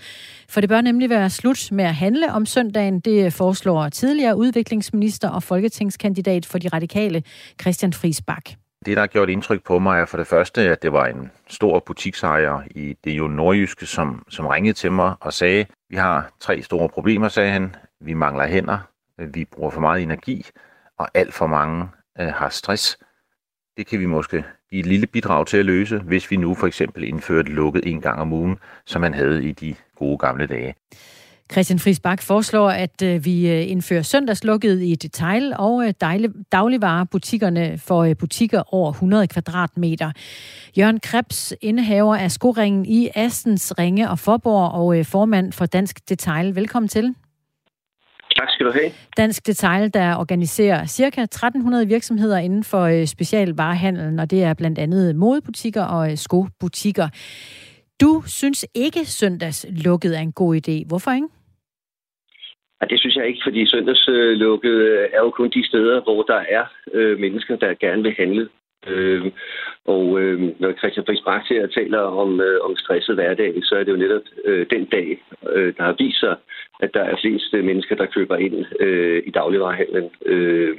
For 0.48 0.60
det 0.60 0.68
bør 0.68 0.80
nemlig 0.80 1.10
være 1.10 1.30
slut 1.30 1.68
med 1.72 1.84
at 1.84 1.94
handle 1.94 2.32
om 2.32 2.46
søndagen. 2.46 3.00
Det 3.00 3.32
foreslår 3.32 3.88
tidligere 3.88 4.36
udviklingsminister 4.36 5.28
og 5.28 5.42
folketingskandidat 5.42 6.46
for 6.46 6.58
de 6.58 6.68
radikale, 6.68 7.22
Christian 7.60 7.92
Friisbak. 7.92 8.61
Det, 8.86 8.96
der 8.96 9.00
har 9.00 9.06
gjort 9.06 9.28
indtryk 9.28 9.64
på 9.64 9.78
mig, 9.78 10.00
er 10.00 10.04
for 10.04 10.16
det 10.16 10.26
første, 10.26 10.60
at 10.60 10.82
det 10.82 10.92
var 10.92 11.06
en 11.06 11.30
stor 11.48 11.78
butiksejer 11.78 12.62
i 12.70 12.96
det 13.04 13.12
jo 13.12 13.28
nordjyske, 13.28 13.86
som, 13.86 14.24
som 14.28 14.46
ringede 14.46 14.74
til 14.74 14.92
mig 14.92 15.14
og 15.20 15.32
sagde, 15.32 15.66
vi 15.90 15.96
har 15.96 16.32
tre 16.40 16.62
store 16.62 16.88
problemer, 16.88 17.28
sagde 17.28 17.50
han. 17.50 17.74
Vi 18.00 18.14
mangler 18.14 18.46
hænder, 18.46 18.78
vi 19.18 19.44
bruger 19.44 19.70
for 19.70 19.80
meget 19.80 20.02
energi, 20.02 20.46
og 20.98 21.08
alt 21.14 21.34
for 21.34 21.46
mange 21.46 21.88
øh, 22.20 22.26
har 22.26 22.48
stress. 22.48 22.98
Det 23.76 23.86
kan 23.86 24.00
vi 24.00 24.06
måske 24.06 24.44
give 24.70 24.80
et 24.80 24.86
lille 24.86 25.06
bidrag 25.06 25.46
til 25.46 25.56
at 25.56 25.64
løse, 25.64 25.98
hvis 25.98 26.30
vi 26.30 26.36
nu 26.36 26.54
for 26.54 26.66
eksempel 26.66 27.04
indfører 27.04 27.42
lukket 27.42 27.86
en 27.86 28.00
gang 28.00 28.20
om 28.20 28.32
ugen, 28.32 28.58
som 28.86 29.00
man 29.00 29.14
havde 29.14 29.44
i 29.44 29.52
de 29.52 29.74
gode 29.96 30.18
gamle 30.18 30.46
dage. 30.46 30.74
Christian 31.52 31.78
Friis 31.78 32.00
Bak 32.00 32.22
foreslår, 32.22 32.70
at 32.70 33.02
øh, 33.02 33.24
vi 33.24 33.50
øh, 33.50 33.70
indfører 33.70 34.02
søndagslukket 34.02 34.82
i 34.82 34.94
detail 34.94 35.54
og 35.58 35.86
øh, 35.86 35.94
dagligvarerbutikkerne 36.52 37.78
for 37.78 38.14
butikker 38.18 38.74
over 38.74 38.90
100 38.90 39.26
kvadratmeter. 39.26 40.12
Jørgen 40.78 41.00
Krebs, 41.00 41.54
indehaver 41.60 42.16
af 42.16 42.30
skoringen 42.30 42.86
i 42.86 43.08
Astens, 43.14 43.74
Ringe 43.78 44.10
og 44.10 44.18
Forborg 44.18 44.70
og 44.72 45.06
formand 45.06 45.52
for 45.52 45.66
Dansk 45.66 46.08
Detail. 46.08 46.56
Velkommen 46.56 46.88
til. 46.88 47.14
Tak 48.36 48.48
skal 48.50 48.66
du 48.66 48.72
have. 48.72 48.90
Dansk 49.16 49.46
Detail, 49.46 49.94
der 49.94 50.16
organiserer 50.16 50.86
ca. 50.86 51.22
1300 51.22 51.86
virksomheder 51.86 52.38
inden 52.38 52.64
for 52.64 53.06
specialvarehandlen, 53.06 54.18
og 54.18 54.30
det 54.30 54.44
er 54.44 54.54
blandt 54.54 54.78
andet 54.78 55.16
modebutikker 55.16 55.82
og 55.82 56.18
skobutikker. 56.18 57.08
Du 58.00 58.22
synes 58.26 58.66
ikke 58.74 59.04
søndagslukket 59.04 60.16
er 60.16 60.20
en 60.20 60.32
god 60.32 60.56
idé. 60.56 60.86
Hvorfor 60.86 61.10
ikke? 61.10 61.28
Ja, 62.82 62.86
det 62.86 63.00
synes 63.00 63.16
jeg 63.16 63.26
ikke, 63.26 63.40
fordi 63.42 63.66
søndagslukket 63.66 65.08
er 65.14 65.20
jo 65.20 65.30
kun 65.30 65.50
de 65.50 65.66
steder, 65.66 66.00
hvor 66.00 66.22
der 66.22 66.40
er 66.48 66.64
øh, 66.94 67.18
mennesker, 67.18 67.56
der 67.56 67.74
gerne 67.74 68.02
vil 68.02 68.14
handle. 68.18 68.48
Øh, 68.86 69.24
og 69.84 70.20
øh, 70.20 70.40
når 70.60 70.72
Christian 70.72 71.06
Friis 71.06 71.20
Bak 71.24 71.42
her 71.48 71.66
taler 71.66 71.98
om, 71.98 72.40
øh, 72.40 72.60
om 72.64 72.76
stresset 72.76 73.14
hverdag, 73.14 73.52
så 73.62 73.74
er 73.76 73.84
det 73.84 73.92
jo 73.92 73.96
netop 73.96 74.22
øh, 74.44 74.66
den 74.70 74.84
dag, 74.84 75.22
øh, 75.52 75.74
der 75.76 75.82
har 75.82 75.96
vist 75.98 76.20
sig, 76.20 76.36
at 76.80 76.90
der 76.94 77.00
er 77.00 77.16
flest 77.20 77.54
øh, 77.54 77.64
mennesker, 77.64 77.94
der 77.96 78.06
køber 78.06 78.36
ind 78.36 78.64
øh, 78.80 79.22
i 79.26 79.30
dagligvarerhandlen. 79.30 80.10
Øh, 80.26 80.76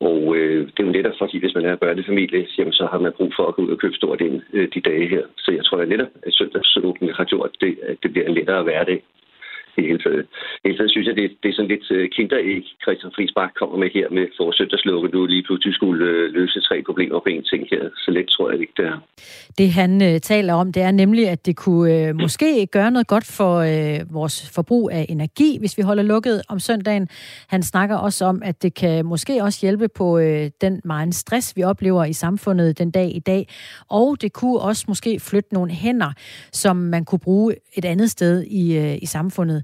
og 0.00 0.36
øh, 0.36 0.66
det 0.66 0.80
er 0.80 0.84
jo 0.84 0.92
netop 0.92 1.18
fordi, 1.18 1.38
hvis 1.38 1.54
man 1.54 1.64
er 1.64 1.76
børnefamilie, 1.76 2.46
jamen, 2.58 2.72
så 2.72 2.86
har 2.90 2.98
man 2.98 3.12
brug 3.12 3.32
for 3.36 3.46
at 3.46 3.54
gå 3.54 3.62
ud 3.62 3.70
og 3.70 3.78
købe 3.78 3.94
stort 3.94 4.20
ind 4.20 4.42
øh, 4.52 4.68
de 4.74 4.80
dage 4.80 5.08
her. 5.08 5.22
Så 5.36 5.52
jeg 5.52 5.64
tror 5.64 5.78
at 5.78 5.88
netop, 5.88 6.12
at 6.22 6.34
søndagsåbningen 6.34 7.16
har 7.16 7.24
gjort 7.24 7.50
det, 7.60 7.78
at 7.82 7.96
det 8.02 8.12
bliver 8.12 8.26
en 8.26 8.34
lettere 8.34 8.62
hverdag 8.62 9.02
i 9.78 9.87
hele 9.88 10.02
taget. 10.06 10.24
Hele 10.64 10.76
taget 10.78 10.90
synes 10.94 11.06
jeg, 11.08 11.16
det, 11.20 11.26
det 11.42 11.48
er 11.48 11.56
sådan 11.56 11.72
lidt 11.74 11.86
øh, 11.90 12.08
kinder, 12.16 12.28
kinderæg, 12.28 12.64
Christian 12.82 13.12
Friisbach 13.16 13.52
kommer 13.60 13.76
med 13.82 13.90
her 13.94 14.06
med 14.10 14.26
for 14.36 14.52
søndagslukket 14.52 15.12
nu 15.14 15.26
lige 15.26 15.42
pludselig 15.42 15.74
skulle 15.74 16.04
øh, 16.04 16.32
løse 16.38 16.60
tre 16.60 16.82
problemer 16.86 17.20
på 17.20 17.28
en 17.28 17.44
ting 17.44 17.62
her. 17.72 17.82
Så 17.96 18.10
let 18.10 18.28
tror 18.28 18.50
jeg 18.50 18.60
ikke, 18.60 18.72
det 18.76 18.86
er. 18.86 18.98
Det 19.58 19.68
han 19.72 20.02
øh, 20.02 20.20
taler 20.20 20.54
om, 20.54 20.72
det 20.72 20.82
er 20.82 20.90
nemlig, 20.90 21.28
at 21.28 21.46
det 21.46 21.56
kunne 21.56 22.08
øh, 22.08 22.14
måske 22.14 22.66
gøre 22.66 22.90
noget 22.90 23.06
godt 23.06 23.26
for 23.38 23.54
øh, 23.70 24.14
vores 24.14 24.50
forbrug 24.54 24.90
af 24.92 25.06
energi, 25.08 25.56
hvis 25.60 25.78
vi 25.78 25.82
holder 25.82 26.02
lukket 26.02 26.42
om 26.48 26.58
søndagen. 26.58 27.08
Han 27.48 27.62
snakker 27.62 27.96
også 27.96 28.24
om, 28.24 28.42
at 28.44 28.62
det 28.62 28.74
kan 28.74 29.06
måske 29.06 29.42
også 29.42 29.58
hjælpe 29.62 29.88
på 29.88 30.18
øh, 30.18 30.50
den 30.60 30.80
meget 30.84 31.14
stress, 31.14 31.56
vi 31.56 31.62
oplever 31.62 32.04
i 32.04 32.12
samfundet 32.12 32.78
den 32.78 32.90
dag 32.90 33.10
i 33.14 33.18
dag. 33.18 33.48
Og 33.88 34.16
det 34.20 34.32
kunne 34.32 34.58
også 34.60 34.84
måske 34.88 35.20
flytte 35.20 35.54
nogle 35.54 35.70
hænder, 35.70 36.12
som 36.52 36.76
man 36.76 37.04
kunne 37.04 37.18
bruge 37.18 37.54
et 37.74 37.84
andet 37.84 38.10
sted 38.10 38.42
i, 38.42 38.78
øh, 38.78 38.98
i 39.02 39.06
samfundet. 39.06 39.62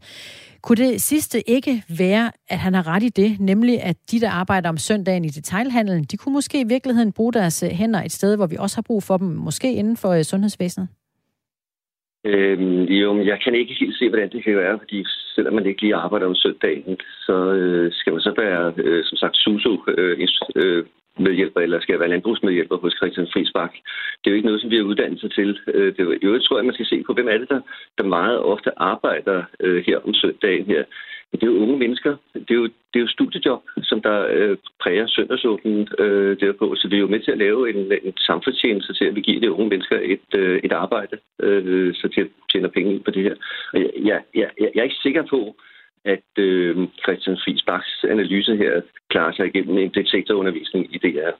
Kunne 0.62 0.76
det 0.76 1.02
sidste 1.02 1.50
ikke 1.50 1.82
være, 1.98 2.30
at 2.48 2.58
han 2.58 2.74
har 2.74 2.86
ret 2.88 3.02
i 3.02 3.08
det, 3.08 3.40
nemlig 3.40 3.82
at 3.82 3.96
de, 4.10 4.20
der 4.20 4.30
arbejder 4.30 4.68
om 4.68 4.76
søndagen 4.76 5.24
i 5.24 5.28
detailhandelen, 5.28 6.04
de 6.04 6.16
kunne 6.16 6.32
måske 6.32 6.60
i 6.60 6.68
virkeligheden 6.68 7.12
bruge 7.12 7.32
deres 7.32 7.62
øh, 7.62 7.70
hænder 7.70 8.02
et 8.02 8.12
sted, 8.12 8.36
hvor 8.36 8.46
vi 8.46 8.56
også 8.58 8.76
har 8.76 8.86
brug 8.86 9.02
for 9.02 9.16
dem, 9.16 9.28
måske 9.28 9.72
inden 9.72 9.96
for 9.96 10.10
øh, 10.10 10.22
sundhedsvæsenet? 10.22 10.88
Øhm, 12.26 12.82
jo, 12.82 13.24
jeg 13.24 13.38
kan 13.44 13.54
ikke 13.54 13.76
helt 13.80 13.96
se, 13.98 14.08
hvordan 14.08 14.30
det 14.30 14.44
kan 14.44 14.56
være, 14.56 14.78
fordi 14.78 15.04
selvom 15.34 15.54
man 15.54 15.66
ikke 15.66 15.82
lige 15.82 15.94
arbejder 15.94 16.26
om 16.26 16.34
søndagen, 16.34 16.96
så 17.26 17.36
øh, 17.52 17.92
skal 17.92 18.12
man 18.12 18.20
så 18.20 18.32
være, 18.36 18.72
øh, 18.76 19.04
som 19.04 19.16
sagt, 19.16 19.36
SUSU, 19.36 19.76
øh, 19.98 20.28
øh, 20.56 20.84
medhjælper, 21.18 21.60
eller 21.60 21.80
skal 21.80 21.92
jeg 21.92 22.00
være 22.00 22.08
landbrugsmedhjælper 22.08 22.76
hos 22.76 22.96
Christian 22.96 23.28
Friisbak. 23.32 23.72
Det 24.20 24.26
er 24.26 24.30
jo 24.30 24.36
ikke 24.36 24.46
noget, 24.46 24.60
som 24.60 24.70
vi 24.70 24.76
har 24.76 24.82
uddannet 24.84 25.20
sig 25.20 25.32
til. 25.32 25.58
Øh, 25.74 25.92
det 25.92 26.00
er 26.00 26.18
jo, 26.22 26.32
jeg 26.32 26.42
tror 26.42 26.58
jeg, 26.58 26.64
man 26.64 26.74
skal 26.74 26.86
se 26.86 27.02
på, 27.06 27.12
hvem 27.14 27.28
er 27.28 27.38
det, 27.38 27.48
der, 27.48 27.60
der 27.98 28.04
meget 28.04 28.38
ofte 28.38 28.70
arbejder 28.76 29.42
øh, 29.60 29.84
her 29.86 29.98
om 29.98 30.14
søndagen 30.14 30.66
her. 30.66 30.84
Det 31.32 31.42
er 31.42 31.46
jo 31.46 31.62
unge 31.62 31.78
mennesker. 31.78 32.16
Det 32.34 32.50
er 32.50 32.54
jo, 32.54 32.64
det 32.64 32.96
er 32.96 33.00
jo 33.00 33.08
studiejob, 33.08 33.62
som 33.82 34.02
der 34.02 34.26
øh, 34.30 34.56
præger 34.82 35.06
søndagsåbenen 35.06 35.88
øh, 35.98 36.40
derpå. 36.40 36.74
Så 36.74 36.88
vi 36.88 36.96
er 36.96 37.00
jo 37.00 37.06
med 37.06 37.20
til 37.20 37.30
at 37.30 37.38
lave 37.38 37.70
en, 37.70 37.92
en 38.02 38.16
samfundstjeneste 38.16 38.94
til, 38.94 39.04
at 39.04 39.14
vi 39.14 39.20
giver 39.20 39.40
de 39.40 39.52
unge 39.52 39.68
mennesker 39.68 39.98
et, 40.02 40.38
øh, 40.40 40.60
et 40.64 40.72
arbejde, 40.72 41.16
øh, 41.40 41.94
så 41.94 42.08
de 42.08 42.28
tjener 42.52 42.68
penge 42.68 43.00
på 43.00 43.10
det 43.10 43.22
her. 43.22 43.34
Og 43.72 43.80
jeg, 43.80 43.90
jeg, 44.34 44.50
jeg, 44.60 44.70
jeg 44.74 44.80
er 44.80 44.84
ikke 44.84 45.02
sikker 45.02 45.22
på, 45.22 45.56
at 46.04 46.28
øh, 46.38 46.88
Christian 47.02 47.36
Friis 47.44 47.62
Bachs 47.66 48.04
analyse 48.10 48.56
her 48.56 48.72
klarer 49.10 49.32
sig 49.32 49.46
igennem 49.46 49.78
en 49.78 49.90
detektorundervisning 49.94 50.94
i 50.94 50.98
DR. 50.98 51.32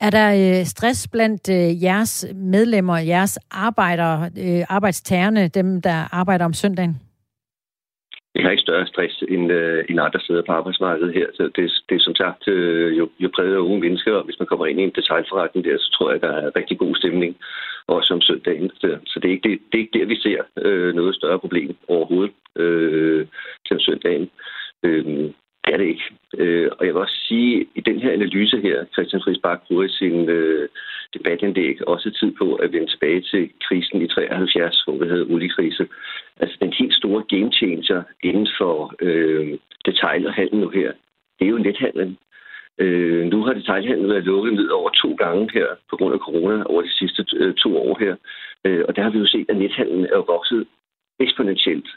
Er 0.00 0.10
der 0.10 0.28
øh, 0.42 0.64
stress 0.64 1.08
blandt 1.08 1.44
øh, 1.50 1.82
jeres 1.82 2.26
medlemmer, 2.34 2.98
jeres 2.98 3.38
arbejdere, 3.50 4.30
øh, 4.44 4.62
arbejdstagerne, 4.68 5.48
dem 5.48 5.82
der 5.82 6.14
arbejder 6.14 6.44
om 6.44 6.52
søndagen? 6.52 6.96
Vi 8.34 8.42
har 8.42 8.50
ikke 8.50 8.66
større 8.68 8.86
stress 8.86 9.24
end, 9.28 9.52
øh, 9.52 9.84
end 9.88 10.00
andre 10.00 10.20
steder 10.20 10.42
på 10.46 10.52
arbejdsmarkedet 10.52 11.14
her. 11.14 11.26
Så 11.34 11.42
det, 11.56 11.64
det 11.88 11.94
er 11.96 12.04
som 12.08 12.14
sagt 12.14 12.48
øh, 12.48 12.98
jo, 12.98 13.08
jo 13.18 13.28
præget 13.34 13.54
af 13.54 13.66
unge 13.66 13.80
mennesker, 13.80 14.12
og 14.12 14.24
hvis 14.24 14.38
man 14.38 14.46
kommer 14.46 14.66
ind 14.66 14.80
i 14.80 14.82
en 14.82 14.96
detaljforretning 14.98 15.64
der, 15.64 15.78
så 15.78 15.88
tror 15.96 16.12
jeg, 16.12 16.20
der 16.20 16.32
er 16.32 16.56
rigtig 16.56 16.78
god 16.78 16.94
stemning, 16.96 17.36
og 17.88 18.04
som 18.04 18.20
søndagen. 18.20 18.70
Så, 18.74 18.98
så 19.06 19.20
det, 19.20 19.28
er 19.28 19.32
ikke, 19.32 19.48
det, 19.48 19.60
det 19.72 19.78
er 19.78 19.84
ikke 19.84 19.98
der, 19.98 20.06
vi 20.06 20.20
ser 20.20 20.42
øh, 20.58 20.94
noget 20.94 21.14
større 21.14 21.38
problem 21.38 21.76
overhovedet 21.88 22.34
øh, 22.56 23.26
til 23.68 23.76
søndagen. 23.80 24.30
Øh, 24.82 25.30
det 25.68 25.74
er 25.74 25.76
det 25.76 25.86
ikke. 25.94 26.08
Øh, 26.38 26.70
og 26.78 26.86
jeg 26.86 26.94
vil 26.94 27.02
også 27.02 27.20
sige, 27.28 27.60
at 27.60 27.66
i 27.74 27.80
den 27.80 27.98
her 28.00 28.12
analyse 28.12 28.60
her, 28.60 28.84
Christian 28.92 29.22
Friis 29.24 29.38
Bak 29.42 29.60
bruger 29.66 29.84
i 29.84 29.88
sin 29.88 30.28
øh, 30.28 30.68
debatindlæg 31.14 31.88
også 31.88 32.10
tid 32.10 32.32
på 32.40 32.54
at 32.54 32.72
vende 32.72 32.90
tilbage 32.90 33.20
til 33.20 33.50
krisen 33.68 34.02
i 34.02 34.08
73, 34.08 34.82
hvor 34.84 34.96
vi 34.98 35.08
havde 35.08 35.26
oliekrise. 35.30 35.86
Altså 36.40 36.56
den 36.60 36.72
helt 36.72 36.94
store 36.94 37.22
game 37.28 37.52
changer 37.52 38.02
inden 38.22 38.48
for 38.58 38.94
øh, 39.00 39.58
detail 39.84 40.26
og 40.26 40.34
handel 40.34 40.58
nu 40.60 40.68
her, 40.68 40.92
det 41.38 41.46
er 41.46 41.50
jo 41.50 41.58
nethandlen. 41.58 42.18
Øh, 42.78 43.26
nu 43.32 43.42
har 43.42 43.52
detaljhandlen 43.52 44.10
været 44.10 44.24
lukket 44.24 44.52
ned 44.54 44.68
over 44.68 44.90
to 44.90 45.14
gange 45.14 45.50
her 45.52 45.66
på 45.90 45.96
grund 45.96 46.14
af 46.14 46.20
corona 46.20 46.64
over 46.64 46.82
de 46.82 46.92
sidste 46.92 47.24
øh, 47.36 47.54
to 47.54 47.76
år 47.76 47.96
her. 48.00 48.16
Øh, 48.64 48.84
og 48.88 48.96
der 48.96 49.02
har 49.02 49.10
vi 49.10 49.18
jo 49.18 49.26
set, 49.26 49.46
at 49.48 49.56
nethandlen 49.56 50.04
er 50.04 50.30
vokset 50.32 50.66
eksponentielt. 51.20 51.88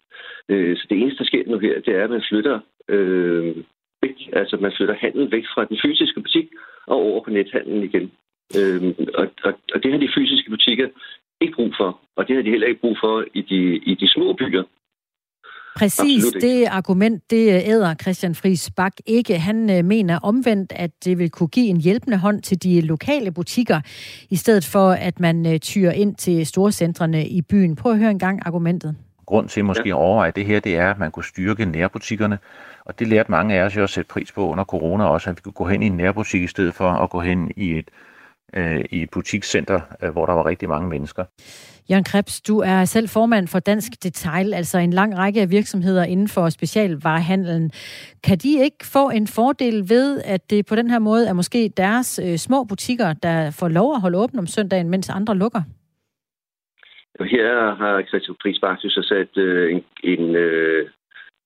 Øh, 0.50 0.78
så 0.78 0.86
det 0.90 0.98
eneste, 0.98 1.20
der 1.20 1.26
sker 1.26 1.44
nu 1.48 1.60
her, 1.60 1.82
det 1.82 1.96
er, 1.96 2.04
at 2.04 2.10
man 2.10 2.24
flytter 2.30 2.60
øh, 2.90 3.56
væk, 4.02 4.18
altså 4.34 4.58
man 4.58 4.74
flytter 4.78 4.96
handlen 4.96 5.32
væk 5.32 5.46
fra 5.54 5.66
den 5.66 5.78
fysiske 5.84 6.22
butik 6.22 6.48
og 6.88 6.98
over 6.98 7.24
på 7.24 7.30
nethandlen 7.30 7.84
igen. 7.84 8.12
Øh, 8.58 8.94
og, 9.14 9.28
og, 9.44 9.54
og 9.74 9.84
det 9.84 9.92
har 9.92 10.00
de 10.00 10.16
fysiske 10.16 10.50
butikker 10.50 10.88
ikke 11.42 11.56
brug 11.56 11.74
for, 11.78 12.00
og 12.16 12.28
det 12.28 12.36
har 12.36 12.44
de 12.44 12.50
heller 12.50 12.68
ikke 12.68 12.82
brug 12.82 12.98
for 13.04 13.26
i 13.34 13.42
de, 13.42 13.62
i 13.92 13.94
de 13.96 14.08
små 14.08 14.34
byer. 14.34 14.64
Præcis 15.76 16.24
det 16.42 16.66
argument, 16.66 17.32
det 17.32 17.62
æder 17.66 17.96
Christian 17.96 18.36
Friis 18.36 18.72
Bak 18.72 18.94
ikke. 19.06 19.40
Han 19.40 19.70
øh, 19.70 19.86
mener 19.86 20.20
omvendt, 20.20 20.74
at 20.76 20.92
det 21.06 21.20
vil 21.20 21.30
kunne 21.30 21.48
give 21.48 21.68
en 21.68 21.82
hjælpende 21.82 22.18
hånd 22.18 22.42
til 22.42 22.64
de 22.64 22.82
lokale 22.82 23.32
butikker, 23.32 23.82
i 24.30 24.36
stedet 24.36 24.66
for 24.66 24.92
at 24.92 25.20
man 25.20 25.54
øh, 25.54 25.60
tyrer 25.60 25.92
ind 25.92 26.16
til 26.16 26.46
storcentrene 26.46 27.28
i 27.28 27.42
byen. 27.42 27.76
Prøv 27.76 27.92
at 27.92 27.98
høre 27.98 28.12
en 28.12 28.20
gang 28.20 28.40
argumentet. 28.46 28.96
Grund 29.26 29.50
til 29.50 29.66
måske 29.66 29.90
at 29.90 29.94
overveje 29.94 30.32
det 30.36 30.46
her, 30.46 30.60
det 30.60 30.76
er, 30.76 30.92
at 30.92 31.00
man 31.00 31.12
kunne 31.12 31.26
styrke 31.26 31.66
nærbutikkerne. 31.66 32.38
Og 32.86 33.00
det 33.00 33.08
lærte 33.08 33.32
mange 33.32 33.56
af 33.56 33.64
os 33.66 33.76
jo 33.76 33.84
at 33.84 33.90
sætte 33.90 34.08
pris 34.08 34.32
på 34.32 34.50
under 34.50 34.64
corona 34.64 35.04
også, 35.04 35.30
at 35.30 35.36
vi 35.36 35.42
kunne 35.42 35.54
gå 35.54 35.68
hen 35.68 35.84
i 35.84 35.86
en 35.86 35.98
nærbutik 35.98 36.42
i 36.42 36.48
stedet 36.48 36.74
for 36.74 36.90
at 36.90 37.10
gå 37.10 37.20
hen 37.20 37.52
i 37.56 37.78
et 37.78 37.90
øh, 38.54 38.86
i 38.90 39.02
et 39.02 39.10
butikscenter, 39.10 39.80
øh, 40.04 40.10
hvor 40.10 40.26
der 40.26 40.34
var 40.34 40.46
rigtig 40.46 40.70
mange 40.70 40.90
mennesker. 40.90 41.26
Jørgen 41.90 42.04
Krebs, 42.04 42.42
du 42.42 42.60
er 42.60 42.86
selv 42.86 43.10
formand 43.10 43.48
for 43.48 43.60
Dansk 43.60 44.04
Detail, 44.04 44.54
altså 44.54 44.78
en 44.78 44.94
lang 44.94 45.18
række 45.18 45.42
af 45.42 45.50
virksomheder 45.50 46.04
inden 46.04 46.28
for 46.28 46.50
specialvarehandlen. 46.50 47.72
Kan 48.24 48.38
de 48.38 48.64
ikke 48.64 48.86
få 48.94 49.10
en 49.10 49.28
fordel 49.28 49.90
ved, 49.90 50.22
at 50.26 50.50
det 50.50 50.66
på 50.66 50.76
den 50.76 50.90
her 50.90 51.00
måde 51.00 51.28
er 51.28 51.34
måske 51.34 51.72
deres 51.78 52.20
øh, 52.26 52.38
små 52.38 52.64
butikker, 52.64 53.14
der 53.14 53.52
får 53.60 53.68
lov 53.68 53.94
at 53.94 54.02
holde 54.02 54.18
åben 54.18 54.40
om 54.40 54.48
søndagen, 54.48 54.90
mens 54.90 55.10
andre 55.10 55.36
lukker? 55.36 55.62
Her 57.20 57.76
har 57.76 58.04
Christian 58.08 58.36
Friis 58.42 58.60
faktisk 58.64 58.94
så 58.96 59.04
sat 59.04 59.38
øh, 59.38 59.72
en, 59.72 59.84
en, 60.04 60.36
øh, 60.36 60.82
en 60.84 60.90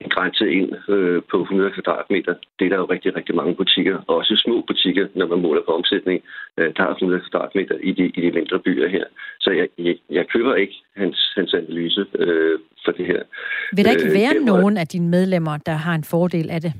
grænse 0.09 0.51
ind 0.51 0.89
øh, 0.89 1.21
på 1.31 1.37
100 1.41 1.71
kvadratmeter. 1.71 2.33
Det 2.59 2.65
er 2.65 2.69
der 2.69 2.77
jo 2.77 2.85
rigtig, 2.85 3.15
rigtig 3.15 3.35
mange 3.35 3.55
butikker, 3.55 3.97
også 4.07 4.33
små 4.45 4.61
butikker, 4.67 5.07
når 5.15 5.27
man 5.27 5.41
måler 5.41 5.61
på 5.65 5.71
omsætning. 5.71 6.23
Øh, 6.57 6.73
der 6.77 6.83
er 6.83 6.93
100 6.93 7.21
kvadratmeter 7.21 7.75
i 7.83 7.91
de, 7.91 8.05
i 8.17 8.21
de 8.21 8.31
mindre 8.31 8.59
byer 8.59 8.87
her. 8.87 9.05
Så 9.39 9.49
jeg, 9.51 9.67
jeg, 9.77 9.95
jeg 10.09 10.27
køber 10.27 10.55
ikke 10.55 10.75
hans, 10.95 11.33
hans 11.35 11.53
analyse 11.53 12.05
øh, 12.19 12.59
for 12.85 12.91
det 12.91 13.05
her. 13.05 13.21
Vil 13.75 13.85
der 13.85 13.91
ikke 13.91 14.09
øh, 14.09 14.19
være 14.21 14.35
øh, 14.35 14.45
nogen 14.45 14.77
af 14.77 14.87
dine 14.87 15.09
medlemmer, 15.09 15.57
der 15.57 15.71
har 15.85 15.95
en 15.95 16.03
fordel 16.03 16.49
af 16.49 16.61
det? 16.61 16.73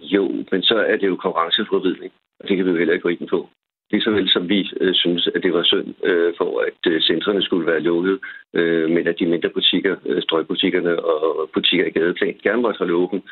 Jo, 0.00 0.44
men 0.50 0.62
så 0.62 0.76
er 0.88 0.96
det 0.96 1.06
jo 1.06 1.16
konkurrenceforvidning, 1.16 2.12
og 2.40 2.48
det 2.48 2.56
kan 2.56 2.66
vi 2.66 2.70
jo 2.70 2.76
heller 2.76 2.94
ikke 2.94 3.02
gå 3.02 3.08
ind 3.08 3.28
på. 3.28 3.48
Lige 3.90 4.02
så 4.02 4.10
vel 4.10 4.28
som 4.28 4.48
vi 4.48 4.70
øh, 4.80 4.94
synes, 4.94 5.28
at 5.34 5.42
det 5.42 5.52
var 5.52 5.62
synd 5.62 5.94
øh, 6.04 6.32
for, 6.38 6.60
at 6.60 6.92
øh, 6.92 7.00
centrene 7.00 7.42
skulle 7.42 7.66
være 7.66 7.80
lukket, 7.80 8.18
øh, 8.54 8.90
men 8.90 9.06
at 9.06 9.18
de 9.18 9.26
mindre 9.26 9.48
butikker, 9.48 9.96
øh, 10.06 10.22
strøgbutikkerne 10.22 11.04
og 11.04 11.50
butikker 11.54 11.86
i 11.86 11.90
gadeplan 11.90 12.40
gerne 12.42 12.62
måtte 12.62 12.78
holde 12.78 12.94
åben, 12.94 13.22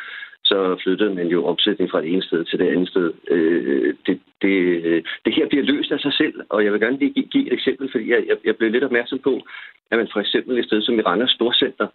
så 0.45 0.77
flyttede 0.83 1.15
man 1.15 1.27
jo 1.27 1.47
omsætning 1.47 1.91
fra 1.91 2.03
det 2.03 2.13
ene 2.13 2.23
sted 2.23 2.45
til 2.45 2.59
det 2.59 2.69
andet 2.69 2.89
sted. 2.89 3.13
Øh, 3.31 3.95
det, 4.07 4.21
det, 4.43 4.57
øh, 4.85 5.03
det 5.25 5.35
her 5.35 5.49
bliver 5.49 5.65
løst 5.65 5.93
af 5.93 6.01
sig 6.01 6.13
selv, 6.13 6.35
og 6.49 6.65
jeg 6.65 6.73
vil 6.73 6.81
gerne 6.81 6.99
lige 6.99 7.13
give, 7.13 7.27
give 7.27 7.47
et 7.47 7.53
eksempel, 7.53 7.89
fordi 7.93 8.11
jeg, 8.11 8.25
jeg, 8.29 8.37
jeg 8.45 8.57
blev 8.57 8.71
lidt 8.71 8.85
opmærksom 8.85 9.19
på, 9.19 9.35
at 9.91 9.99
man 9.99 10.09
for 10.13 10.21
eksempel 10.21 10.59
et 10.59 10.65
sted 10.65 10.83
som 10.83 10.99
i 10.99 11.03
Randers 11.03 11.31
Storcenter, 11.31 11.89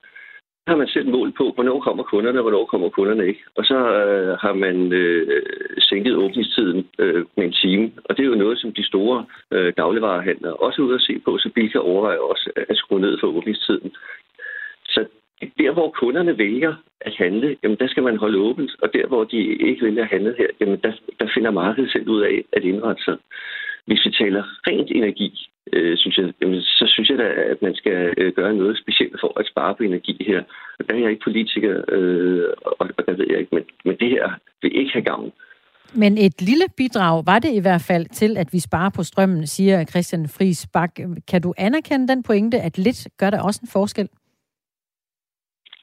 har 0.68 0.76
man 0.76 0.88
selv 0.88 1.08
mål 1.10 1.32
på, 1.32 1.52
hvornår 1.56 1.80
kommer 1.80 2.04
kunderne, 2.04 2.40
og 2.40 2.42
hvornår 2.42 2.66
kommer 2.66 2.90
kunderne 2.90 3.28
ikke. 3.28 3.44
Og 3.56 3.66
så 3.66 3.78
øh, 4.02 4.38
har 4.38 4.54
man 4.54 4.94
øh, 4.94 5.42
sænket 5.80 6.16
åbningstiden 6.16 6.88
øh, 7.00 7.26
med 7.38 7.46
en 7.46 7.52
time. 7.52 7.92
Og 8.06 8.18
det 8.18 8.24
er 8.24 8.30
jo 8.30 8.44
noget, 8.44 8.60
som 8.60 8.74
de 8.74 8.88
store 8.88 9.26
øh, 9.52 9.74
dagligvarehandlere 9.78 10.54
også 10.54 10.82
er 10.82 10.86
ude 10.86 10.96
at 10.96 11.02
se 11.02 11.20
på, 11.26 11.38
så 11.38 11.50
vi 11.56 11.68
kan 11.68 11.82
overveje 11.82 12.20
også 12.20 12.52
at 12.56 12.78
skrue 12.78 13.02
ned 13.02 13.18
for 13.20 13.28
åbningstiden. 13.28 13.92
Så 14.86 15.06
der, 15.58 15.72
hvor 15.72 15.90
kunderne 15.92 16.38
vælger 16.38 16.74
at 17.02 17.14
handle, 17.18 17.58
jamen 17.64 17.78
der 17.78 17.88
skal 17.88 18.04
man 18.04 18.18
holde 18.18 18.38
åbent. 18.38 18.72
Og 18.82 18.94
der, 18.94 19.08
hvor 19.08 19.24
de 19.24 19.38
ikke 19.38 19.86
vælger 19.86 20.04
at 20.04 20.10
handle 20.10 20.36
her, 20.38 20.48
jamen 20.62 20.80
der, 20.84 20.92
der 21.20 21.28
finder 21.34 21.52
markedet 21.52 21.92
selv 21.92 22.10
ud 22.10 22.22
af 22.22 22.44
at 22.54 22.64
indrette 22.64 23.04
sig. 23.04 23.18
Hvis 23.86 24.06
vi 24.06 24.12
taler 24.12 24.44
rent 24.68 24.92
energi, 24.92 25.51
øh, 25.74 25.98
synes 25.98 26.18
jeg, 26.18 26.34
jamen, 26.42 26.62
så 26.62 26.86
synes 26.88 27.10
jeg 27.10 27.18
da, 27.18 27.24
at 27.24 27.62
man 27.62 27.76
skal 27.76 28.14
øh, 28.18 28.34
gøre 28.34 28.54
noget 28.54 28.78
specielt 28.78 29.16
for 29.20 29.40
at 29.40 29.48
spare 29.48 29.76
på 29.76 29.84
energi 29.84 30.24
her. 30.28 30.44
Og 30.80 30.90
der 30.90 30.96
er 30.96 31.00
jeg 31.00 31.10
ikke 31.10 31.24
politiker, 31.24 31.82
øh, 31.88 32.46
og, 32.66 32.76
og 32.80 33.06
der 33.08 33.14
ved 33.14 33.26
jeg 33.30 33.40
ikke, 33.40 33.56
men, 33.56 33.64
men 33.86 33.96
det 33.98 34.10
her 34.10 34.32
vil 34.62 34.78
ikke 34.80 34.92
have 34.94 35.04
gavn. 35.04 35.32
Men 35.94 36.18
et 36.18 36.42
lille 36.42 36.66
bidrag 36.78 37.26
var 37.26 37.40
det 37.40 37.54
i 37.54 37.60
hvert 37.60 37.82
fald 37.88 38.06
til, 38.06 38.38
at 38.38 38.54
vi 38.54 38.60
sparer 38.60 38.90
på 38.96 39.04
strømmen, 39.04 39.48
siger 39.48 39.86
Christian 39.86 40.28
Friis 40.28 40.68
Bak. 40.74 40.96
Kan 41.28 41.42
du 41.42 41.54
anerkende 41.58 42.08
den 42.08 42.24
pointe, 42.24 42.58
at 42.58 42.78
lidt 42.78 43.08
gør 43.18 43.30
der 43.30 43.42
også 43.42 43.60
en 43.64 43.70
forskel? 43.74 44.10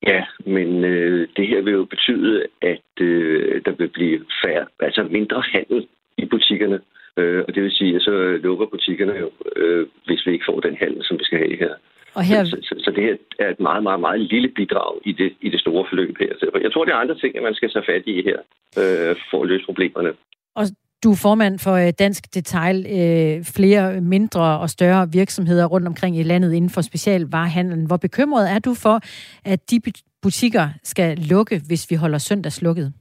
Ja, 0.07 0.25
men 0.47 0.85
øh, 0.85 1.29
det 1.37 1.49
her 1.49 1.63
vil 1.63 1.73
jo 1.73 1.85
betyde, 1.85 2.47
at 2.63 3.01
øh, 3.01 3.63
der 3.65 3.73
vil 3.79 3.89
blive 3.89 4.25
færre, 4.45 4.67
altså 4.81 5.03
mindre 5.03 5.43
handel 5.53 5.87
i 6.19 6.25
butikkerne. 6.25 6.75
Øh, 6.75 6.98
og 7.47 7.55
det 7.55 7.63
vil 7.63 7.73
sige, 7.73 7.97
at 7.97 8.03
så 8.03 8.15
lukker 8.47 8.67
butikkerne 8.67 9.15
jo, 9.25 9.31
øh, 9.57 9.87
hvis 10.07 10.27
vi 10.27 10.33
ikke 10.33 10.49
får 10.49 10.61
den 10.61 10.77
handel, 10.83 11.05
som 11.05 11.19
vi 11.19 11.25
skal 11.25 11.39
have 11.39 11.57
her. 11.65 11.75
Og 12.15 12.23
her... 12.23 12.45
Så, 12.45 12.57
så, 12.63 12.75
så 12.85 12.91
det 12.97 13.03
her 13.05 13.17
er 13.39 13.51
et 13.51 13.61
meget, 13.61 13.83
meget, 13.83 14.01
meget 14.01 14.21
lille 14.21 14.49
bidrag 14.49 14.93
i 15.05 15.13
det, 15.13 15.33
i 15.41 15.49
det 15.51 15.61
store 15.61 15.87
forløb 15.91 16.17
her. 16.19 16.33
Så 16.39 16.61
jeg 16.63 16.73
tror, 16.73 16.85
det 16.85 16.93
er 16.93 16.97
andre 16.97 17.19
ting, 17.19 17.43
man 17.43 17.55
skal 17.55 17.71
tage 17.71 17.85
fat 17.91 18.03
i 18.07 18.23
her, 18.29 18.39
øh, 18.81 19.17
for 19.31 19.43
at 19.43 19.49
løse 19.49 19.65
problemerne. 19.65 20.13
Og 20.55 20.65
du 21.05 21.11
er 21.11 21.21
formand 21.23 21.59
for 21.59 21.73
øh, 21.73 21.93
Dansk 21.99 22.35
Detail. 22.35 22.77
Øh, 22.99 23.45
flere 23.57 24.01
mindre 24.01 24.59
og 24.59 24.71
større 24.71 25.09
virksomheder 25.13 25.67
rundt 25.67 25.87
omkring 25.87 26.19
i 26.19 26.23
landet 26.23 26.53
inden 26.53 26.71
for 26.71 26.81
specialvarehandlen. 26.81 27.87
Hvor 27.87 27.97
bekymret 27.97 28.51
er 28.51 28.59
du 28.59 28.75
for, 28.75 29.01
at 29.45 29.71
de 29.71 29.81
butikker 30.23 30.69
skal 30.83 31.19
lukke, 31.19 31.61
hvis 31.67 31.91
vi 31.91 31.95
holder 31.95 32.19
søndags 32.19 32.63
lukket? 32.63 32.93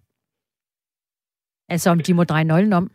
Altså 1.70 1.90
om 1.90 2.00
de 2.00 2.14
må 2.14 2.24
dreje 2.24 2.44
nøglen 2.44 2.74
om? 2.74 2.92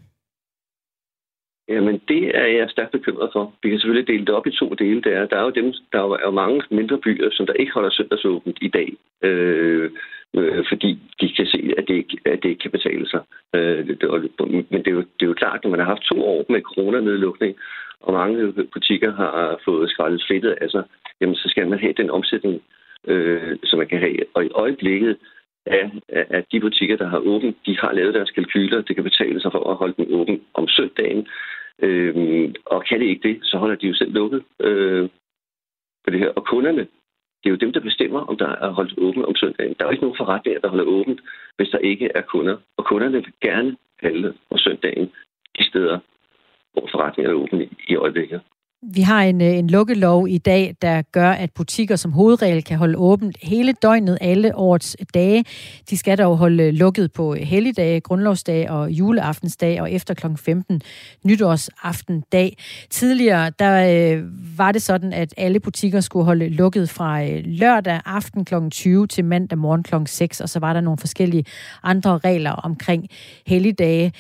Jamen, 1.75 2.01
det 2.09 2.23
er 2.39 2.47
jeg 2.47 2.71
stærkt 2.71 2.93
bekymret 2.93 3.31
for. 3.33 3.55
Vi 3.63 3.69
kan 3.69 3.79
selvfølgelig 3.79 4.09
dele 4.09 4.27
det 4.27 4.35
op 4.35 4.47
i 4.47 4.57
to 4.61 4.69
dele. 4.83 5.03
Der 5.03 5.11
er, 5.11 5.27
der 5.27 5.37
er 5.37 5.43
jo 5.43 5.51
dem, 5.51 5.73
der 5.93 5.99
er 5.99 6.27
jo 6.27 6.31
mange 6.31 6.63
mindre 6.71 6.99
byer, 6.99 7.29
som 7.33 7.47
der 7.47 7.53
ikke 7.53 7.73
holder 7.73 7.91
søndagsåbent 7.91 8.59
i 8.61 8.69
dag, 8.69 8.89
øh, 9.23 9.91
øh, 10.37 10.65
fordi 10.69 10.99
de 11.21 11.33
kan 11.37 11.47
se, 11.47 11.75
at 11.79 11.85
det 11.89 11.95
ikke, 11.95 12.17
at 12.25 12.43
det 12.43 12.49
ikke 12.49 12.63
kan 12.63 12.71
betale 12.71 13.09
sig. 13.09 13.21
Øh, 13.55 13.87
det, 13.89 13.99
men 14.71 14.81
det 14.85 14.89
er, 14.93 14.99
jo, 14.99 15.01
det 15.01 15.23
er 15.23 15.33
jo 15.33 15.41
klart, 15.43 15.61
når 15.63 15.71
man 15.71 15.81
har 15.81 15.87
haft 15.87 16.03
to 16.03 16.25
år 16.25 16.45
med 16.49 16.61
coronanedlukning, 16.61 17.57
og 18.01 18.13
mange 18.13 18.53
butikker 18.73 19.13
har 19.13 19.61
fået 19.65 19.91
skrællet 19.91 20.25
fedtet 20.29 20.55
af 20.61 20.71
sig, 20.71 20.85
jamen, 21.21 21.37
så 21.37 21.49
skal 21.49 21.69
man 21.69 21.79
have 21.79 21.93
den 21.93 22.11
omsætning, 22.11 22.63
øh, 23.09 23.57
som 23.65 23.79
man 23.79 23.89
kan 23.89 23.99
have. 23.99 24.19
Og 24.35 24.45
i 24.45 24.51
øjeblikket, 24.55 25.17
af, 25.67 25.91
at 26.09 26.45
de 26.53 26.61
butikker, 26.61 26.97
der 26.97 27.09
har 27.09 27.19
åbent, 27.19 27.57
de 27.67 27.79
har 27.79 27.93
lavet 27.93 28.15
deres 28.15 28.31
kalkyler. 28.31 28.83
Det 28.83 28.95
kan 28.97 29.05
betale 29.05 29.41
sig 29.41 29.53
for 29.53 29.71
at 29.71 29.77
holde 29.77 29.95
dem 29.97 30.07
åben 30.21 30.41
om 30.55 30.69
søndagen. 30.69 31.29
Øh, 31.79 32.55
og 32.67 32.85
kan 32.85 33.01
det 33.01 33.07
ikke 33.07 33.29
det, 33.29 33.39
så 33.43 33.59
holder 33.59 33.77
de 33.77 33.87
jo 33.87 33.95
selv 33.95 34.13
lukket 34.13 34.45
øh, 34.61 35.09
på 36.05 36.11
det 36.11 36.19
her. 36.19 36.29
Og 36.29 36.45
kunderne, 36.45 36.87
det 37.41 37.47
er 37.47 37.51
jo 37.51 37.57
dem, 37.57 37.73
der 37.73 37.81
bestemmer, 37.81 38.21
om 38.21 38.37
der 38.37 38.49
er 38.49 38.71
holdt 38.71 38.99
åbent 38.99 39.27
om 39.27 39.37
søndagen. 39.37 39.75
Der 39.75 39.85
er 39.85 39.89
jo 39.89 39.91
ikke 39.91 40.05
nogen 40.05 40.17
forretninger, 40.17 40.61
der 40.61 40.69
holder 40.69 40.85
åbent, 40.85 41.21
hvis 41.57 41.69
der 41.69 41.79
ikke 41.79 42.11
er 42.15 42.23
kunder. 42.23 42.57
Og 42.77 42.85
kunderne 42.85 43.13
vil 43.13 43.33
gerne 43.41 43.77
handle 44.01 44.35
om 44.51 44.59
søndagen 44.59 45.13
de 45.59 45.69
steder, 45.69 45.99
hvor 46.73 46.89
forretningerne 46.91 47.39
er 47.39 47.43
åbne 47.43 47.69
i 47.89 47.95
øjeblikket. 47.97 48.41
Vi 48.85 49.01
har 49.01 49.23
en, 49.23 49.41
øh, 49.41 49.59
en 49.59 49.71
lukkelov 49.71 50.29
i 50.29 50.39
dag, 50.39 50.77
der 50.83 51.03
gør, 51.03 51.31
at 51.31 51.51
butikker 51.51 51.97
som 51.97 52.13
hovedregel 52.13 52.65
kan 52.65 52.79
holde 52.79 52.99
åbent 52.99 53.37
hele 53.43 53.73
døgnet, 53.73 54.19
alle 54.21 54.57
årets 54.57 54.97
dage. 55.15 55.45
De 55.91 55.97
skal 55.97 56.19
dog 56.19 56.37
holde 56.37 56.63
øh, 56.63 56.73
lukket 56.73 57.13
på 57.13 57.35
øh, 57.35 57.41
helligdage, 57.41 58.01
grundlovsdag 58.01 58.71
og 58.71 58.91
juleaftensdag 58.91 59.81
og 59.81 59.93
efter 59.93 60.15
kl. 60.15 60.27
15 60.37 60.83
nytårsaften 61.25 62.25
dag. 62.33 62.57
Tidligere 62.91 63.53
der 63.59 64.15
øh, 64.17 64.25
var 64.59 64.73
det 64.73 64.83
sådan, 64.83 65.13
at 65.13 65.35
alle 65.37 65.61
butikker 65.61 66.01
skulle 66.01 66.25
holde 66.25 66.49
lukket 66.49 66.91
fra 66.91 67.25
øh, 67.25 67.43
lørdag 67.45 68.01
aften 68.05 68.45
kl. 68.45 68.55
20 68.71 69.07
til 69.07 69.25
mandag 69.25 69.59
morgen 69.59 69.83
kl. 69.83 69.95
6, 70.07 70.41
og 70.41 70.49
så 70.49 70.59
var 70.59 70.73
der 70.73 70.81
nogle 70.81 70.99
forskellige 70.99 71.45
andre 71.83 72.19
regler 72.19 72.51
omkring 72.51 73.09
helligdage. 73.47 74.13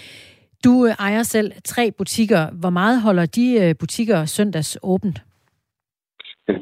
Du 0.64 0.86
øh, 0.86 0.92
ejer 0.98 1.22
selv 1.22 1.52
tre 1.64 1.90
butikker. 1.98 2.42
Hvor 2.60 2.70
meget 2.70 3.02
holder 3.02 3.26
de 3.26 3.46
øh, 3.62 3.74
butikker 3.80 4.24
søndags 4.24 4.78
åbent? 4.82 5.18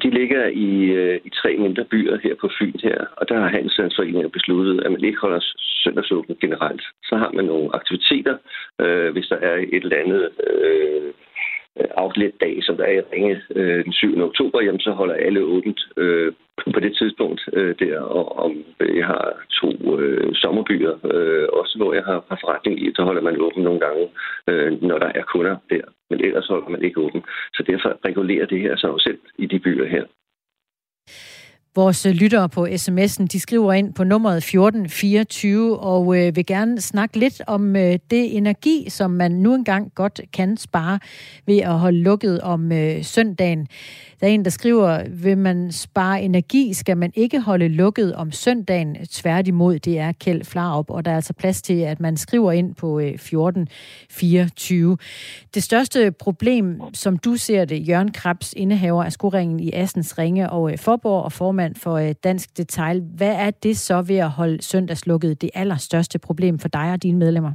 De 0.02 0.10
ligger 0.10 0.46
i, 0.46 0.68
øh, 1.00 1.20
i 1.24 1.30
tre 1.30 1.56
mindre 1.56 1.84
byer 1.84 2.18
her 2.24 2.34
på 2.40 2.48
Fyn 2.58 2.78
her, 2.82 2.98
og 3.16 3.28
der 3.28 3.40
har 3.40 3.48
Handelslandsforeningen 3.48 4.30
besluttet, 4.30 4.84
at 4.84 4.92
man 4.92 5.04
ikke 5.04 5.18
holder 5.18 5.40
søndagsåbent 5.84 6.40
generelt. 6.40 6.82
Så 7.02 7.16
har 7.16 7.30
man 7.32 7.44
nogle 7.44 7.74
aktiviteter, 7.74 8.36
øh, 8.80 9.12
hvis 9.12 9.26
der 9.26 9.36
er 9.36 9.56
et 9.56 9.84
eller 9.84 10.02
andet 10.04 10.30
øh, 10.50 11.12
outlet-dag, 11.96 12.54
som 12.62 12.76
der 12.76 12.84
er 12.84 12.92
i 12.98 13.08
Ringe 13.12 13.42
øh, 13.56 13.84
den 13.84 13.92
7. 13.92 14.22
oktober, 14.22 14.60
jamen 14.60 14.80
så 14.80 14.90
holder 14.90 15.14
alle 15.14 15.40
åbent 15.40 15.80
øh, 15.96 16.32
på 16.74 16.80
det 16.80 16.96
tidspunkt 16.96 17.40
øh, 17.52 17.74
der. 17.78 18.00
Og 18.00 18.38
om 18.44 18.52
jeg 18.98 19.06
har 19.06 19.24
to 19.60 19.98
øh, 19.98 20.34
sommerbyer, 20.34 20.94
øh, 21.14 21.46
også 21.60 21.74
hvor 21.78 21.92
jeg 21.94 22.04
har, 22.04 22.24
har 22.30 22.38
forretning 22.40 22.74
i, 22.82 22.92
så 22.96 23.02
holder 23.02 23.22
man 23.22 23.40
åben 23.40 23.62
nogle 23.62 23.80
gange, 23.80 24.04
øh, 24.48 24.82
når 24.82 24.98
der 24.98 25.10
er 25.14 25.22
kunder 25.32 25.56
der. 25.70 25.84
Men 26.10 26.24
ellers 26.24 26.46
holder 26.46 26.68
man 26.68 26.82
ikke 26.82 27.00
åben. 27.00 27.22
Så 27.54 27.62
derfor 27.70 27.88
regulerer 28.08 28.46
det 28.46 28.60
her 28.60 28.76
sig 28.76 28.88
jo 28.88 28.98
selv 28.98 29.18
i 29.38 29.46
de 29.46 29.58
byer 29.58 29.86
her. 29.86 30.04
Vores 31.74 32.06
øh, 32.06 32.12
lyttere 32.12 32.48
på 32.48 32.66
sms'en, 32.66 33.26
de 33.26 33.40
skriver 33.40 33.72
ind 33.72 33.94
på 33.94 34.04
nummeret 34.04 34.36
1424 34.36 35.78
og 35.78 36.02
øh, 36.18 36.36
vil 36.36 36.46
gerne 36.46 36.80
snakke 36.80 37.18
lidt 37.18 37.42
om 37.46 37.76
øh, 37.76 37.92
det 38.10 38.36
energi, 38.36 38.84
som 38.88 39.10
man 39.10 39.32
nu 39.32 39.54
engang 39.54 39.94
godt 39.94 40.20
kan 40.32 40.56
spare 40.56 40.98
ved 41.46 41.58
at 41.58 41.78
holde 41.78 42.02
lukket 42.02 42.40
om 42.40 42.72
øh, 42.72 43.04
søndagen. 43.04 43.68
Der 44.20 44.26
er 44.26 44.30
en, 44.30 44.44
der 44.44 44.50
skriver, 44.50 45.22
vil 45.24 45.38
man 45.38 45.70
spare 45.70 46.22
energi, 46.22 46.72
skal 46.72 46.96
man 46.96 47.12
ikke 47.16 47.40
holde 47.40 47.68
lukket 47.68 48.14
om 48.14 48.30
søndagen. 48.30 48.94
Tværtimod, 48.94 49.78
det 49.78 49.98
er 49.98 50.12
Kjeld 50.12 50.44
Flarup, 50.44 50.90
og 50.90 51.04
der 51.04 51.10
er 51.10 51.14
altså 51.14 51.34
plads 51.34 51.62
til, 51.62 51.80
at 51.80 52.00
man 52.00 52.16
skriver 52.16 52.52
ind 52.52 52.74
på 52.74 53.00
øh, 53.00 53.06
1424. 53.06 54.96
Det 55.54 55.62
største 55.62 56.12
problem, 56.20 56.80
som 56.92 57.18
du 57.18 57.36
ser 57.36 57.64
det, 57.64 57.88
Jørgen 57.88 58.12
Krabs, 58.12 58.54
indehaver 58.56 59.04
af 59.04 59.12
skoringen 59.12 59.60
i 59.60 59.70
Assens 59.72 60.18
Ringe 60.18 60.50
og 60.50 60.72
øh, 60.72 60.78
Forborg 60.78 61.24
og 61.24 61.32
formand 61.32 61.74
for 61.74 61.94
øh, 61.94 62.14
Dansk 62.24 62.58
Detail. 62.58 63.02
Hvad 63.16 63.34
er 63.46 63.50
det 63.50 63.76
så 63.76 64.02
ved 64.08 64.16
at 64.16 64.30
holde 64.30 64.62
søndagslukket 64.62 65.42
det 65.42 65.50
allerstørste 65.54 66.18
problem 66.18 66.58
for 66.58 66.68
dig 66.68 66.92
og 66.92 67.02
dine 67.02 67.18
medlemmer? 67.18 67.52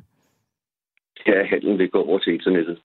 Ja, 1.28 1.44
handlen 1.44 1.78
vil 1.78 1.90
gå 1.90 2.02
over 2.04 2.20
til 2.20 2.34
internettet. 2.34 2.78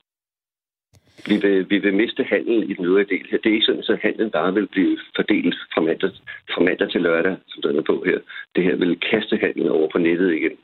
Vi 1.29 1.37
vil, 1.37 1.71
vi 1.71 1.79
vil 1.79 1.95
miste 1.95 2.25
handlen 2.25 2.71
i 2.71 2.75
den 2.75 2.85
øvrige 2.85 3.11
del 3.15 3.27
her. 3.31 3.39
Det 3.39 3.51
er 3.51 3.55
ikke 3.55 3.67
sådan, 3.67 3.85
at 3.89 3.99
handlen 4.03 4.31
bare 4.31 4.55
vil 4.55 4.67
blive 4.67 4.99
fordelt 5.17 5.57
fra 5.75 5.81
mandag, 5.81 6.11
fra 6.53 6.63
mandag 6.63 6.91
til 6.91 7.01
lørdag, 7.01 7.37
som 7.49 7.63
den 7.63 7.77
er 7.77 7.83
på 7.83 8.05
her. 8.07 8.19
Det 8.57 8.65
her 8.65 8.77
vil 8.77 9.01
kaste 9.11 9.37
handlen 9.37 9.69
over 9.69 9.89
på 9.93 9.99
nettet 9.99 10.35
igen. 10.35 10.57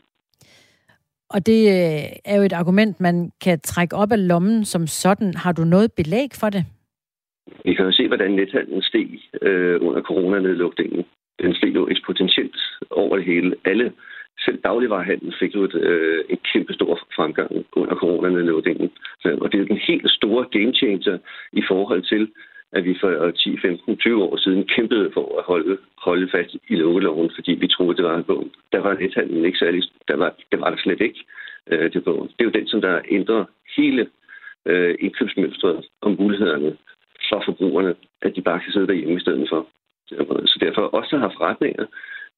Og 1.28 1.46
det 1.46 1.60
øh, 1.76 2.04
er 2.24 2.36
jo 2.36 2.42
et 2.42 2.52
argument, 2.52 3.00
man 3.00 3.30
kan 3.44 3.60
trække 3.60 3.96
op 3.96 4.12
af 4.12 4.28
lommen 4.28 4.64
som 4.64 4.86
sådan. 4.86 5.34
Har 5.34 5.52
du 5.52 5.64
noget 5.64 5.92
belæg 5.92 6.30
for 6.40 6.50
det? 6.50 6.64
Vi 7.64 7.74
kan 7.74 7.84
jo 7.84 7.92
se, 7.92 8.08
hvordan 8.08 8.30
nethandlen 8.30 8.82
steg 8.82 9.20
øh, 9.42 9.78
under 9.80 10.02
coronanedlukningen. 10.02 11.04
Den 11.42 11.54
steg 11.54 11.74
jo 11.74 11.88
eksponentielt 11.88 12.56
over 12.90 13.16
det 13.16 13.24
hele. 13.24 13.54
Alle, 13.64 13.92
selv 14.46 14.58
dagligvarerhandlen 14.68 15.32
fik 15.40 15.54
jo 15.54 15.62
et, 15.68 15.74
øh, 15.74 16.24
en 16.28 16.38
kæmpe 16.52 16.72
stor 16.72 16.92
fremgang 17.16 17.50
under 17.72 17.94
coronanedlukningen. 17.94 18.90
Og 19.42 19.52
det 19.52 19.60
er 19.60 19.64
den 19.64 19.82
helt 19.88 20.10
store 20.10 20.44
game 20.56 20.72
changer 20.74 21.18
i 21.52 21.62
forhold 21.68 22.02
til, 22.02 22.22
at 22.72 22.84
vi 22.84 22.96
for 23.00 23.30
10, 23.30 23.58
15, 23.58 23.96
20 23.96 24.22
år 24.22 24.36
siden 24.36 24.64
kæmpede 24.64 25.10
for 25.14 25.38
at 25.38 25.44
holde, 25.44 25.78
holde 25.98 26.28
fast 26.34 26.56
i 26.68 26.74
lukkeloven, 26.76 27.30
fordi 27.34 27.52
vi 27.52 27.68
troede, 27.68 27.96
det 27.96 28.04
var 28.04 28.16
en 28.16 28.24
bog. 28.24 28.46
Der 28.72 28.80
var 28.80 28.94
nethandlen 28.94 29.44
ikke 29.44 29.58
særlig, 29.58 29.82
der 30.08 30.16
var, 30.16 30.34
det 30.52 30.60
var 30.60 30.70
der 30.70 30.76
slet 30.78 31.00
ikke, 31.00 31.20
øh, 31.70 31.92
det 31.92 32.04
bogen. 32.04 32.28
Det 32.28 32.40
er 32.40 32.44
jo 32.44 32.58
den, 32.58 32.68
som 32.68 32.80
der 32.80 33.00
ændrer 33.10 33.44
hele 33.76 34.06
øh, 34.66 34.94
indkøbsmønstret 35.00 35.86
og 36.00 36.16
mulighederne 36.18 36.76
for 37.28 37.42
forbrugerne, 37.44 37.94
at 38.22 38.36
de 38.36 38.42
bare 38.42 38.60
kan 38.60 38.72
sidde 38.72 38.86
derhjemme 38.86 39.16
i 39.16 39.20
stedet 39.20 39.48
for. 39.48 39.66
Så 40.50 40.58
derfor 40.60 40.82
også, 40.82 41.18
har 41.18 41.32
forretninger, 41.36 41.86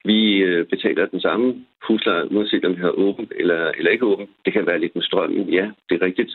vi 0.05 0.39
øh, 0.39 0.67
betaler 0.67 1.07
den 1.07 1.21
samme 1.21 1.65
husleje, 1.87 2.33
uanset 2.33 2.65
om 2.65 2.77
vi 2.77 2.81
har 2.81 2.91
åben 2.91 3.29
eller, 3.37 3.73
eller 3.79 3.91
ikke 3.91 4.07
åben. 4.07 4.29
Det 4.45 4.53
kan 4.53 4.67
være 4.67 4.81
lidt 4.81 4.95
med 4.95 5.03
strømmen, 5.03 5.49
ja, 5.49 5.71
det 5.89 5.95
er 6.03 6.07
rigtigt, 6.07 6.33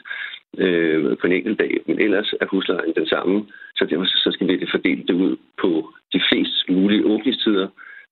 øh, 0.58 1.18
på 1.18 1.28
en 1.28 1.34
enkelt 1.34 1.60
dag, 1.60 1.82
men 1.88 2.00
ellers 2.02 2.34
er 2.42 2.46
huslejen 2.46 2.94
den 2.96 3.08
samme, 3.08 3.46
så 3.76 3.86
derfor 3.86 4.06
så 4.06 4.32
skal 4.34 4.48
vi 4.48 4.68
fordele 4.72 5.04
det 5.08 5.14
ud 5.14 5.38
på 5.62 5.90
de 6.14 6.22
flest 6.30 6.70
mulige 6.70 7.06
åbningstider, 7.06 7.68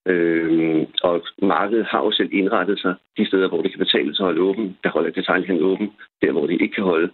Øh, 0.05 0.87
og 1.03 1.23
markedet 1.41 1.85
har 1.85 1.99
jo 2.03 2.11
selv 2.11 2.29
indrettet 2.33 2.79
sig 2.79 2.95
de 3.17 3.27
steder, 3.27 3.47
hvor 3.47 3.61
det 3.61 3.71
kan 3.71 3.79
betale 3.79 4.15
sig 4.15 4.23
at 4.23 4.27
holde 4.27 4.41
åben. 4.41 4.77
Der 4.83 4.89
holder 4.89 5.11
detaljhandlen 5.11 5.65
åben. 5.65 5.91
Der, 6.21 6.31
hvor 6.31 6.47
det 6.47 6.61
ikke 6.61 6.75
kan 6.75 6.83
holde, 6.83 7.11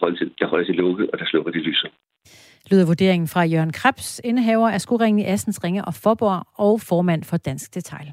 holde 0.00 0.16
til, 0.16 0.30
der 0.38 0.46
holder 0.46 0.66
det 0.66 0.76
lukket, 0.76 1.10
og 1.10 1.18
der 1.18 1.26
slukker 1.26 1.52
de 1.52 1.58
lyset. 1.58 1.90
Lyder 2.70 2.84
vurderingen 2.84 3.28
fra 3.28 3.42
Jørgen 3.42 3.72
Krebs, 3.72 4.20
indehaver 4.24 4.70
af 4.70 4.80
skoringen 4.80 5.18
i 5.18 5.24
Assens 5.24 5.64
Ringe 5.64 5.84
og 5.84 5.94
Forborg 5.94 6.46
og 6.54 6.80
formand 6.80 7.24
for 7.24 7.36
Dansk 7.36 7.74
Detail. 7.74 8.12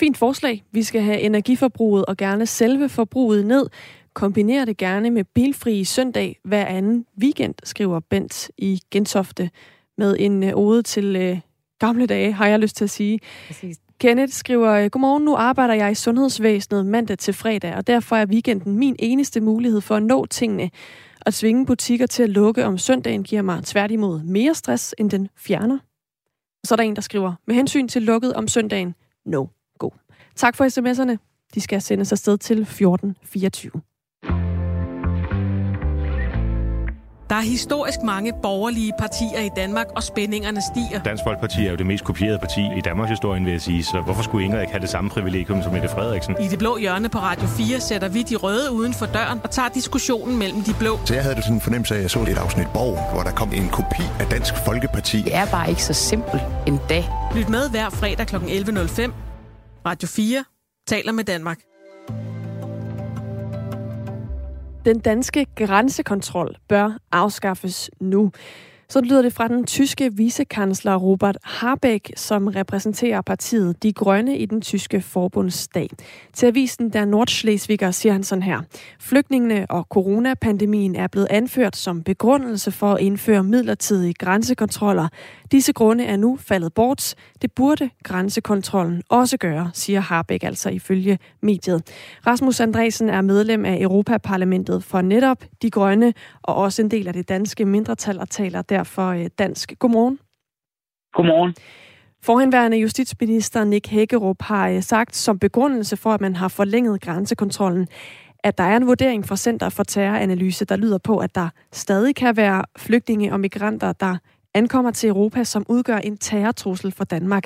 Fint 0.00 0.16
forslag. 0.18 0.64
Vi 0.72 0.82
skal 0.82 1.02
have 1.02 1.20
energiforbruget 1.20 2.04
og 2.04 2.16
gerne 2.16 2.46
selve 2.46 2.88
forbruget 2.88 3.46
ned. 3.46 3.66
Kombiner 4.14 4.64
det 4.64 4.76
gerne 4.76 5.10
med 5.10 5.24
bilfri 5.24 5.84
søndag 5.84 6.38
hver 6.44 6.66
anden 6.66 7.06
weekend, 7.22 7.54
skriver 7.64 8.00
Bent 8.00 8.50
i 8.58 8.80
Gentofte 8.90 9.50
med 9.98 10.16
en 10.18 10.42
øh, 10.42 10.52
ode 10.54 10.82
til 10.82 11.16
øh, 11.16 11.40
gamle 11.78 12.06
dage, 12.06 12.32
har 12.32 12.46
jeg 12.46 12.58
lyst 12.58 12.76
til 12.76 12.84
at 12.84 12.90
sige. 12.90 13.20
Præcis. 13.46 13.76
Kenneth 14.00 14.32
skriver, 14.32 14.88
Godmorgen, 14.88 15.24
nu 15.24 15.36
arbejder 15.36 15.74
jeg 15.74 15.90
i 15.90 15.94
sundhedsvæsenet 15.94 16.86
mandag 16.86 17.18
til 17.18 17.34
fredag, 17.34 17.74
og 17.74 17.86
derfor 17.86 18.16
er 18.16 18.26
weekenden 18.26 18.78
min 18.78 18.96
eneste 18.98 19.40
mulighed 19.40 19.80
for 19.80 19.96
at 19.96 20.02
nå 20.02 20.26
tingene. 20.26 20.70
At 21.28 21.34
svinge 21.34 21.66
butikker 21.66 22.06
til 22.06 22.22
at 22.22 22.28
lukke 22.28 22.64
om 22.64 22.78
søndagen 22.78 23.24
giver 23.24 23.42
mig 23.42 23.64
tværtimod 23.64 24.22
mere 24.22 24.54
stress, 24.54 24.94
end 24.98 25.10
den 25.10 25.28
fjerner. 25.36 25.78
Så 26.64 26.74
er 26.74 26.76
der 26.76 26.82
en, 26.82 26.96
der 26.96 27.02
skriver, 27.02 27.34
med 27.46 27.54
hensyn 27.54 27.88
til 27.88 28.02
lukket 28.02 28.34
om 28.34 28.48
søndagen, 28.48 28.94
no 29.24 29.46
go. 29.78 29.90
Tak 30.36 30.56
for 30.56 30.64
sms'erne. 30.64 31.16
De 31.54 31.60
skal 31.60 31.82
sendes 31.82 32.12
afsted 32.12 32.38
til 32.38 32.58
1424. 32.60 33.72
Der 37.30 37.36
er 37.36 37.40
historisk 37.40 38.02
mange 38.04 38.32
borgerlige 38.42 38.92
partier 38.98 39.40
i 39.40 39.50
Danmark, 39.56 39.86
og 39.96 40.02
spændingerne 40.02 40.60
stiger. 40.72 41.02
Dansk 41.02 41.24
Folkeparti 41.24 41.66
er 41.66 41.70
jo 41.70 41.76
det 41.76 41.86
mest 41.86 42.04
kopierede 42.04 42.38
parti 42.38 42.60
i 42.76 42.80
Danmarks 42.80 43.10
historie, 43.10 43.44
vil 43.44 43.52
jeg 43.52 43.60
sige, 43.60 43.84
så 43.84 44.00
hvorfor 44.00 44.22
skulle 44.22 44.44
Ingrid 44.44 44.60
ikke 44.60 44.72
have 44.72 44.80
det 44.80 44.88
samme 44.88 45.10
privilegium 45.10 45.62
som 45.62 45.72
Mette 45.72 45.88
Frederiksen? 45.88 46.36
I 46.40 46.48
det 46.48 46.58
blå 46.58 46.76
hjørne 46.76 47.08
på 47.08 47.18
Radio 47.18 47.48
4 47.48 47.80
sætter 47.80 48.08
vi 48.08 48.22
de 48.22 48.36
røde 48.36 48.72
uden 48.72 48.94
for 48.94 49.06
døren 49.06 49.40
og 49.44 49.50
tager 49.50 49.68
diskussionen 49.68 50.38
mellem 50.38 50.62
de 50.62 50.74
blå. 50.78 50.98
Så 51.04 51.14
jeg 51.14 51.22
havde 51.22 51.34
det 51.34 51.44
sådan 51.44 51.56
en 51.56 51.60
fornemmelse 51.60 51.94
af, 51.94 51.98
at 51.98 52.02
jeg 52.02 52.10
så 52.10 52.20
et 52.20 52.38
afsnit 52.38 52.66
Borg, 52.74 53.12
hvor 53.12 53.22
der 53.22 53.30
kom 53.30 53.52
en 53.52 53.68
kopi 53.68 54.02
af 54.20 54.26
Dansk 54.26 54.54
Folkeparti. 54.64 55.22
Det 55.22 55.34
er 55.34 55.46
bare 55.46 55.70
ikke 55.70 55.82
så 55.82 55.92
simpelt 55.92 56.42
en 56.66 56.80
dag. 56.88 57.04
Lyt 57.34 57.48
med 57.48 57.70
hver 57.70 57.90
fredag 57.90 58.26
kl. 58.26 58.36
11.05. 58.36 59.12
Radio 59.86 60.08
4 60.08 60.44
taler 60.86 61.12
med 61.12 61.24
Danmark. 61.24 61.58
Den 64.84 64.98
danske 64.98 65.46
grænsekontrol 65.56 66.56
bør 66.68 66.98
afskaffes 67.12 67.90
nu. 68.00 68.30
Så 68.90 69.00
lyder 69.00 69.22
det 69.22 69.32
fra 69.32 69.48
den 69.48 69.66
tyske 69.66 70.16
vicekansler 70.16 70.96
Robert 70.96 71.38
Habeck, 71.44 72.10
som 72.16 72.46
repræsenterer 72.46 73.20
partiet 73.20 73.82
De 73.82 73.92
Grønne 73.92 74.38
i 74.38 74.46
den 74.46 74.60
tyske 74.60 75.00
forbundsdag. 75.00 75.90
Til 76.32 76.46
avisen 76.46 76.90
der 76.90 77.04
Nordschleswiger 77.04 77.90
siger 77.90 78.12
han 78.12 78.22
sådan 78.22 78.42
her. 78.42 78.60
Flygtningene 79.00 79.66
og 79.68 79.86
coronapandemien 79.90 80.96
er 80.96 81.06
blevet 81.06 81.26
anført 81.30 81.76
som 81.76 82.02
begrundelse 82.02 82.70
for 82.70 82.94
at 82.94 83.00
indføre 83.00 83.44
midlertidige 83.44 84.14
grænsekontroller. 84.14 85.08
Disse 85.52 85.72
grunde 85.72 86.04
er 86.04 86.16
nu 86.16 86.36
faldet 86.36 86.74
bort. 86.74 87.14
Det 87.42 87.52
burde 87.52 87.90
grænsekontrollen 88.04 89.02
også 89.08 89.36
gøre, 89.36 89.70
siger 89.74 90.00
Harbeck 90.00 90.44
altså 90.44 90.70
ifølge 90.70 91.18
mediet. 91.42 91.82
Rasmus 92.26 92.60
Andresen 92.60 93.08
er 93.08 93.20
medlem 93.20 93.64
af 93.64 93.78
Europaparlamentet 93.80 94.84
for 94.84 95.00
netop 95.00 95.44
De 95.62 95.70
Grønne 95.70 96.14
og 96.42 96.54
også 96.54 96.82
en 96.82 96.90
del 96.90 97.08
af 97.08 97.12
det 97.12 97.28
danske 97.28 97.64
mindretal 97.64 98.20
og 98.20 98.30
taler 98.30 98.62
derfor 98.62 99.08
øh, 99.08 99.26
dansk. 99.38 99.72
Godmorgen. 99.78 100.18
Godmorgen. 101.12 101.54
Forhenværende 102.22 102.76
justitsminister 102.76 103.64
Nick 103.64 103.88
Hækkerup 103.88 104.42
har 104.42 104.68
øh, 104.68 104.82
sagt 104.82 105.16
som 105.16 105.38
begrundelse 105.38 105.96
for, 105.96 106.10
at 106.10 106.20
man 106.20 106.36
har 106.36 106.48
forlænget 106.48 107.00
grænsekontrollen, 107.00 107.88
at 108.44 108.58
der 108.58 108.64
er 108.64 108.76
en 108.76 108.86
vurdering 108.86 109.26
fra 109.26 109.36
Center 109.36 109.68
for 109.68 109.82
Terroranalyse, 109.82 110.64
der 110.64 110.76
lyder 110.76 110.98
på, 110.98 111.18
at 111.18 111.34
der 111.34 111.48
stadig 111.72 112.14
kan 112.14 112.36
være 112.36 112.64
flygtninge 112.76 113.32
og 113.32 113.40
migranter, 113.40 113.92
der 113.92 114.16
ankommer 114.54 114.90
til 114.90 115.08
Europa, 115.08 115.44
som 115.44 115.64
udgør 115.68 115.96
en 115.96 116.16
terrortrussel 116.16 116.92
for 116.92 117.04
Danmark. 117.04 117.44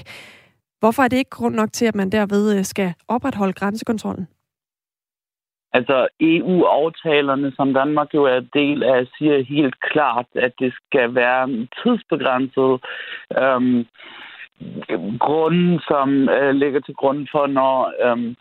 Hvorfor 0.81 1.03
er 1.03 1.09
det 1.09 1.17
ikke 1.17 1.31
grund 1.31 1.55
nok 1.55 1.73
til, 1.73 1.87
at 1.87 1.95
man 1.95 2.11
derved 2.11 2.59
øh, 2.59 2.65
skal 2.65 2.95
opretholde 3.09 3.53
grænsekontrollen? 3.53 4.29
Altså 5.73 6.09
EU-aftalerne, 6.21 7.53
som 7.57 7.75
Danmark 7.75 8.15
jo 8.15 8.25
er 8.25 8.41
del 8.41 8.83
af, 8.83 9.07
siger 9.19 9.45
helt 9.45 9.81
klart, 9.81 10.27
at 10.35 10.53
det 10.59 10.73
skal 10.75 11.15
være 11.15 11.49
tidsbegrænset. 11.83 12.73
Øhm, 13.41 13.87
grunden, 15.19 15.81
som 15.81 16.29
øh, 16.29 16.55
ligger 16.55 16.81
til 16.81 16.95
grund 16.95 17.27
for, 17.33 17.47
når 17.47 17.93
øhm, 18.07 18.37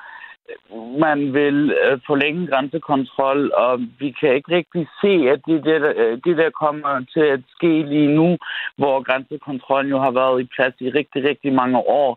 man 1.00 1.34
vil 1.34 1.74
øh, 1.84 2.00
forlænge 2.08 2.48
grænsekontrol, 2.48 3.52
og 3.54 3.80
vi 4.00 4.12
kan 4.20 4.36
ikke 4.36 4.56
rigtig 4.56 4.88
se, 5.02 5.14
at 5.34 5.40
det 5.48 5.66
der, 5.66 5.94
øh, 5.96 6.18
det 6.26 6.38
der 6.38 6.50
kommer 6.50 7.06
til 7.14 7.26
at 7.36 7.42
ske 7.56 7.74
lige 7.94 8.16
nu, 8.20 8.38
hvor 8.78 9.04
grænsekontrollen 9.04 9.92
jo 9.92 10.00
har 10.00 10.12
været 10.12 10.42
i 10.42 10.50
plads 10.56 10.74
i 10.80 10.90
rigtig, 10.90 11.24
rigtig 11.30 11.54
mange 11.54 11.78
år 11.78 12.12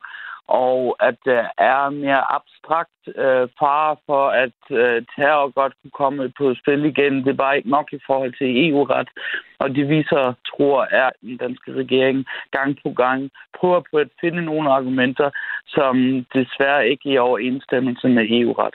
og 0.49 0.97
at 1.01 1.16
der 1.24 1.45
er 1.59 1.90
mere 1.90 2.32
abstrakt 2.34 3.01
øh, 3.07 3.49
fare 3.59 3.97
for, 4.07 4.28
at 4.28 4.59
øh, 4.70 5.03
terror 5.16 5.51
godt 5.51 5.74
kunne 5.82 5.90
komme 5.90 6.32
på 6.38 6.55
spil 6.55 6.84
igen. 6.84 7.14
Det 7.24 7.28
er 7.28 7.42
bare 7.45 7.57
ikke 7.57 7.70
nok 7.70 7.92
i 7.92 8.01
forhold 8.07 8.32
til 8.38 8.68
EU-ret. 8.68 9.09
Og 9.59 9.74
det 9.74 9.88
viser, 9.88 10.34
tror 10.51 10.86
er 10.90 11.11
den 11.20 11.36
danske 11.36 11.72
regering 11.72 12.26
gang 12.51 12.78
på 12.82 12.90
gang 12.90 13.30
prøver 13.59 13.80
på 13.90 13.97
at 13.97 14.09
finde 14.20 14.42
nogle 14.45 14.70
argumenter, 14.70 15.30
som 15.66 16.26
desværre 16.34 16.88
ikke 16.88 17.09
er 17.11 17.14
i 17.14 17.18
overensstemmelse 17.18 18.09
med 18.09 18.24
EU-ret. 18.30 18.74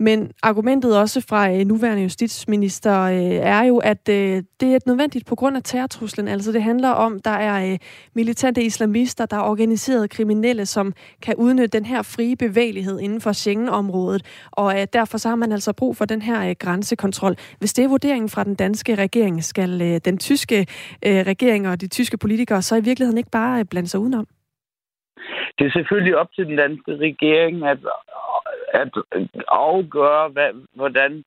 Men 0.00 0.32
argumentet 0.42 0.98
også 0.98 1.26
fra 1.28 1.50
øh, 1.50 1.66
nuværende 1.66 2.02
justitsminister 2.02 3.02
øh, 3.02 3.36
er 3.56 3.62
jo, 3.62 3.78
at 3.78 4.08
øh, 4.08 4.42
det 4.60 4.74
er 4.74 4.78
nødvendigt 4.86 5.26
på 5.26 5.34
grund 5.34 5.56
af 5.56 5.62
terrortruslen. 5.62 6.28
Altså 6.28 6.52
det 6.52 6.62
handler 6.62 6.88
om, 6.90 7.20
der 7.24 7.30
er 7.30 7.72
øh, 7.72 7.78
militante 8.14 8.62
islamister, 8.62 9.26
der 9.26 9.36
er 9.36 9.50
organiserede 9.50 10.08
kriminelle, 10.08 10.66
som 10.66 10.92
kan 11.22 11.34
udnytte 11.36 11.78
den 11.78 11.84
her 11.84 12.02
frie 12.02 12.36
bevægelighed 12.36 13.00
inden 13.00 13.20
for 13.20 13.32
Schengen-området. 13.32 14.22
Og 14.50 14.80
øh, 14.80 14.86
derfor 14.92 15.18
så 15.18 15.28
har 15.28 15.36
man 15.36 15.52
altså 15.52 15.72
brug 15.72 15.96
for 15.96 16.04
den 16.04 16.22
her 16.22 16.48
øh, 16.48 16.54
grænsekontrol. 16.58 17.34
Hvis 17.58 17.72
det 17.72 17.84
er 17.84 17.88
vurderingen 17.88 18.28
fra 18.28 18.44
den 18.44 18.54
danske 18.54 18.94
regering, 18.94 19.44
skal 19.44 20.00
den 20.04 20.18
tyske 20.18 20.66
regering 21.02 21.68
og 21.68 21.80
de 21.80 21.88
tyske 21.88 22.18
politikere 22.18 22.62
så 22.62 22.76
i 22.76 22.84
virkeligheden 22.84 23.18
ikke 23.18 23.30
bare 23.30 23.64
blande 23.64 23.88
sig 23.88 24.00
udenom? 24.00 24.26
Det 25.58 25.66
er 25.66 25.70
selvfølgelig 25.70 26.16
op 26.16 26.32
til 26.34 26.46
den 26.46 26.56
danske 26.56 26.96
regering 26.96 27.64
at 27.66 27.78
at 28.72 28.92
afgøre, 29.48 30.28
hvad, 30.28 30.50
hvordan 30.74 31.24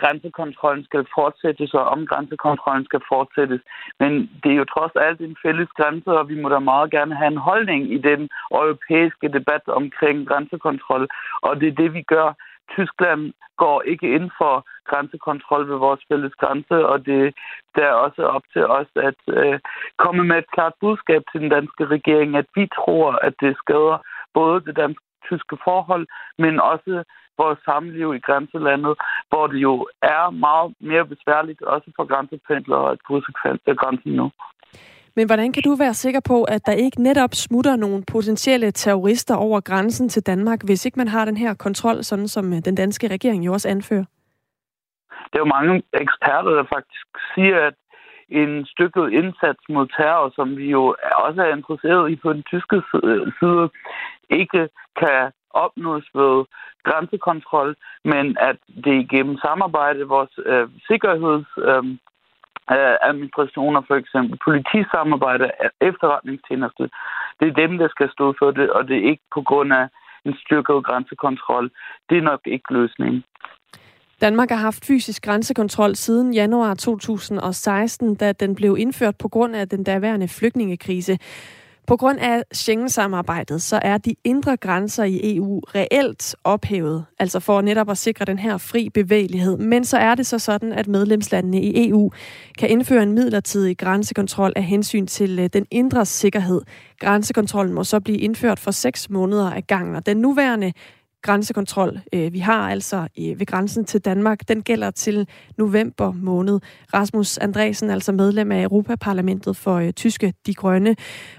grænsekontrollen 0.00 0.84
skal 0.84 1.04
fortsættes, 1.14 1.74
og 1.74 1.84
om 1.94 2.06
grænsekontrollen 2.06 2.84
skal 2.84 3.02
fortsættes. 3.12 3.60
Men 4.00 4.12
det 4.42 4.50
er 4.52 4.60
jo 4.62 4.72
trods 4.74 4.94
alt 5.06 5.20
en 5.20 5.36
fælles 5.44 5.70
grænse, 5.78 6.10
og 6.20 6.28
vi 6.28 6.36
må 6.42 6.48
da 6.48 6.58
meget 6.58 6.90
gerne 6.90 7.14
have 7.20 7.32
en 7.34 7.44
holdning 7.50 7.82
i 7.96 7.98
den 7.98 8.28
europæiske 8.50 9.28
debat 9.28 9.64
omkring 9.80 10.28
grænsekontrol. 10.28 11.08
Og 11.42 11.60
det 11.60 11.68
er 11.68 11.80
det, 11.82 11.94
vi 11.94 12.02
gør. 12.02 12.28
Tyskland 12.76 13.32
går 13.56 13.82
ikke 13.92 14.14
ind 14.16 14.30
for 14.38 14.54
grænsekontrol 14.90 15.68
ved 15.70 15.78
vores 15.86 16.02
fælles 16.08 16.34
grænse, 16.42 16.76
og 16.92 17.06
det 17.06 17.34
der 17.76 17.86
er 17.86 18.02
også 18.06 18.22
op 18.36 18.42
til 18.52 18.64
os 18.66 18.90
at 19.08 19.20
øh, 19.38 19.58
komme 19.98 20.24
med 20.24 20.38
et 20.38 20.50
klart 20.54 20.74
budskab 20.80 21.22
til 21.32 21.40
den 21.40 21.50
danske 21.56 21.84
regering, 21.86 22.36
at 22.36 22.46
vi 22.54 22.64
tror, 22.78 23.08
at 23.26 23.34
det 23.40 23.56
skader 23.62 23.98
både 24.34 24.56
det 24.66 24.76
danske 24.76 25.09
tyske 25.30 25.56
forhold, 25.64 26.04
men 26.38 26.60
også 26.72 26.92
vores 27.42 27.58
samliv 27.68 28.14
i 28.14 28.24
grænselandet, 28.28 28.94
hvor 29.28 29.44
det 29.46 29.58
jo 29.68 29.74
er 30.02 30.30
meget 30.30 30.74
mere 30.80 31.06
besværligt, 31.12 31.62
også 31.62 31.88
for 31.96 32.04
grænsependlere, 32.12 32.92
at 32.92 33.02
krydse 33.06 33.32
grænsen 33.80 34.12
nu. 34.20 34.30
Men 35.16 35.26
hvordan 35.26 35.52
kan 35.52 35.62
du 35.62 35.74
være 35.74 35.94
sikker 35.94 36.20
på, 36.28 36.44
at 36.44 36.66
der 36.66 36.72
ikke 36.72 37.02
netop 37.02 37.32
smutter 37.34 37.76
nogle 37.76 38.04
potentielle 38.12 38.70
terrorister 38.70 39.36
over 39.36 39.60
grænsen 39.60 40.08
til 40.08 40.22
Danmark, 40.26 40.60
hvis 40.64 40.86
ikke 40.86 40.98
man 40.98 41.08
har 41.08 41.24
den 41.24 41.36
her 41.36 41.54
kontrol, 41.54 42.02
sådan 42.04 42.28
som 42.28 42.52
øh, 42.52 42.58
den 42.64 42.74
danske 42.74 43.08
regering 43.08 43.46
jo 43.46 43.52
også 43.52 43.68
anfører? 43.68 44.04
Det 45.30 45.36
er 45.36 45.44
jo 45.46 45.54
mange 45.58 45.82
eksperter, 45.92 46.50
der 46.58 46.64
faktisk 46.74 47.06
siger, 47.34 47.66
at 47.68 47.74
en 48.28 48.66
stykket 48.66 49.06
indsats 49.20 49.62
mod 49.68 49.86
terror, 49.96 50.32
som 50.34 50.56
vi 50.56 50.66
jo 50.70 50.96
også 51.26 51.42
er 51.42 51.56
interesseret 51.56 52.10
i 52.10 52.16
på 52.16 52.32
den 52.32 52.42
tyske 52.42 52.82
side, 53.40 53.68
ikke 54.30 54.68
kan 55.00 55.32
opnås 55.50 56.06
ved 56.14 56.44
grænsekontrol, 56.84 57.76
men 58.04 58.36
at 58.40 58.56
det 58.84 58.94
igennem 59.04 59.36
samarbejde, 59.38 60.04
vores 60.04 60.34
øh, 60.46 60.68
sikkerheds... 60.88 61.46
Øh, 61.68 61.84
øh, 62.76 62.96
administrationer, 63.10 63.80
for 63.88 63.96
eksempel 64.02 64.38
politisamarbejde, 64.48 65.46
efterretningstjeneste. 65.80 66.84
Det 67.40 67.46
er 67.48 67.60
dem, 67.62 67.78
der 67.78 67.88
skal 67.88 68.08
stå 68.16 68.34
for 68.38 68.50
det, 68.50 68.70
og 68.70 68.88
det 68.88 68.96
er 68.96 69.10
ikke 69.10 69.26
på 69.34 69.42
grund 69.42 69.72
af 69.72 69.84
en 70.24 70.34
styrket 70.42 70.84
grænsekontrol, 70.84 71.70
det 72.10 72.18
er 72.18 72.22
nok 72.22 72.40
ikke 72.44 72.72
løsningen. 72.72 73.24
Danmark 74.20 74.50
har 74.50 74.56
haft 74.56 74.86
fysisk 74.86 75.24
grænsekontrol 75.24 75.94
siden 75.94 76.34
januar 76.34 76.74
2016, 76.74 78.14
da 78.14 78.32
den 78.32 78.54
blev 78.54 78.76
indført 78.78 79.16
på 79.18 79.28
grund 79.28 79.56
af 79.56 79.68
den 79.68 79.84
daværende 79.84 80.28
flygtningekrise. 80.28 81.18
På 81.90 81.96
grund 81.96 82.18
af 82.18 82.42
Schengen-samarbejdet, 82.52 83.62
så 83.62 83.78
er 83.82 83.98
de 83.98 84.14
indre 84.24 84.56
grænser 84.56 85.04
i 85.04 85.36
EU 85.36 85.60
reelt 85.74 86.36
ophævet, 86.44 87.04
altså 87.18 87.40
for 87.40 87.60
netop 87.60 87.90
at 87.90 87.98
sikre 87.98 88.24
den 88.24 88.38
her 88.38 88.58
fri 88.58 88.88
bevægelighed. 88.88 89.56
Men 89.56 89.84
så 89.84 89.96
er 89.96 90.14
det 90.14 90.26
så 90.26 90.38
sådan, 90.38 90.72
at 90.72 90.88
medlemslandene 90.88 91.62
i 91.62 91.88
EU 91.88 92.10
kan 92.58 92.70
indføre 92.70 93.02
en 93.02 93.12
midlertidig 93.12 93.78
grænsekontrol 93.78 94.52
af 94.56 94.64
hensyn 94.64 95.06
til 95.06 95.38
øh, 95.38 95.50
den 95.52 95.66
indre 95.70 96.06
sikkerhed. 96.06 96.60
Grænsekontrollen 97.00 97.74
må 97.74 97.84
så 97.84 98.00
blive 98.00 98.18
indført 98.18 98.58
for 98.58 98.70
seks 98.70 99.10
måneder 99.10 99.50
ad 99.50 99.62
gangen, 99.62 99.96
og 99.96 100.06
den 100.06 100.16
nuværende 100.16 100.72
grænsekontrol, 101.22 101.90
øh, 102.14 102.32
vi 102.32 102.38
har 102.38 102.70
altså 102.70 102.96
øh, 102.96 103.40
ved 103.40 103.46
grænsen 103.46 103.84
til 103.84 104.04
Danmark, 104.04 104.38
den 104.48 104.62
gælder 104.62 104.90
til 104.90 105.28
november 105.58 106.12
måned. 106.12 106.60
Rasmus 106.94 107.38
Andresen, 107.38 107.90
altså 107.90 108.12
medlem 108.12 108.52
af 108.52 108.62
Europaparlamentet 108.62 109.56
for 109.56 109.76
øh, 109.76 109.92
Tyske 109.92 110.32
De 110.46 110.54
Grønne. 110.54 110.96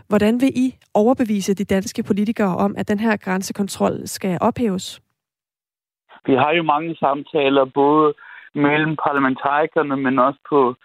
Hvordan 0.10 0.42
vil 0.42 0.52
I 0.56 0.76
overbevise 0.94 1.54
de 1.54 1.66
danske 1.66 2.04
politikere 2.04 2.58
om, 2.58 2.76
at 2.78 2.88
den 2.88 3.00
her 3.00 3.18
grænsekontrol 3.18 4.08
skal 4.08 4.38
ophæves? 4.42 5.02
Vi 6.26 6.34
har 6.34 6.52
jo 6.52 6.64
mange 6.64 6.96
samtaler, 6.96 7.66
både 7.66 8.14
mellem 8.56 8.96
parlamentarikerne, 9.06 9.98
men 9.98 10.20
også 10.20 10.40
på 10.50 10.76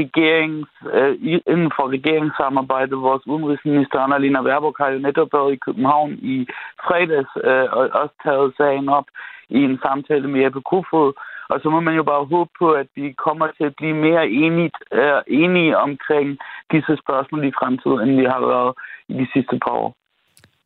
regerings, 0.00 0.68
øh, 0.92 1.14
inden 1.52 1.70
for 1.76 1.84
regeringssamarbejdet. 1.96 3.06
Vores 3.08 3.26
udenrigsminister 3.26 3.98
Annalena 3.98 4.42
Baerbock 4.42 4.78
har 4.78 4.88
jo 4.88 4.98
netop 4.98 5.28
været 5.32 5.52
i 5.52 5.62
København 5.66 6.12
i 6.12 6.46
fredags 6.86 7.32
øh, 7.44 7.66
og 7.76 7.82
også 8.02 8.14
taget 8.24 8.54
sagen 8.56 8.88
op 8.88 9.06
i 9.48 9.58
en 9.58 9.78
samtale 9.86 10.28
med 10.28 10.40
Jeppe 10.40 10.60
Kofod. 10.70 11.12
Og 11.48 11.60
så 11.62 11.70
må 11.70 11.80
man 11.80 11.94
jo 11.94 12.02
bare 12.02 12.24
håbe 12.24 12.50
på, 12.58 12.72
at 12.72 12.86
vi 12.94 13.12
kommer 13.12 13.46
til 13.56 13.64
at 13.64 13.76
blive 13.76 13.94
mere 13.94 14.28
enige, 14.28 14.70
øh, 14.92 15.20
enige 15.26 15.78
omkring 15.78 16.38
disse 16.72 16.96
spørgsmål 17.02 17.44
i 17.44 17.52
fremtiden, 17.58 18.00
end 18.08 18.20
vi 18.20 18.24
har 18.24 18.40
været 18.40 18.74
i 19.08 19.12
de 19.12 19.26
sidste 19.32 19.58
par 19.64 19.74
år. 19.84 19.96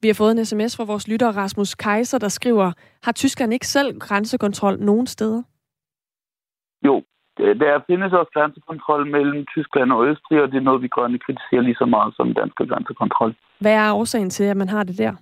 Vi 0.03 0.09
har 0.09 0.15
fået 0.15 0.33
en 0.33 0.45
sms 0.45 0.77
fra 0.77 0.85
vores 0.85 1.09
lytter 1.09 1.37
Rasmus 1.37 1.75
Kaiser, 1.75 2.19
der 2.19 2.29
skriver, 2.29 2.73
har 3.03 3.13
Tyskland 3.13 3.53
ikke 3.53 3.67
selv 3.67 3.99
grænsekontrol 3.99 4.79
nogen 4.81 5.07
steder? 5.07 5.43
Jo, 6.85 7.03
der 7.39 7.81
findes 7.87 8.13
også 8.13 8.31
grænsekontrol 8.35 9.07
mellem 9.07 9.47
Tyskland 9.55 9.93
og 9.93 10.07
Østrig, 10.07 10.43
og 10.43 10.49
det 10.51 10.57
er 10.57 10.69
noget, 10.69 10.83
vi 10.83 10.89
grønne 10.89 11.19
kritiserer 11.19 11.61
lige 11.61 11.81
så 11.83 11.87
meget 11.87 12.15
som 12.17 12.35
dansk 12.35 12.57
grænsekontrol. 12.57 13.35
Hvad 13.61 13.75
er 13.75 13.93
årsagen 13.93 14.31
til, 14.31 14.45
at 14.45 14.57
man 14.57 14.69
har 14.69 14.83
det 14.85 14.99
der? 14.99 15.13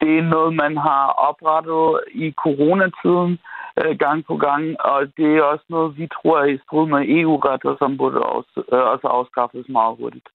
Det 0.00 0.18
er 0.18 0.22
noget, 0.22 0.54
man 0.54 0.76
har 0.76 1.04
oprettet 1.28 2.00
i 2.24 2.32
coronatiden 2.42 3.38
øh, 3.80 3.98
gang 3.98 4.26
på 4.26 4.36
gang, 4.36 4.62
og 4.80 5.00
det 5.16 5.28
er 5.36 5.42
også 5.42 5.64
noget, 5.68 5.98
vi 5.98 6.06
tror 6.14 6.38
er 6.38 6.44
i 6.44 6.58
strid 6.64 6.86
med 6.86 7.02
EU-ret, 7.18 7.78
som 7.78 7.96
burde 7.96 8.18
også, 8.22 8.62
øh, 8.72 8.84
også 8.92 9.06
afskaffes 9.06 9.68
meget 9.68 9.96
hurtigt. 10.00 10.28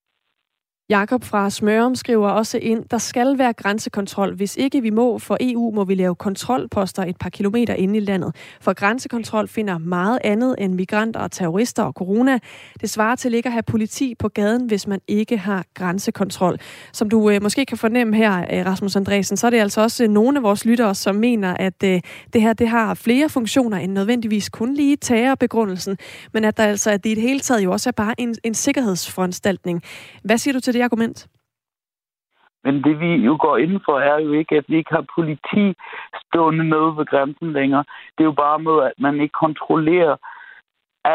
Jakob 0.90 1.24
fra 1.24 1.50
Smørum 1.50 1.96
skriver 1.96 2.30
også 2.30 2.58
ind, 2.58 2.86
der 2.92 2.98
skal 2.98 3.38
være 3.38 3.54
grænsekontrol. 3.54 4.36
Hvis 4.36 4.58
ikke 4.58 4.82
vi 4.82 4.90
må 4.90 5.20
for 5.20 5.38
EU, 5.40 5.72
må 5.72 5.84
vi 5.84 5.96
lave 5.96 6.16
kontrolposter 6.16 7.04
et 7.04 7.18
par 7.18 7.30
kilometer 7.30 7.74
inde 7.74 7.98
i 7.98 8.00
landet. 8.00 8.36
For 8.62 8.74
grænsekontrol 8.74 9.48
finder 9.48 9.78
meget 9.78 10.20
andet 10.24 10.56
end 10.58 10.74
migranter 10.74 11.20
og 11.20 11.32
terrorister 11.32 11.84
og 11.84 11.94
corona. 11.94 12.40
Det 12.82 12.90
svarer 12.90 13.16
til 13.16 13.34
ikke 13.34 13.48
at 13.48 13.54
have 13.54 13.64
politi 13.64 14.16
på 14.20 14.28
gaden, 14.28 14.66
hvis 14.66 14.88
man 14.88 15.00
ikke 15.08 15.38
har 15.38 15.66
grænsekontrol. 15.74 16.58
Som 16.94 17.10
du 17.10 17.30
øh, 17.30 17.44
måske 17.44 17.66
kan 17.66 17.78
fornemme 17.78 18.16
her, 18.16 18.46
øh, 18.54 18.66
Rasmus 18.66 18.96
Andresen, 18.96 19.38
så 19.38 19.48
er 19.48 19.52
det 19.52 19.60
altså 19.60 19.82
også 19.82 20.04
øh, 20.04 20.10
nogle 20.10 20.38
af 20.38 20.44
vores 20.44 20.66
lyttere, 20.66 20.96
som 20.96 21.16
mener, 21.16 21.58
at 21.60 21.84
øh, 21.84 22.02
det 22.34 22.42
her 22.42 22.54
det 22.54 22.70
har 22.70 22.94
flere 22.94 23.30
funktioner 23.30 23.78
end 23.78 23.92
nødvendigvis 23.92 24.50
kun 24.50 24.74
lige 24.74 24.96
terrorbegrundelsen, 24.96 25.98
men 26.34 26.46
at 26.46 26.58
der 26.58 26.64
altså 26.64 26.92
at 26.92 27.04
det 27.04 27.10
i 27.10 27.16
det 27.16 27.24
hele 27.24 27.40
taget 27.40 27.64
jo 27.64 27.72
også 27.72 27.90
er 27.90 27.92
bare 27.92 28.14
en, 28.18 28.36
en 28.44 28.54
sikkerhedsforanstaltning. 28.54 29.82
Hvad 30.24 30.38
siger 30.38 30.54
du 30.54 30.60
til 30.60 30.75
det 30.76 30.82
argument? 30.82 31.28
Men 32.66 32.84
det 32.84 33.00
vi 33.00 33.12
jo 33.28 33.38
går 33.42 33.58
ind 33.58 33.80
for, 33.86 34.00
er 34.00 34.20
jo 34.20 34.32
ikke, 34.32 34.56
at 34.56 34.66
vi 34.68 34.76
ikke 34.78 34.94
har 34.94 35.06
politi 35.16 35.66
stående 36.24 36.64
med 36.64 36.86
ved 36.98 37.06
grænsen 37.06 37.54
længere. 37.54 37.84
Det 38.16 38.22
er 38.24 38.32
jo 38.32 38.42
bare 38.46 38.60
med, 38.60 38.78
at 38.90 38.94
man 38.98 39.16
ikke 39.22 39.38
kontrollerer 39.46 40.16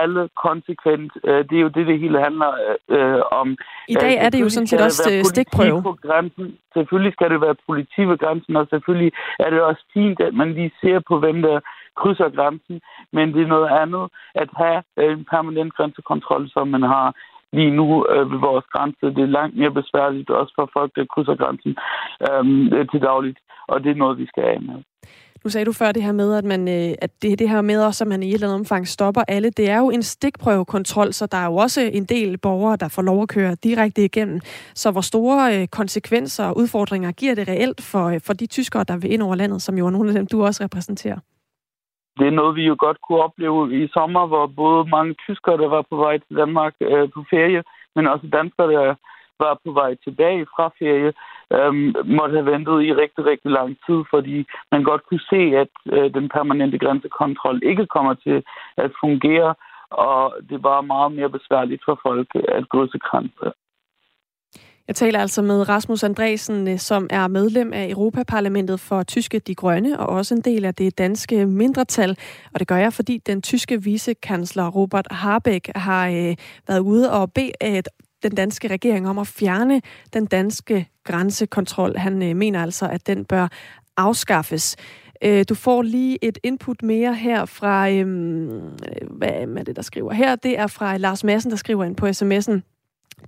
alle 0.01 0.23
konsekvent. 0.47 1.13
Øh, 1.29 1.41
det 1.49 1.57
er 1.57 1.65
jo 1.67 1.69
det, 1.77 1.87
det 1.87 1.99
hele 2.01 2.19
handler 2.27 2.51
øh, 2.89 3.23
om. 3.41 3.57
I 3.89 3.95
dag 3.95 4.15
er 4.25 4.31
det 4.31 4.41
jo 4.41 4.49
sådan 4.49 4.67
set 4.67 4.81
også 4.81 5.11
øh, 5.13 5.25
stikprøve. 5.25 5.83
På 5.83 5.97
grænsen. 6.07 6.47
Selvfølgelig 6.75 7.13
skal 7.13 7.31
det 7.31 7.41
være 7.41 7.57
politi 7.69 8.03
ved 8.11 8.19
grænsen, 8.19 8.57
og 8.57 8.67
selvfølgelig 8.71 9.13
er 9.39 9.51
det 9.51 9.61
også 9.61 9.85
fint, 9.95 10.21
at 10.21 10.35
man 10.35 10.53
lige 10.53 10.73
ser 10.81 11.01
på, 11.09 11.19
hvem 11.19 11.43
der 11.43 11.61
krydser 11.97 12.29
grænsen. 12.37 12.81
Men 13.13 13.35
det 13.35 13.43
er 13.43 13.55
noget 13.57 13.71
andet 13.83 14.05
at 14.35 14.49
have 14.57 14.83
en 15.15 15.25
permanent 15.25 15.75
grænsekontrol, 15.77 16.51
som 16.51 16.69
man 16.69 16.83
har 16.83 17.15
lige 17.53 17.71
nu 17.79 18.07
øh, 18.13 18.33
ved 18.33 18.39
vores 18.39 18.67
grænse. 18.73 19.07
Det 19.17 19.23
er 19.23 19.37
langt 19.39 19.57
mere 19.57 19.75
besværligt 19.81 20.31
også 20.31 20.53
for 20.59 20.71
folk, 20.73 20.91
der 20.97 21.13
krydser 21.13 21.37
grænsen 21.43 21.73
øhm, 22.29 22.73
øh, 22.75 22.89
til 22.91 23.01
dagligt, 23.01 23.39
og 23.69 23.85
det 23.85 23.91
er 23.91 24.03
noget, 24.03 24.19
vi 24.19 24.27
skal 24.27 24.43
have 24.43 24.61
med. 24.71 24.79
Nu 25.45 25.51
sagde 25.51 25.65
du 25.65 25.73
før 25.73 25.93
det 25.93 26.03
her 26.03 26.13
med, 26.13 26.35
at, 26.35 26.45
man, 26.45 26.69
øh, 26.69 26.95
at 27.03 27.11
det, 27.23 27.39
det 27.39 27.49
her 27.49 27.61
med 27.61 27.85
også, 27.85 28.05
at 28.05 28.09
man 28.09 28.23
i 28.23 28.29
et 28.29 28.35
eller 28.35 28.47
andet 28.47 28.61
omfang 28.61 28.89
stopper 28.89 29.23
alle. 29.29 29.51
Det 29.51 29.71
er 29.71 29.79
jo 29.79 29.91
en 29.91 30.03
stikprøvekontrol, 30.03 31.13
så 31.13 31.27
der 31.27 31.39
er 31.39 31.47
jo 31.47 31.57
også 31.57 31.81
en 31.93 32.05
del 32.05 32.39
borgere, 32.39 32.77
der 32.77 32.89
får 32.89 33.03
lov 33.03 33.23
at 33.23 33.29
køre 33.29 33.55
direkte 33.55 34.05
igennem. 34.05 34.41
Så 34.75 34.91
hvor 34.91 35.01
store 35.01 35.61
øh, 35.61 35.69
konsekvenser 35.69 36.45
og 36.45 36.57
udfordringer 36.57 37.13
giver 37.13 37.35
det 37.35 37.49
reelt 37.49 37.81
for, 37.81 38.05
øh, 38.07 38.21
for 38.27 38.33
de 38.33 38.47
tyskere, 38.47 38.85
der 38.85 38.97
vil 38.97 39.13
ind 39.13 39.23
over 39.23 39.35
landet, 39.35 39.63
som 39.63 39.79
jo 39.79 39.87
er 39.87 39.91
nogle 39.91 40.09
af 40.09 40.15
dem, 40.15 40.27
du 40.27 40.45
også 40.45 40.65
repræsenterer? 40.65 41.19
Det 42.19 42.27
er 42.27 42.39
noget, 42.41 42.57
vi 42.57 42.65
jo 42.67 42.77
godt 42.79 42.99
kunne 43.01 43.23
opleve 43.23 43.83
i 43.83 43.89
sommer, 43.89 44.27
hvor 44.27 44.47
både 44.47 44.89
mange 44.89 45.15
tyskere, 45.15 45.59
der 45.63 45.69
var 45.69 45.85
på 45.91 45.97
vej 45.97 46.19
til 46.19 46.37
Danmark 46.37 46.75
øh, 46.81 47.09
på 47.15 47.25
ferie, 47.31 47.63
men 47.95 48.07
også 48.07 48.27
danskere, 48.33 48.73
der 48.73 48.95
var 49.41 49.59
på 49.65 49.71
vej 49.73 49.95
tilbage 50.05 50.47
fra 50.55 50.67
ferie, 50.79 51.13
øh, 51.57 51.73
måtte 52.17 52.35
have 52.39 52.51
ventet 52.53 52.77
i 52.83 52.95
rigtig, 53.03 53.23
rigtig 53.25 53.51
lang 53.51 53.71
tid, 53.87 53.99
fordi 54.11 54.37
man 54.73 54.83
godt 54.85 55.03
kunne 55.09 55.27
se, 55.33 55.43
at 55.63 55.73
øh, 55.95 56.15
den 56.15 56.29
permanente 56.29 56.79
grænsekontrol 56.79 57.61
ikke 57.63 57.87
kommer 57.87 58.15
til 58.15 58.43
at 58.77 58.91
fungere, 59.01 59.55
og 59.91 60.37
det 60.51 60.63
var 60.63 60.81
meget 60.81 61.13
mere 61.13 61.31
besværligt 61.31 61.83
for 61.85 62.01
folk 62.03 62.29
at 62.49 62.69
krydse 62.69 62.99
grænser. 62.99 63.51
Jeg 64.91 64.97
taler 64.97 65.21
altså 65.21 65.43
med 65.43 65.69
Rasmus 65.69 66.03
Andresen, 66.03 66.69
øh, 66.69 66.79
som 66.79 67.07
er 67.11 67.29
medlem 67.29 67.73
af 67.73 67.89
Europaparlamentet 67.89 68.81
for 68.81 69.03
Tyske 69.03 69.39
De 69.39 69.55
Grønne, 69.55 70.01
og 70.01 70.07
også 70.07 70.35
en 70.35 70.41
del 70.41 70.65
af 70.65 70.75
det 70.75 70.99
danske 70.99 71.47
mindretal. 71.47 72.17
Og 72.55 72.61
det 72.61 72.69
gør 72.69 72.77
jeg, 72.77 72.93
fordi 72.93 73.19
den 73.27 73.43
tyske 73.43 73.83
vicekansler 73.83 74.69
Robert 74.69 75.07
Habeck 75.11 75.71
har 75.75 76.09
øh, 76.09 76.37
været 76.69 76.79
ude 76.79 77.13
og 77.13 77.33
bede 77.33 77.53
øh, 77.65 77.83
den 78.23 78.35
danske 78.35 78.69
regering 78.69 79.09
om 79.09 79.19
at 79.19 79.27
fjerne 79.27 79.83
den 80.13 80.27
danske 80.27 80.89
grænsekontrol. 81.05 81.97
Han 81.97 82.23
øh, 82.23 82.37
mener 82.37 82.63
altså, 82.63 82.89
at 82.89 83.07
den 83.07 83.25
bør 83.25 83.49
afskaffes. 83.97 84.77
Øh, 85.23 85.45
du 85.49 85.55
får 85.55 85.83
lige 85.83 86.25
et 86.25 86.39
input 86.43 86.83
mere 86.83 87.15
her 87.15 87.45
fra, 87.45 87.91
øhm, 87.91 88.61
hvad 89.11 89.29
er 89.29 89.63
det, 89.63 89.77
der 89.77 89.83
skriver 89.83 90.13
her? 90.13 90.37
Det 90.37 90.59
er 90.59 90.67
fra 90.67 90.97
Lars 90.97 91.25
Madsen, 91.25 91.51
der 91.51 91.57
skriver 91.57 91.85
ind 91.85 91.97
på 91.97 92.07
sms'en. 92.07 92.61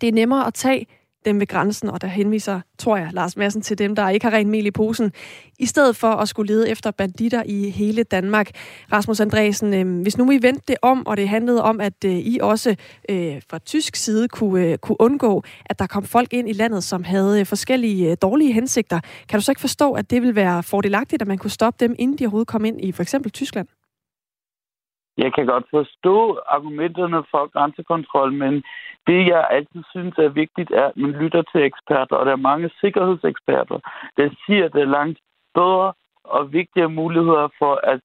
Det 0.01 0.09
er 0.09 0.13
nemmere 0.13 0.47
at 0.47 0.55
tage 0.55 0.87
dem 1.25 1.41
ved 1.41 1.47
grænsen, 1.47 1.91
og 1.91 2.01
der 2.01 2.07
henviser, 2.07 2.61
tror 2.79 2.97
jeg, 2.97 3.09
Lars 3.13 3.37
Madsen 3.37 3.63
til 3.63 3.79
dem, 3.79 3.95
der 3.95 4.09
ikke 4.09 4.27
har 4.27 4.37
rent 4.37 4.51
mel 4.51 4.67
i 4.67 4.71
posen, 4.71 5.13
i 5.59 5.67
stedet 5.67 5.97
for 5.97 6.09
at 6.09 6.29
skulle 6.29 6.53
lede 6.53 6.71
efter 6.71 6.91
banditter 6.91 7.43
i 7.47 7.71
hele 7.71 8.03
Danmark. 8.03 8.51
Rasmus 8.93 9.21
Andresen, 9.21 9.75
øh, 9.75 10.03
hvis 10.03 10.19
nu 10.19 10.29
vi 10.29 10.39
vendte 10.43 10.65
det 10.69 10.77
om, 10.83 11.07
og 11.07 11.17
det 11.17 11.29
handlede 11.29 11.63
om, 11.63 11.81
at 11.81 12.05
øh, 12.05 12.13
I 12.13 12.39
også 12.43 12.71
øh, 13.11 13.43
fra 13.51 13.59
tysk 13.59 13.97
side 13.97 14.29
kunne, 14.29 14.67
øh, 14.67 14.79
kunne 14.79 15.01
undgå, 15.01 15.43
at 15.67 15.79
der 15.79 15.87
kom 15.87 16.05
folk 16.05 16.33
ind 16.33 16.49
i 16.49 16.53
landet, 16.53 16.85
som 16.85 17.05
havde 17.05 17.41
øh, 17.41 17.47
forskellige 17.47 18.11
øh, 18.11 18.17
dårlige 18.23 18.53
hensigter, 18.53 19.01
kan 19.29 19.39
du 19.39 19.45
så 19.45 19.53
ikke 19.53 19.61
forstå, 19.61 19.93
at 19.93 20.11
det 20.11 20.23
vil 20.23 20.35
være 20.35 20.63
fordelagtigt, 20.63 21.23
at 21.23 21.29
man 21.29 21.39
kunne 21.39 21.51
stoppe 21.51 21.85
dem, 21.85 21.95
inden 21.99 22.19
de 22.19 22.25
overhovedet 22.25 22.49
kom 22.49 22.65
ind 22.65 22.85
i 22.85 22.93
for 22.93 23.03
eksempel 23.03 23.31
Tyskland? 23.31 23.69
Jeg 25.19 25.35
kan 25.35 25.47
godt 25.47 25.67
forstå 25.71 26.39
argumenterne 26.49 27.23
for 27.31 27.53
grænsekontrol, 27.53 28.33
men 28.33 28.63
det, 29.07 29.27
jeg 29.27 29.47
altid 29.51 29.83
synes 29.91 30.15
er 30.19 30.29
vigtigt, 30.29 30.71
er, 30.71 30.87
at 30.87 30.97
man 30.97 31.11
lytter 31.11 31.43
til 31.43 31.63
eksperter, 31.63 32.17
og 32.17 32.27
der 32.27 32.33
er 32.33 32.49
mange 32.51 32.71
sikkerhedseksperter, 32.81 33.79
der 34.17 34.31
siger, 34.47 34.65
at 34.65 34.73
der 34.73 34.81
er 34.81 34.95
langt 34.99 35.19
bedre 35.55 35.93
og 36.25 36.53
vigtigere 36.53 36.89
muligheder 36.89 37.49
for 37.59 37.81
at 37.83 38.01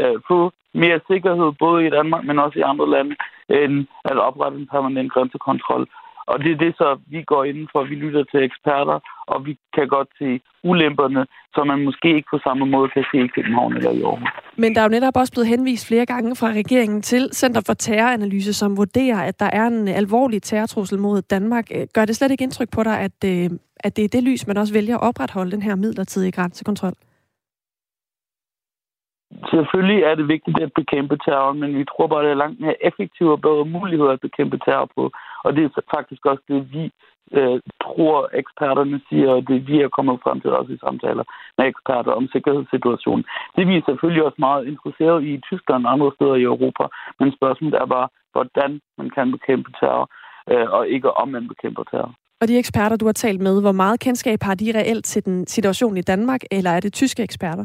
øh, 0.00 0.20
få 0.28 0.52
mere 0.74 1.00
sikkerhed, 1.10 1.52
både 1.58 1.86
i 1.86 1.90
Danmark, 1.90 2.24
men 2.24 2.38
også 2.38 2.58
i 2.58 2.68
andre 2.72 2.90
lande, 2.90 3.16
end 3.48 3.86
at 4.04 4.18
oprette 4.18 4.58
en 4.58 4.66
permanent 4.66 5.12
grænsekontrol. 5.12 5.86
Og 6.26 6.36
det 6.42 6.50
er 6.52 6.58
det 6.64 6.72
så, 6.76 6.98
vi 7.06 7.22
går 7.22 7.44
ind 7.44 7.68
for. 7.72 7.84
Vi 7.84 7.94
lytter 7.94 8.24
til 8.24 8.40
eksperter, 8.48 8.98
og 9.26 9.46
vi 9.46 9.52
kan 9.76 9.88
godt 9.88 10.08
se 10.18 10.40
ulemperne, 10.64 11.26
som 11.54 11.66
man 11.66 11.84
måske 11.84 12.08
ikke 12.16 12.28
på 12.30 12.38
samme 12.46 12.66
måde 12.66 12.88
kan 12.88 13.04
se 13.10 13.18
i 13.24 13.26
København 13.26 13.76
eller 13.76 13.90
i 13.90 14.02
Aarhus. 14.02 14.28
Men 14.56 14.74
der 14.74 14.80
er 14.80 14.84
jo 14.84 14.96
netop 14.96 15.16
også 15.16 15.32
blevet 15.32 15.48
henvist 15.48 15.88
flere 15.88 16.06
gange 16.06 16.36
fra 16.36 16.48
regeringen 16.60 17.02
til 17.02 17.28
Center 17.32 17.62
for 17.66 17.74
Terroranalyse, 17.74 18.54
som 18.54 18.76
vurderer, 18.76 19.20
at 19.22 19.40
der 19.40 19.50
er 19.52 19.66
en 19.66 19.88
alvorlig 19.88 20.42
terrortrussel 20.42 20.98
mod 20.98 21.22
Danmark. 21.22 21.66
Gør 21.94 22.04
det 22.04 22.16
slet 22.16 22.30
ikke 22.30 22.44
indtryk 22.44 22.70
på 22.76 22.82
dig, 22.82 23.00
at, 23.00 23.18
øh, 23.24 23.50
at 23.80 23.96
det 23.96 24.04
er 24.04 24.08
det 24.08 24.22
lys, 24.22 24.46
man 24.46 24.56
også 24.56 24.72
vælger 24.74 24.96
at 24.96 25.08
opretholde 25.08 25.50
den 25.50 25.62
her 25.62 25.74
midlertidige 25.76 26.32
grænsekontrol? 26.32 26.92
Selvfølgelig 29.52 30.00
er 30.02 30.14
det 30.14 30.28
vigtigt 30.28 30.58
at 30.58 30.72
bekæmpe 30.80 31.16
terror, 31.24 31.52
men 31.52 31.78
vi 31.78 31.84
tror 31.84 32.06
bare, 32.06 32.20
at 32.20 32.24
det 32.24 32.30
er 32.30 32.44
langt 32.44 32.60
mere 32.60 32.84
effektivt 32.88 33.30
og 33.30 33.40
bedre 33.40 33.64
muligheder 33.64 34.12
at 34.12 34.20
bekæmpe 34.20 34.58
terror 34.66 34.88
på. 34.96 35.10
Og 35.46 35.50
det 35.56 35.62
er 35.64 35.82
faktisk 35.96 36.22
også 36.26 36.42
det, 36.48 36.60
vi 36.74 36.84
øh, 37.38 37.60
tror, 37.84 38.18
eksperterne 38.42 39.00
siger, 39.08 39.30
og 39.36 39.42
det 39.48 39.58
vi 39.68 39.76
er 39.80 39.88
kommet 39.96 40.18
frem 40.24 40.40
til 40.40 40.50
også 40.50 40.72
i 40.72 40.84
samtaler 40.86 41.24
med 41.58 41.66
eksperter 41.66 42.12
om 42.12 42.28
sikkerhedssituationen. 42.32 43.24
Det 43.56 43.64
vi 43.68 43.74
er 43.76 43.86
selvfølgelig 43.88 44.22
også 44.24 44.40
meget 44.48 44.66
interesseret 44.72 45.18
i 45.24 45.30
i 45.34 45.40
Tyskland 45.50 45.86
og 45.86 45.92
andre 45.92 46.10
steder 46.16 46.34
i 46.34 46.48
Europa, 46.52 46.84
men 47.20 47.28
spørgsmålet 47.38 47.76
er 47.82 47.86
bare, 47.96 48.08
hvordan 48.34 48.80
man 48.98 49.08
kan 49.10 49.32
bekæmpe 49.36 49.70
terror, 49.80 50.06
øh, 50.52 50.66
og 50.76 50.88
ikke 50.88 51.10
om 51.22 51.28
man 51.28 51.48
bekæmper 51.48 51.84
terror. 51.90 52.14
Og 52.40 52.48
de 52.48 52.58
eksperter, 52.58 52.96
du 52.96 53.06
har 53.06 53.12
talt 53.12 53.40
med, 53.40 53.60
hvor 53.60 53.72
meget 53.72 54.00
kendskab 54.00 54.38
har 54.42 54.54
de 54.54 54.78
reelt 54.78 55.04
til 55.04 55.24
den 55.24 55.46
situation 55.46 55.96
i 55.96 56.02
Danmark, 56.12 56.40
eller 56.50 56.70
er 56.70 56.80
det 56.80 56.92
tyske 56.92 57.22
eksperter? 57.22 57.64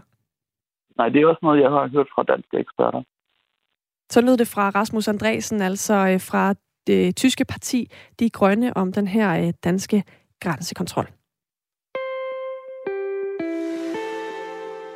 Nej, 0.97 1.09
det 1.09 1.21
er 1.21 1.27
også 1.27 1.39
noget, 1.41 1.61
jeg 1.61 1.69
har 1.69 1.87
hørt 1.87 2.07
fra 2.15 2.23
danske 2.23 2.57
eksperter. 2.57 3.01
Så 4.09 4.21
lød 4.21 4.37
det 4.37 4.47
fra 4.47 4.69
Rasmus 4.69 5.07
Andresen, 5.07 5.61
altså 5.61 5.93
øh, 5.93 6.19
fra 6.29 6.53
det 6.87 7.15
tyske 7.15 7.45
parti 7.45 7.91
De 8.19 8.29
Grønne, 8.29 8.77
om 8.77 8.93
den 8.93 9.07
her 9.07 9.31
øh, 9.31 9.53
danske 9.63 10.03
grænsekontrol. 10.39 11.11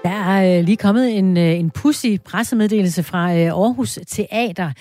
Der 0.05 0.11
er 0.11 0.57
øh, 0.57 0.65
lige 0.65 0.77
kommet 0.77 1.17
en, 1.17 1.38
øh, 1.38 1.59
en 1.59 1.71
pussy 1.71 2.07
pressemeddelelse 2.25 3.03
fra 3.03 3.33
øh, 3.33 3.45
Aarhus 3.45 3.99
Teater, 4.07 4.71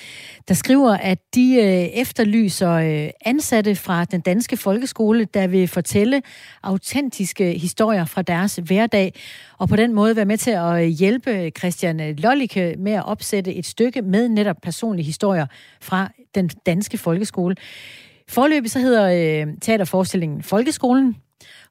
der 0.48 0.55
skriver, 0.55 0.96
at 0.96 1.18
de 1.34 1.55
øh, 1.55 2.00
efterlyser 2.00 2.70
øh, 2.70 3.11
ansatte 3.24 3.74
fra 3.74 4.05
den 4.05 4.20
danske 4.20 4.57
folkeskole, 4.57 5.24
der 5.24 5.46
vil 5.46 5.68
fortælle 5.68 6.22
autentiske 6.62 7.59
historier 7.59 8.05
fra 8.05 8.22
deres 8.22 8.57
hverdag, 8.57 9.14
og 9.59 9.68
på 9.68 9.76
den 9.76 9.92
måde 9.92 10.16
være 10.16 10.24
med 10.24 10.38
til 10.38 10.50
at 10.50 10.82
øh, 10.82 10.88
hjælpe 10.88 11.50
Christian 11.59 12.16
Lollike 12.16 12.74
med 12.78 12.92
at 12.92 13.07
opsætte 13.07 13.55
et 13.55 13.66
stykke 13.66 14.02
med 14.02 14.28
netop 14.28 14.57
personlige 14.62 15.07
historier 15.07 15.46
fra 15.80 16.11
den 16.35 16.49
danske 16.66 16.99
folkeskole. 16.99 17.57
Forløbig 18.28 18.70
så 18.70 18.78
hedder 18.78 19.09
øh, 19.47 19.55
teaterforestillingen 19.62 20.43
Folkeskolen, 20.43 21.16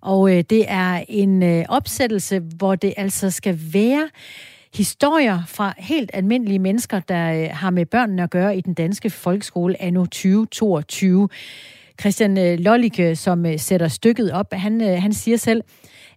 og 0.02 0.38
øh, 0.38 0.44
det 0.50 0.66
er 0.68 1.04
en 1.08 1.44
øh, 1.44 1.66
opsættelse, 1.70 2.40
hvor 2.40 2.76
det 2.76 2.94
altså 2.98 3.30
skal 3.30 3.60
være 3.74 4.10
historier 4.74 5.40
fra 5.48 5.74
helt 5.78 6.12
almindelige 6.14 6.60
mennesker, 6.60 7.00
der 7.00 7.44
øh, 7.44 7.50
har 7.52 7.70
med 7.70 7.86
børnene 7.86 8.24
at 8.24 8.30
gøre 8.30 8.58
i 8.58 8.62
den 8.62 8.74
danske 8.74 9.10
folkeskole 9.10 9.82
anno 9.82 10.06
2022. 10.06 11.30
Christian 12.00 12.38
øh, 12.38 12.60
Lollike, 12.60 13.16
som 13.16 13.46
øh, 13.46 13.60
sætter 13.60 13.88
stykket 13.88 14.32
op, 14.32 14.54
han, 14.54 14.82
øh, 14.82 15.02
han 15.02 15.14
siger 15.14 15.38
selv, 15.38 15.62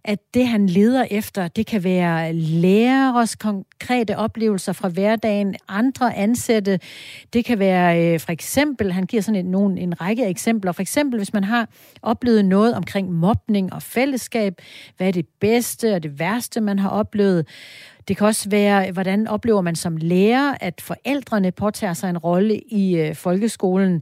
at 0.07 0.19
det, 0.33 0.47
han 0.47 0.67
leder 0.67 1.05
efter, 1.11 1.47
det 1.47 1.65
kan 1.65 1.83
være 1.83 2.33
lærers 2.33 3.35
konkrete 3.35 4.17
oplevelser 4.17 4.73
fra 4.73 4.89
hverdagen, 4.89 5.55
andre 5.67 6.15
ansatte. 6.15 6.79
Det 7.33 7.45
kan 7.45 7.59
være 7.59 8.13
øh, 8.13 8.19
for 8.19 8.31
eksempel, 8.31 8.91
han 8.91 9.03
giver 9.03 9.21
sådan 9.21 9.45
en, 9.45 9.51
nogle, 9.51 9.79
en 9.79 10.01
række 10.01 10.25
eksempler. 10.25 10.71
For 10.71 10.81
eksempel, 10.81 11.19
hvis 11.19 11.33
man 11.33 11.43
har 11.43 11.69
oplevet 12.01 12.45
noget 12.45 12.75
omkring 12.75 13.11
mobning 13.11 13.73
og 13.73 13.83
fællesskab, 13.83 14.61
hvad 14.97 15.07
er 15.07 15.11
det 15.11 15.27
bedste 15.39 15.95
og 15.95 16.03
det 16.03 16.19
værste, 16.19 16.61
man 16.61 16.79
har 16.79 16.89
oplevet. 16.89 17.47
Det 18.07 18.17
kan 18.17 18.27
også 18.27 18.49
være, 18.49 18.91
hvordan 18.91 19.27
oplever 19.27 19.61
man 19.61 19.75
som 19.75 19.97
lærer, 19.97 20.55
at 20.61 20.81
forældrene 20.81 21.51
påtager 21.51 21.93
sig 21.93 22.09
en 22.09 22.17
rolle 22.17 22.59
i 22.59 22.97
øh, 22.97 23.15
folkeskolen. 23.15 24.01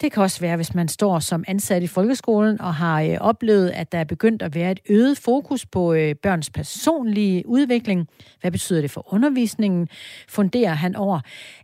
Det 0.00 0.12
kan 0.12 0.22
også 0.22 0.40
være, 0.40 0.56
hvis 0.56 0.74
man 0.74 0.88
står 0.88 1.18
som 1.18 1.44
ansat 1.48 1.82
i 1.82 1.86
folkeskolen 1.86 2.60
og 2.60 2.74
har 2.74 3.02
øh, 3.02 3.16
oplevet, 3.20 3.70
at 3.70 3.92
der 3.92 3.98
er 3.98 4.04
begyndt 4.04 4.42
at 4.42 4.54
være 4.54 4.72
et 4.72 4.80
øget 4.88 5.18
fokus 5.18 5.66
på 5.66 5.92
øh, 5.92 6.14
børns 6.14 6.50
personlige 6.50 7.48
udvikling. 7.48 8.08
Hvad 8.40 8.50
betyder 8.50 8.80
det 8.80 8.90
for 8.90 9.12
undervisningen? 9.14 9.88
Funderer 10.28 10.74
han 10.74 10.96
over. 10.96 11.20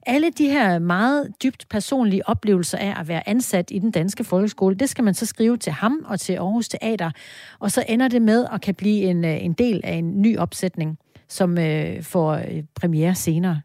Alle 0.07 0.31
de 0.31 0.49
her 0.49 0.79
meget 0.79 1.29
dybt 1.43 1.67
personlige 1.71 2.29
oplevelser 2.29 2.79
af 2.79 3.01
at 3.01 3.09
være 3.09 3.29
ansat 3.29 3.71
i 3.71 3.79
den 3.79 3.91
danske 3.91 4.25
folkeskole, 4.25 4.75
det 4.75 4.89
skal 4.89 5.05
man 5.05 5.15
så 5.15 5.27
skrive 5.27 5.57
til 5.57 5.73
ham 5.73 6.05
og 6.09 6.21
til 6.21 6.33
Aarhus 6.33 6.69
Teater, 6.69 7.11
og 7.59 7.71
så 7.71 7.85
ender 7.89 8.09
det 8.09 8.23
med 8.23 8.47
at 8.53 8.61
kan 8.61 8.75
blive 8.75 9.03
en, 9.03 9.25
øh, 9.25 9.45
en 9.45 9.53
del 9.53 9.81
af 9.85 9.95
en 9.95 10.23
ny 10.23 10.39
opsætning 10.39 10.99
som 11.29 11.59
øh, 11.59 12.03
får 12.03 12.33
øh, 12.33 12.63
premiere 12.75 13.15
senere. 13.15 13.61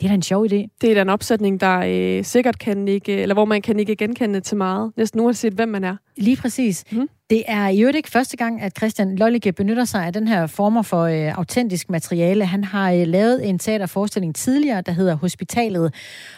Det 0.00 0.06
er 0.06 0.08
da 0.08 0.14
en 0.14 0.22
sjov 0.22 0.46
idé. 0.46 0.76
Det 0.80 0.90
er 0.90 0.94
da 0.94 1.02
en 1.02 1.08
opsætning, 1.08 1.60
der 1.60 1.82
øh, 1.86 2.24
sikkert 2.24 2.58
kan 2.58 2.88
ikke, 2.88 3.12
eller 3.12 3.34
hvor 3.34 3.44
man 3.44 3.62
kan 3.62 3.78
ikke 3.78 3.96
genkende 3.96 4.40
til 4.40 4.56
meget, 4.56 4.92
næsten 4.96 5.20
uanset 5.20 5.52
hvem 5.52 5.68
man 5.68 5.84
er. 5.84 5.96
Lige 6.16 6.36
præcis. 6.36 6.84
Mm. 6.92 7.08
Det 7.30 7.42
er 7.46 7.68
i 7.68 7.80
øvrigt 7.80 7.96
ikke 7.96 8.10
første 8.10 8.36
gang, 8.36 8.62
at 8.62 8.76
Christian 8.76 9.16
Lollicke 9.16 9.52
benytter 9.52 9.84
sig 9.84 10.06
af 10.06 10.12
den 10.12 10.28
her 10.28 10.46
former 10.46 10.82
for 10.82 11.02
øh, 11.02 11.38
autentisk 11.38 11.90
materiale. 11.90 12.44
Han 12.44 12.64
har 12.64 12.92
øh, 12.92 13.06
lavet 13.06 13.48
en 13.48 13.58
teaterforestilling 13.58 14.34
tidligere, 14.34 14.80
der 14.80 14.92
hedder 14.92 15.14
Hospitalet, 15.14 15.94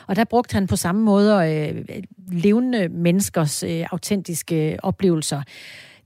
og 0.07 0.17
der 0.17 0.25
brugte 0.25 0.55
han 0.55 0.67
på 0.67 0.77
samme 0.77 1.03
måde 1.03 1.49
øh, 1.49 1.99
levende 2.33 2.89
menneskers 2.89 3.63
øh, 3.63 3.87
autentiske 3.91 4.77
oplevelser. 4.83 5.43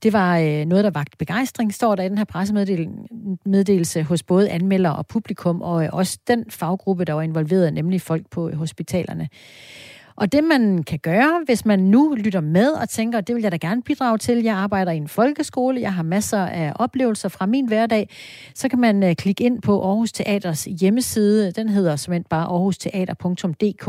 Det 0.05 0.13
var 0.13 0.39
øh, 0.39 0.65
noget, 0.65 0.85
der 0.85 0.91
vagt 0.91 1.19
begejstring, 1.19 1.75
står 1.75 1.95
der 1.95 2.03
i 2.03 2.09
den 2.09 2.19
her 2.19 2.25
pressemeddelelse 2.25 4.03
hos 4.03 4.23
både 4.23 4.51
anmelder 4.51 4.91
og 4.91 5.07
publikum, 5.07 5.63
og 5.63 5.85
øh, 5.85 5.89
også 5.93 6.19
den 6.27 6.45
faggruppe, 6.51 7.05
der 7.05 7.13
var 7.13 7.23
involveret, 7.23 7.75
nemlig 7.75 8.01
folk 8.01 8.31
på 8.31 8.49
øh, 8.49 8.55
hospitalerne. 8.55 9.29
Og 10.17 10.33
det 10.33 10.45
man 10.45 10.83
kan 10.83 10.99
gøre, 10.99 11.43
hvis 11.45 11.65
man 11.65 11.79
nu 11.79 12.15
lytter 12.19 12.41
med 12.41 12.71
og 12.71 12.89
tænker, 12.89 13.21
det 13.21 13.35
vil 13.35 13.43
jeg 13.43 13.53
da 13.53 13.57
gerne 13.57 13.83
bidrage 13.83 14.19
til, 14.19 14.43
jeg 14.43 14.57
arbejder 14.57 14.93
i 14.93 14.97
en 14.97 15.09
folkeskole, 15.09 15.81
jeg 15.81 15.95
har 15.95 16.03
masser 16.03 16.39
af 16.39 16.73
oplevelser 16.77 17.29
fra 17.29 17.47
min 17.47 17.69
hverdag, 17.69 18.09
så 18.55 18.69
kan 18.69 18.79
man 18.79 19.03
øh, 19.03 19.15
klikke 19.15 19.45
ind 19.45 19.63
på 19.63 19.83
Aarhus 19.83 20.13
Teaters 20.13 20.65
hjemmeside. 20.81 21.53
Den 21.53 21.69
hedder 21.69 21.97
simpelthen 21.97 22.27
bare 22.31 22.45
aarhusteater.dk, 22.45 23.89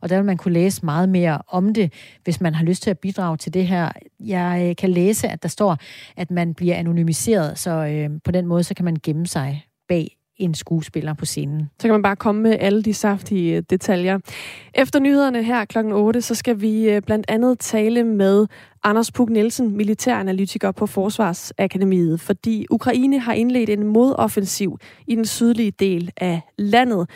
og 0.00 0.08
der 0.08 0.16
vil 0.16 0.24
man 0.24 0.36
kunne 0.36 0.54
læse 0.54 0.84
meget 0.84 1.08
mere 1.08 1.42
om 1.48 1.74
det, 1.74 1.92
hvis 2.24 2.40
man 2.40 2.54
har 2.54 2.64
lyst 2.64 2.82
til 2.82 2.90
at 2.90 2.98
bidrage 2.98 3.36
til 3.36 3.54
det 3.54 3.66
her. 3.66 3.90
Jeg 4.20 4.66
øh, 4.68 4.76
kan 4.76 4.90
læse, 4.90 5.28
at 5.28 5.42
der 5.42 5.48
står, 5.48 5.76
at 6.16 6.30
man 6.30 6.54
bliver 6.54 6.76
anonymiseret, 6.76 7.58
så 7.58 7.70
øh, 7.70 8.10
på 8.24 8.30
den 8.30 8.46
måde 8.46 8.64
så 8.64 8.74
kan 8.74 8.84
man 8.84 8.96
gemme 9.02 9.26
sig 9.26 9.64
bag 9.88 10.19
en 10.40 10.54
skuespiller 10.54 11.14
på 11.14 11.24
scenen. 11.24 11.70
Så 11.78 11.88
kan 11.88 11.90
man 11.90 12.02
bare 12.02 12.16
komme 12.16 12.42
med 12.42 12.56
alle 12.60 12.82
de 12.82 12.94
saftige 12.94 13.56
øh, 13.56 13.62
detaljer. 13.70 14.18
Efter 14.74 15.00
nyhederne 15.00 15.42
her 15.42 15.64
kl. 15.64 15.78
8, 15.78 16.22
så 16.22 16.34
skal 16.34 16.60
vi 16.60 16.90
øh, 16.90 17.02
blandt 17.02 17.26
andet 17.28 17.58
tale 17.58 18.04
med 18.04 18.46
Anders 18.82 19.12
Puk 19.12 19.30
Nielsen, 19.30 19.76
militæranalytiker 19.76 20.70
på 20.70 20.86
Forsvarsakademiet, 20.86 22.20
fordi 22.20 22.66
Ukraine 22.70 23.18
har 23.18 23.32
indledt 23.32 23.70
en 23.70 23.86
modoffensiv 23.86 24.78
i 25.06 25.14
den 25.14 25.24
sydlige 25.24 25.70
del 25.70 26.10
af 26.16 26.40
landet. 26.58 27.08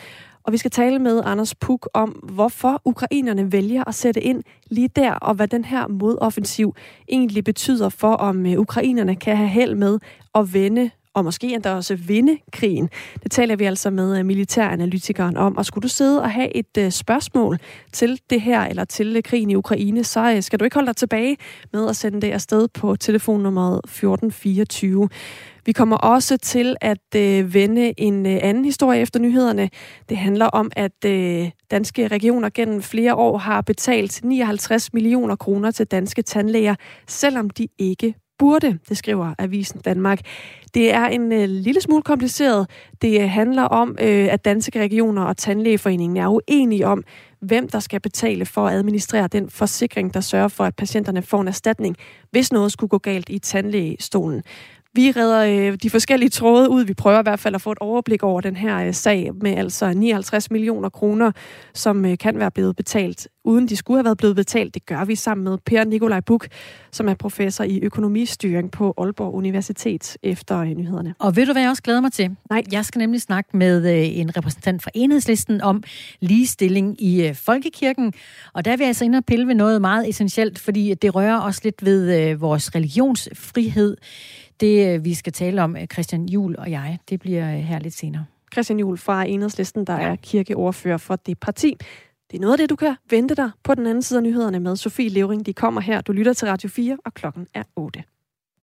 Og 0.45 0.53
vi 0.53 0.57
skal 0.57 0.71
tale 0.71 0.99
med 0.99 1.21
Anders 1.25 1.55
Puk 1.55 1.89
om, 1.93 2.09
hvorfor 2.09 2.81
ukrainerne 2.85 3.51
vælger 3.51 3.83
at 3.87 3.95
sætte 3.95 4.21
ind 4.21 4.43
lige 4.69 4.87
der, 4.87 5.11
og 5.13 5.33
hvad 5.33 5.47
den 5.47 5.65
her 5.65 5.87
modoffensiv 5.87 6.75
egentlig 7.07 7.43
betyder 7.43 7.89
for, 7.89 8.13
om 8.13 8.45
øh, 8.45 8.59
ukrainerne 8.59 9.15
kan 9.15 9.37
have 9.37 9.49
held 9.49 9.75
med 9.75 9.99
at 10.35 10.53
vende 10.53 10.89
og 11.15 11.23
måske 11.23 11.53
endda 11.53 11.73
også 11.73 11.95
vinde 11.95 12.37
krigen. 12.51 12.89
Det 13.23 13.31
taler 13.31 13.55
vi 13.55 13.65
altså 13.65 13.89
med 13.89 14.19
øh, 14.19 14.25
militæranalytikeren 14.25 15.37
om. 15.37 15.57
Og 15.57 15.65
skulle 15.65 15.83
du 15.83 15.87
sidde 15.87 16.21
og 16.21 16.31
have 16.31 16.55
et 16.55 16.77
øh, 16.77 16.91
spørgsmål 16.91 17.57
til 17.91 18.19
det 18.29 18.41
her, 18.41 18.61
eller 18.61 18.85
til 18.85 19.15
øh, 19.15 19.23
krigen 19.23 19.49
i 19.49 19.55
Ukraine, 19.55 20.03
så 20.03 20.37
skal 20.41 20.59
du 20.59 20.65
ikke 20.65 20.75
holde 20.75 20.87
dig 20.87 20.95
tilbage 20.95 21.37
med 21.73 21.89
at 21.89 21.95
sende 21.95 22.21
det 22.21 22.31
afsted 22.31 22.67
på 22.67 22.95
telefonnummeret 22.95 23.77
1424. 23.77 25.09
Vi 25.65 25.71
kommer 25.71 25.97
også 25.97 26.37
til 26.37 26.75
at 26.81 27.15
øh, 27.15 27.53
vende 27.53 27.93
en 27.97 28.25
øh, 28.25 28.39
anden 28.41 28.65
historie 28.65 29.01
efter 29.01 29.19
nyhederne. 29.19 29.69
Det 30.09 30.17
handler 30.17 30.45
om, 30.45 30.71
at 30.75 31.05
øh, 31.05 31.51
danske 31.71 32.07
regioner 32.07 32.49
gennem 32.49 32.81
flere 32.81 33.15
år 33.15 33.37
har 33.37 33.61
betalt 33.61 34.23
59 34.23 34.93
millioner 34.93 35.35
kroner 35.35 35.71
til 35.71 35.85
danske 35.85 36.21
tandlæger, 36.21 36.75
selvom 37.07 37.49
de 37.49 37.67
ikke 37.77 38.15
burde, 38.39 38.79
det 38.89 38.97
skriver 38.97 39.33
Avisen 39.39 39.81
Danmark. 39.81 40.19
Det 40.73 40.93
er 40.93 41.05
en 41.05 41.31
øh, 41.31 41.49
lille 41.49 41.81
smule 41.81 42.01
kompliceret. 42.01 42.69
Det 43.01 43.21
øh, 43.21 43.29
handler 43.29 43.63
om, 43.63 43.97
øh, 44.01 44.33
at 44.33 44.45
danske 44.45 44.79
regioner 44.79 45.23
og 45.23 45.37
tandlægeforeningen 45.37 46.17
er 46.17 46.27
uenige 46.27 46.87
om, 46.87 47.03
hvem 47.39 47.67
der 47.69 47.79
skal 47.79 47.99
betale 47.99 48.45
for 48.45 48.67
at 48.67 48.73
administrere 48.73 49.27
den 49.27 49.49
forsikring, 49.49 50.13
der 50.13 50.21
sørger 50.21 50.47
for, 50.47 50.63
at 50.63 50.75
patienterne 50.75 51.21
får 51.21 51.41
en 51.41 51.47
erstatning, 51.47 51.95
hvis 52.31 52.51
noget 52.51 52.71
skulle 52.71 52.89
gå 52.89 52.97
galt 52.97 53.29
i 53.29 53.39
tandlægestolen. 53.39 54.43
Vi 54.95 55.11
redder 55.11 55.71
øh, 55.71 55.77
de 55.83 55.89
forskellige 55.89 56.29
tråde 56.29 56.69
ud. 56.69 56.83
Vi 56.83 56.93
prøver 56.93 57.19
i 57.19 57.23
hvert 57.23 57.39
fald 57.39 57.55
at 57.55 57.61
få 57.61 57.71
et 57.71 57.77
overblik 57.79 58.23
over 58.23 58.41
den 58.41 58.55
her 58.55 58.87
øh, 58.87 58.93
sag 58.93 59.31
med 59.41 59.51
altså 59.51 59.93
59 59.93 60.51
millioner 60.51 60.89
kroner, 60.89 61.31
som 61.73 62.05
øh, 62.05 62.17
kan 62.17 62.39
være 62.39 62.51
blevet 62.51 62.75
betalt, 62.75 63.27
uden 63.43 63.67
de 63.67 63.75
skulle 63.75 63.97
have 63.97 64.05
været 64.05 64.17
blevet 64.17 64.35
betalt. 64.35 64.73
Det 64.73 64.85
gør 64.85 65.05
vi 65.05 65.15
sammen 65.15 65.43
med 65.43 65.57
Per 65.65 65.83
Nikolaj 65.83 66.19
Buk, 66.19 66.47
som 66.91 67.09
er 67.09 67.13
professor 67.13 67.63
i 67.63 67.79
økonomistyring 67.83 68.71
på 68.71 68.93
Aalborg 68.97 69.33
Universitet 69.33 70.17
efter 70.23 70.59
øh, 70.59 70.67
nyhederne. 70.67 71.15
Og 71.19 71.35
ved 71.35 71.45
du, 71.45 71.51
hvad 71.51 71.61
jeg 71.61 71.69
også 71.71 71.83
glæder 71.83 72.01
mig 72.01 72.11
til? 72.11 72.35
Nej. 72.49 72.63
Jeg 72.71 72.85
skal 72.85 72.99
nemlig 72.99 73.21
snakke 73.21 73.57
med 73.57 73.93
øh, 73.93 74.17
en 74.17 74.37
repræsentant 74.37 74.83
fra 74.83 74.91
Enhedslisten 74.93 75.61
om 75.61 75.83
ligestilling 76.19 77.01
i 77.01 77.27
øh, 77.27 77.35
Folkekirken. 77.35 78.13
Og 78.53 78.65
der 78.65 78.71
vil 78.71 78.79
jeg 78.79 78.87
altså 78.87 79.05
ind 79.05 79.15
og 79.15 79.25
pille 79.25 79.47
ved 79.47 79.55
noget 79.55 79.81
meget 79.81 80.09
essentielt, 80.09 80.59
fordi 80.59 80.93
det 80.93 81.15
rører 81.15 81.37
også 81.37 81.61
lidt 81.63 81.85
ved 81.85 82.21
øh, 82.21 82.41
vores 82.41 82.75
religionsfrihed. 82.75 83.97
Det, 84.59 84.95
øh, 84.95 85.05
vi 85.05 85.13
skal 85.13 85.33
tale 85.33 85.63
om, 85.63 85.77
øh, 85.77 85.87
Christian 85.87 86.25
Jul 86.29 86.55
og 86.57 86.71
jeg, 86.71 86.99
det 87.09 87.19
bliver 87.19 87.53
øh, 87.53 87.59
her 87.59 87.79
lidt 87.79 87.93
senere. 87.93 88.25
Christian 88.53 88.79
Jul 88.79 88.97
fra 88.97 89.25
Enhedslisten, 89.25 89.85
der 89.85 89.93
er 89.93 90.15
kirkeordfører 90.15 90.97
for 90.97 91.15
det 91.15 91.39
parti. 91.39 91.77
Det 92.31 92.37
er 92.37 92.41
noget 92.41 92.53
af 92.53 92.57
det, 92.57 92.69
du 92.69 92.75
kan 92.75 92.95
vente 93.09 93.35
dig 93.35 93.51
på 93.63 93.75
den 93.75 93.87
anden 93.87 94.01
side 94.01 94.17
af 94.17 94.23
nyhederne 94.23 94.59
med 94.59 94.75
Sofie 94.75 95.09
Levering. 95.09 95.45
De 95.45 95.53
kommer 95.53 95.81
her. 95.81 96.01
Du 96.01 96.11
lytter 96.11 96.33
til 96.33 96.47
Radio 96.47 96.69
4, 96.69 96.97
og 97.05 97.13
klokken 97.13 97.47
er 97.53 97.63
8. 97.75 98.03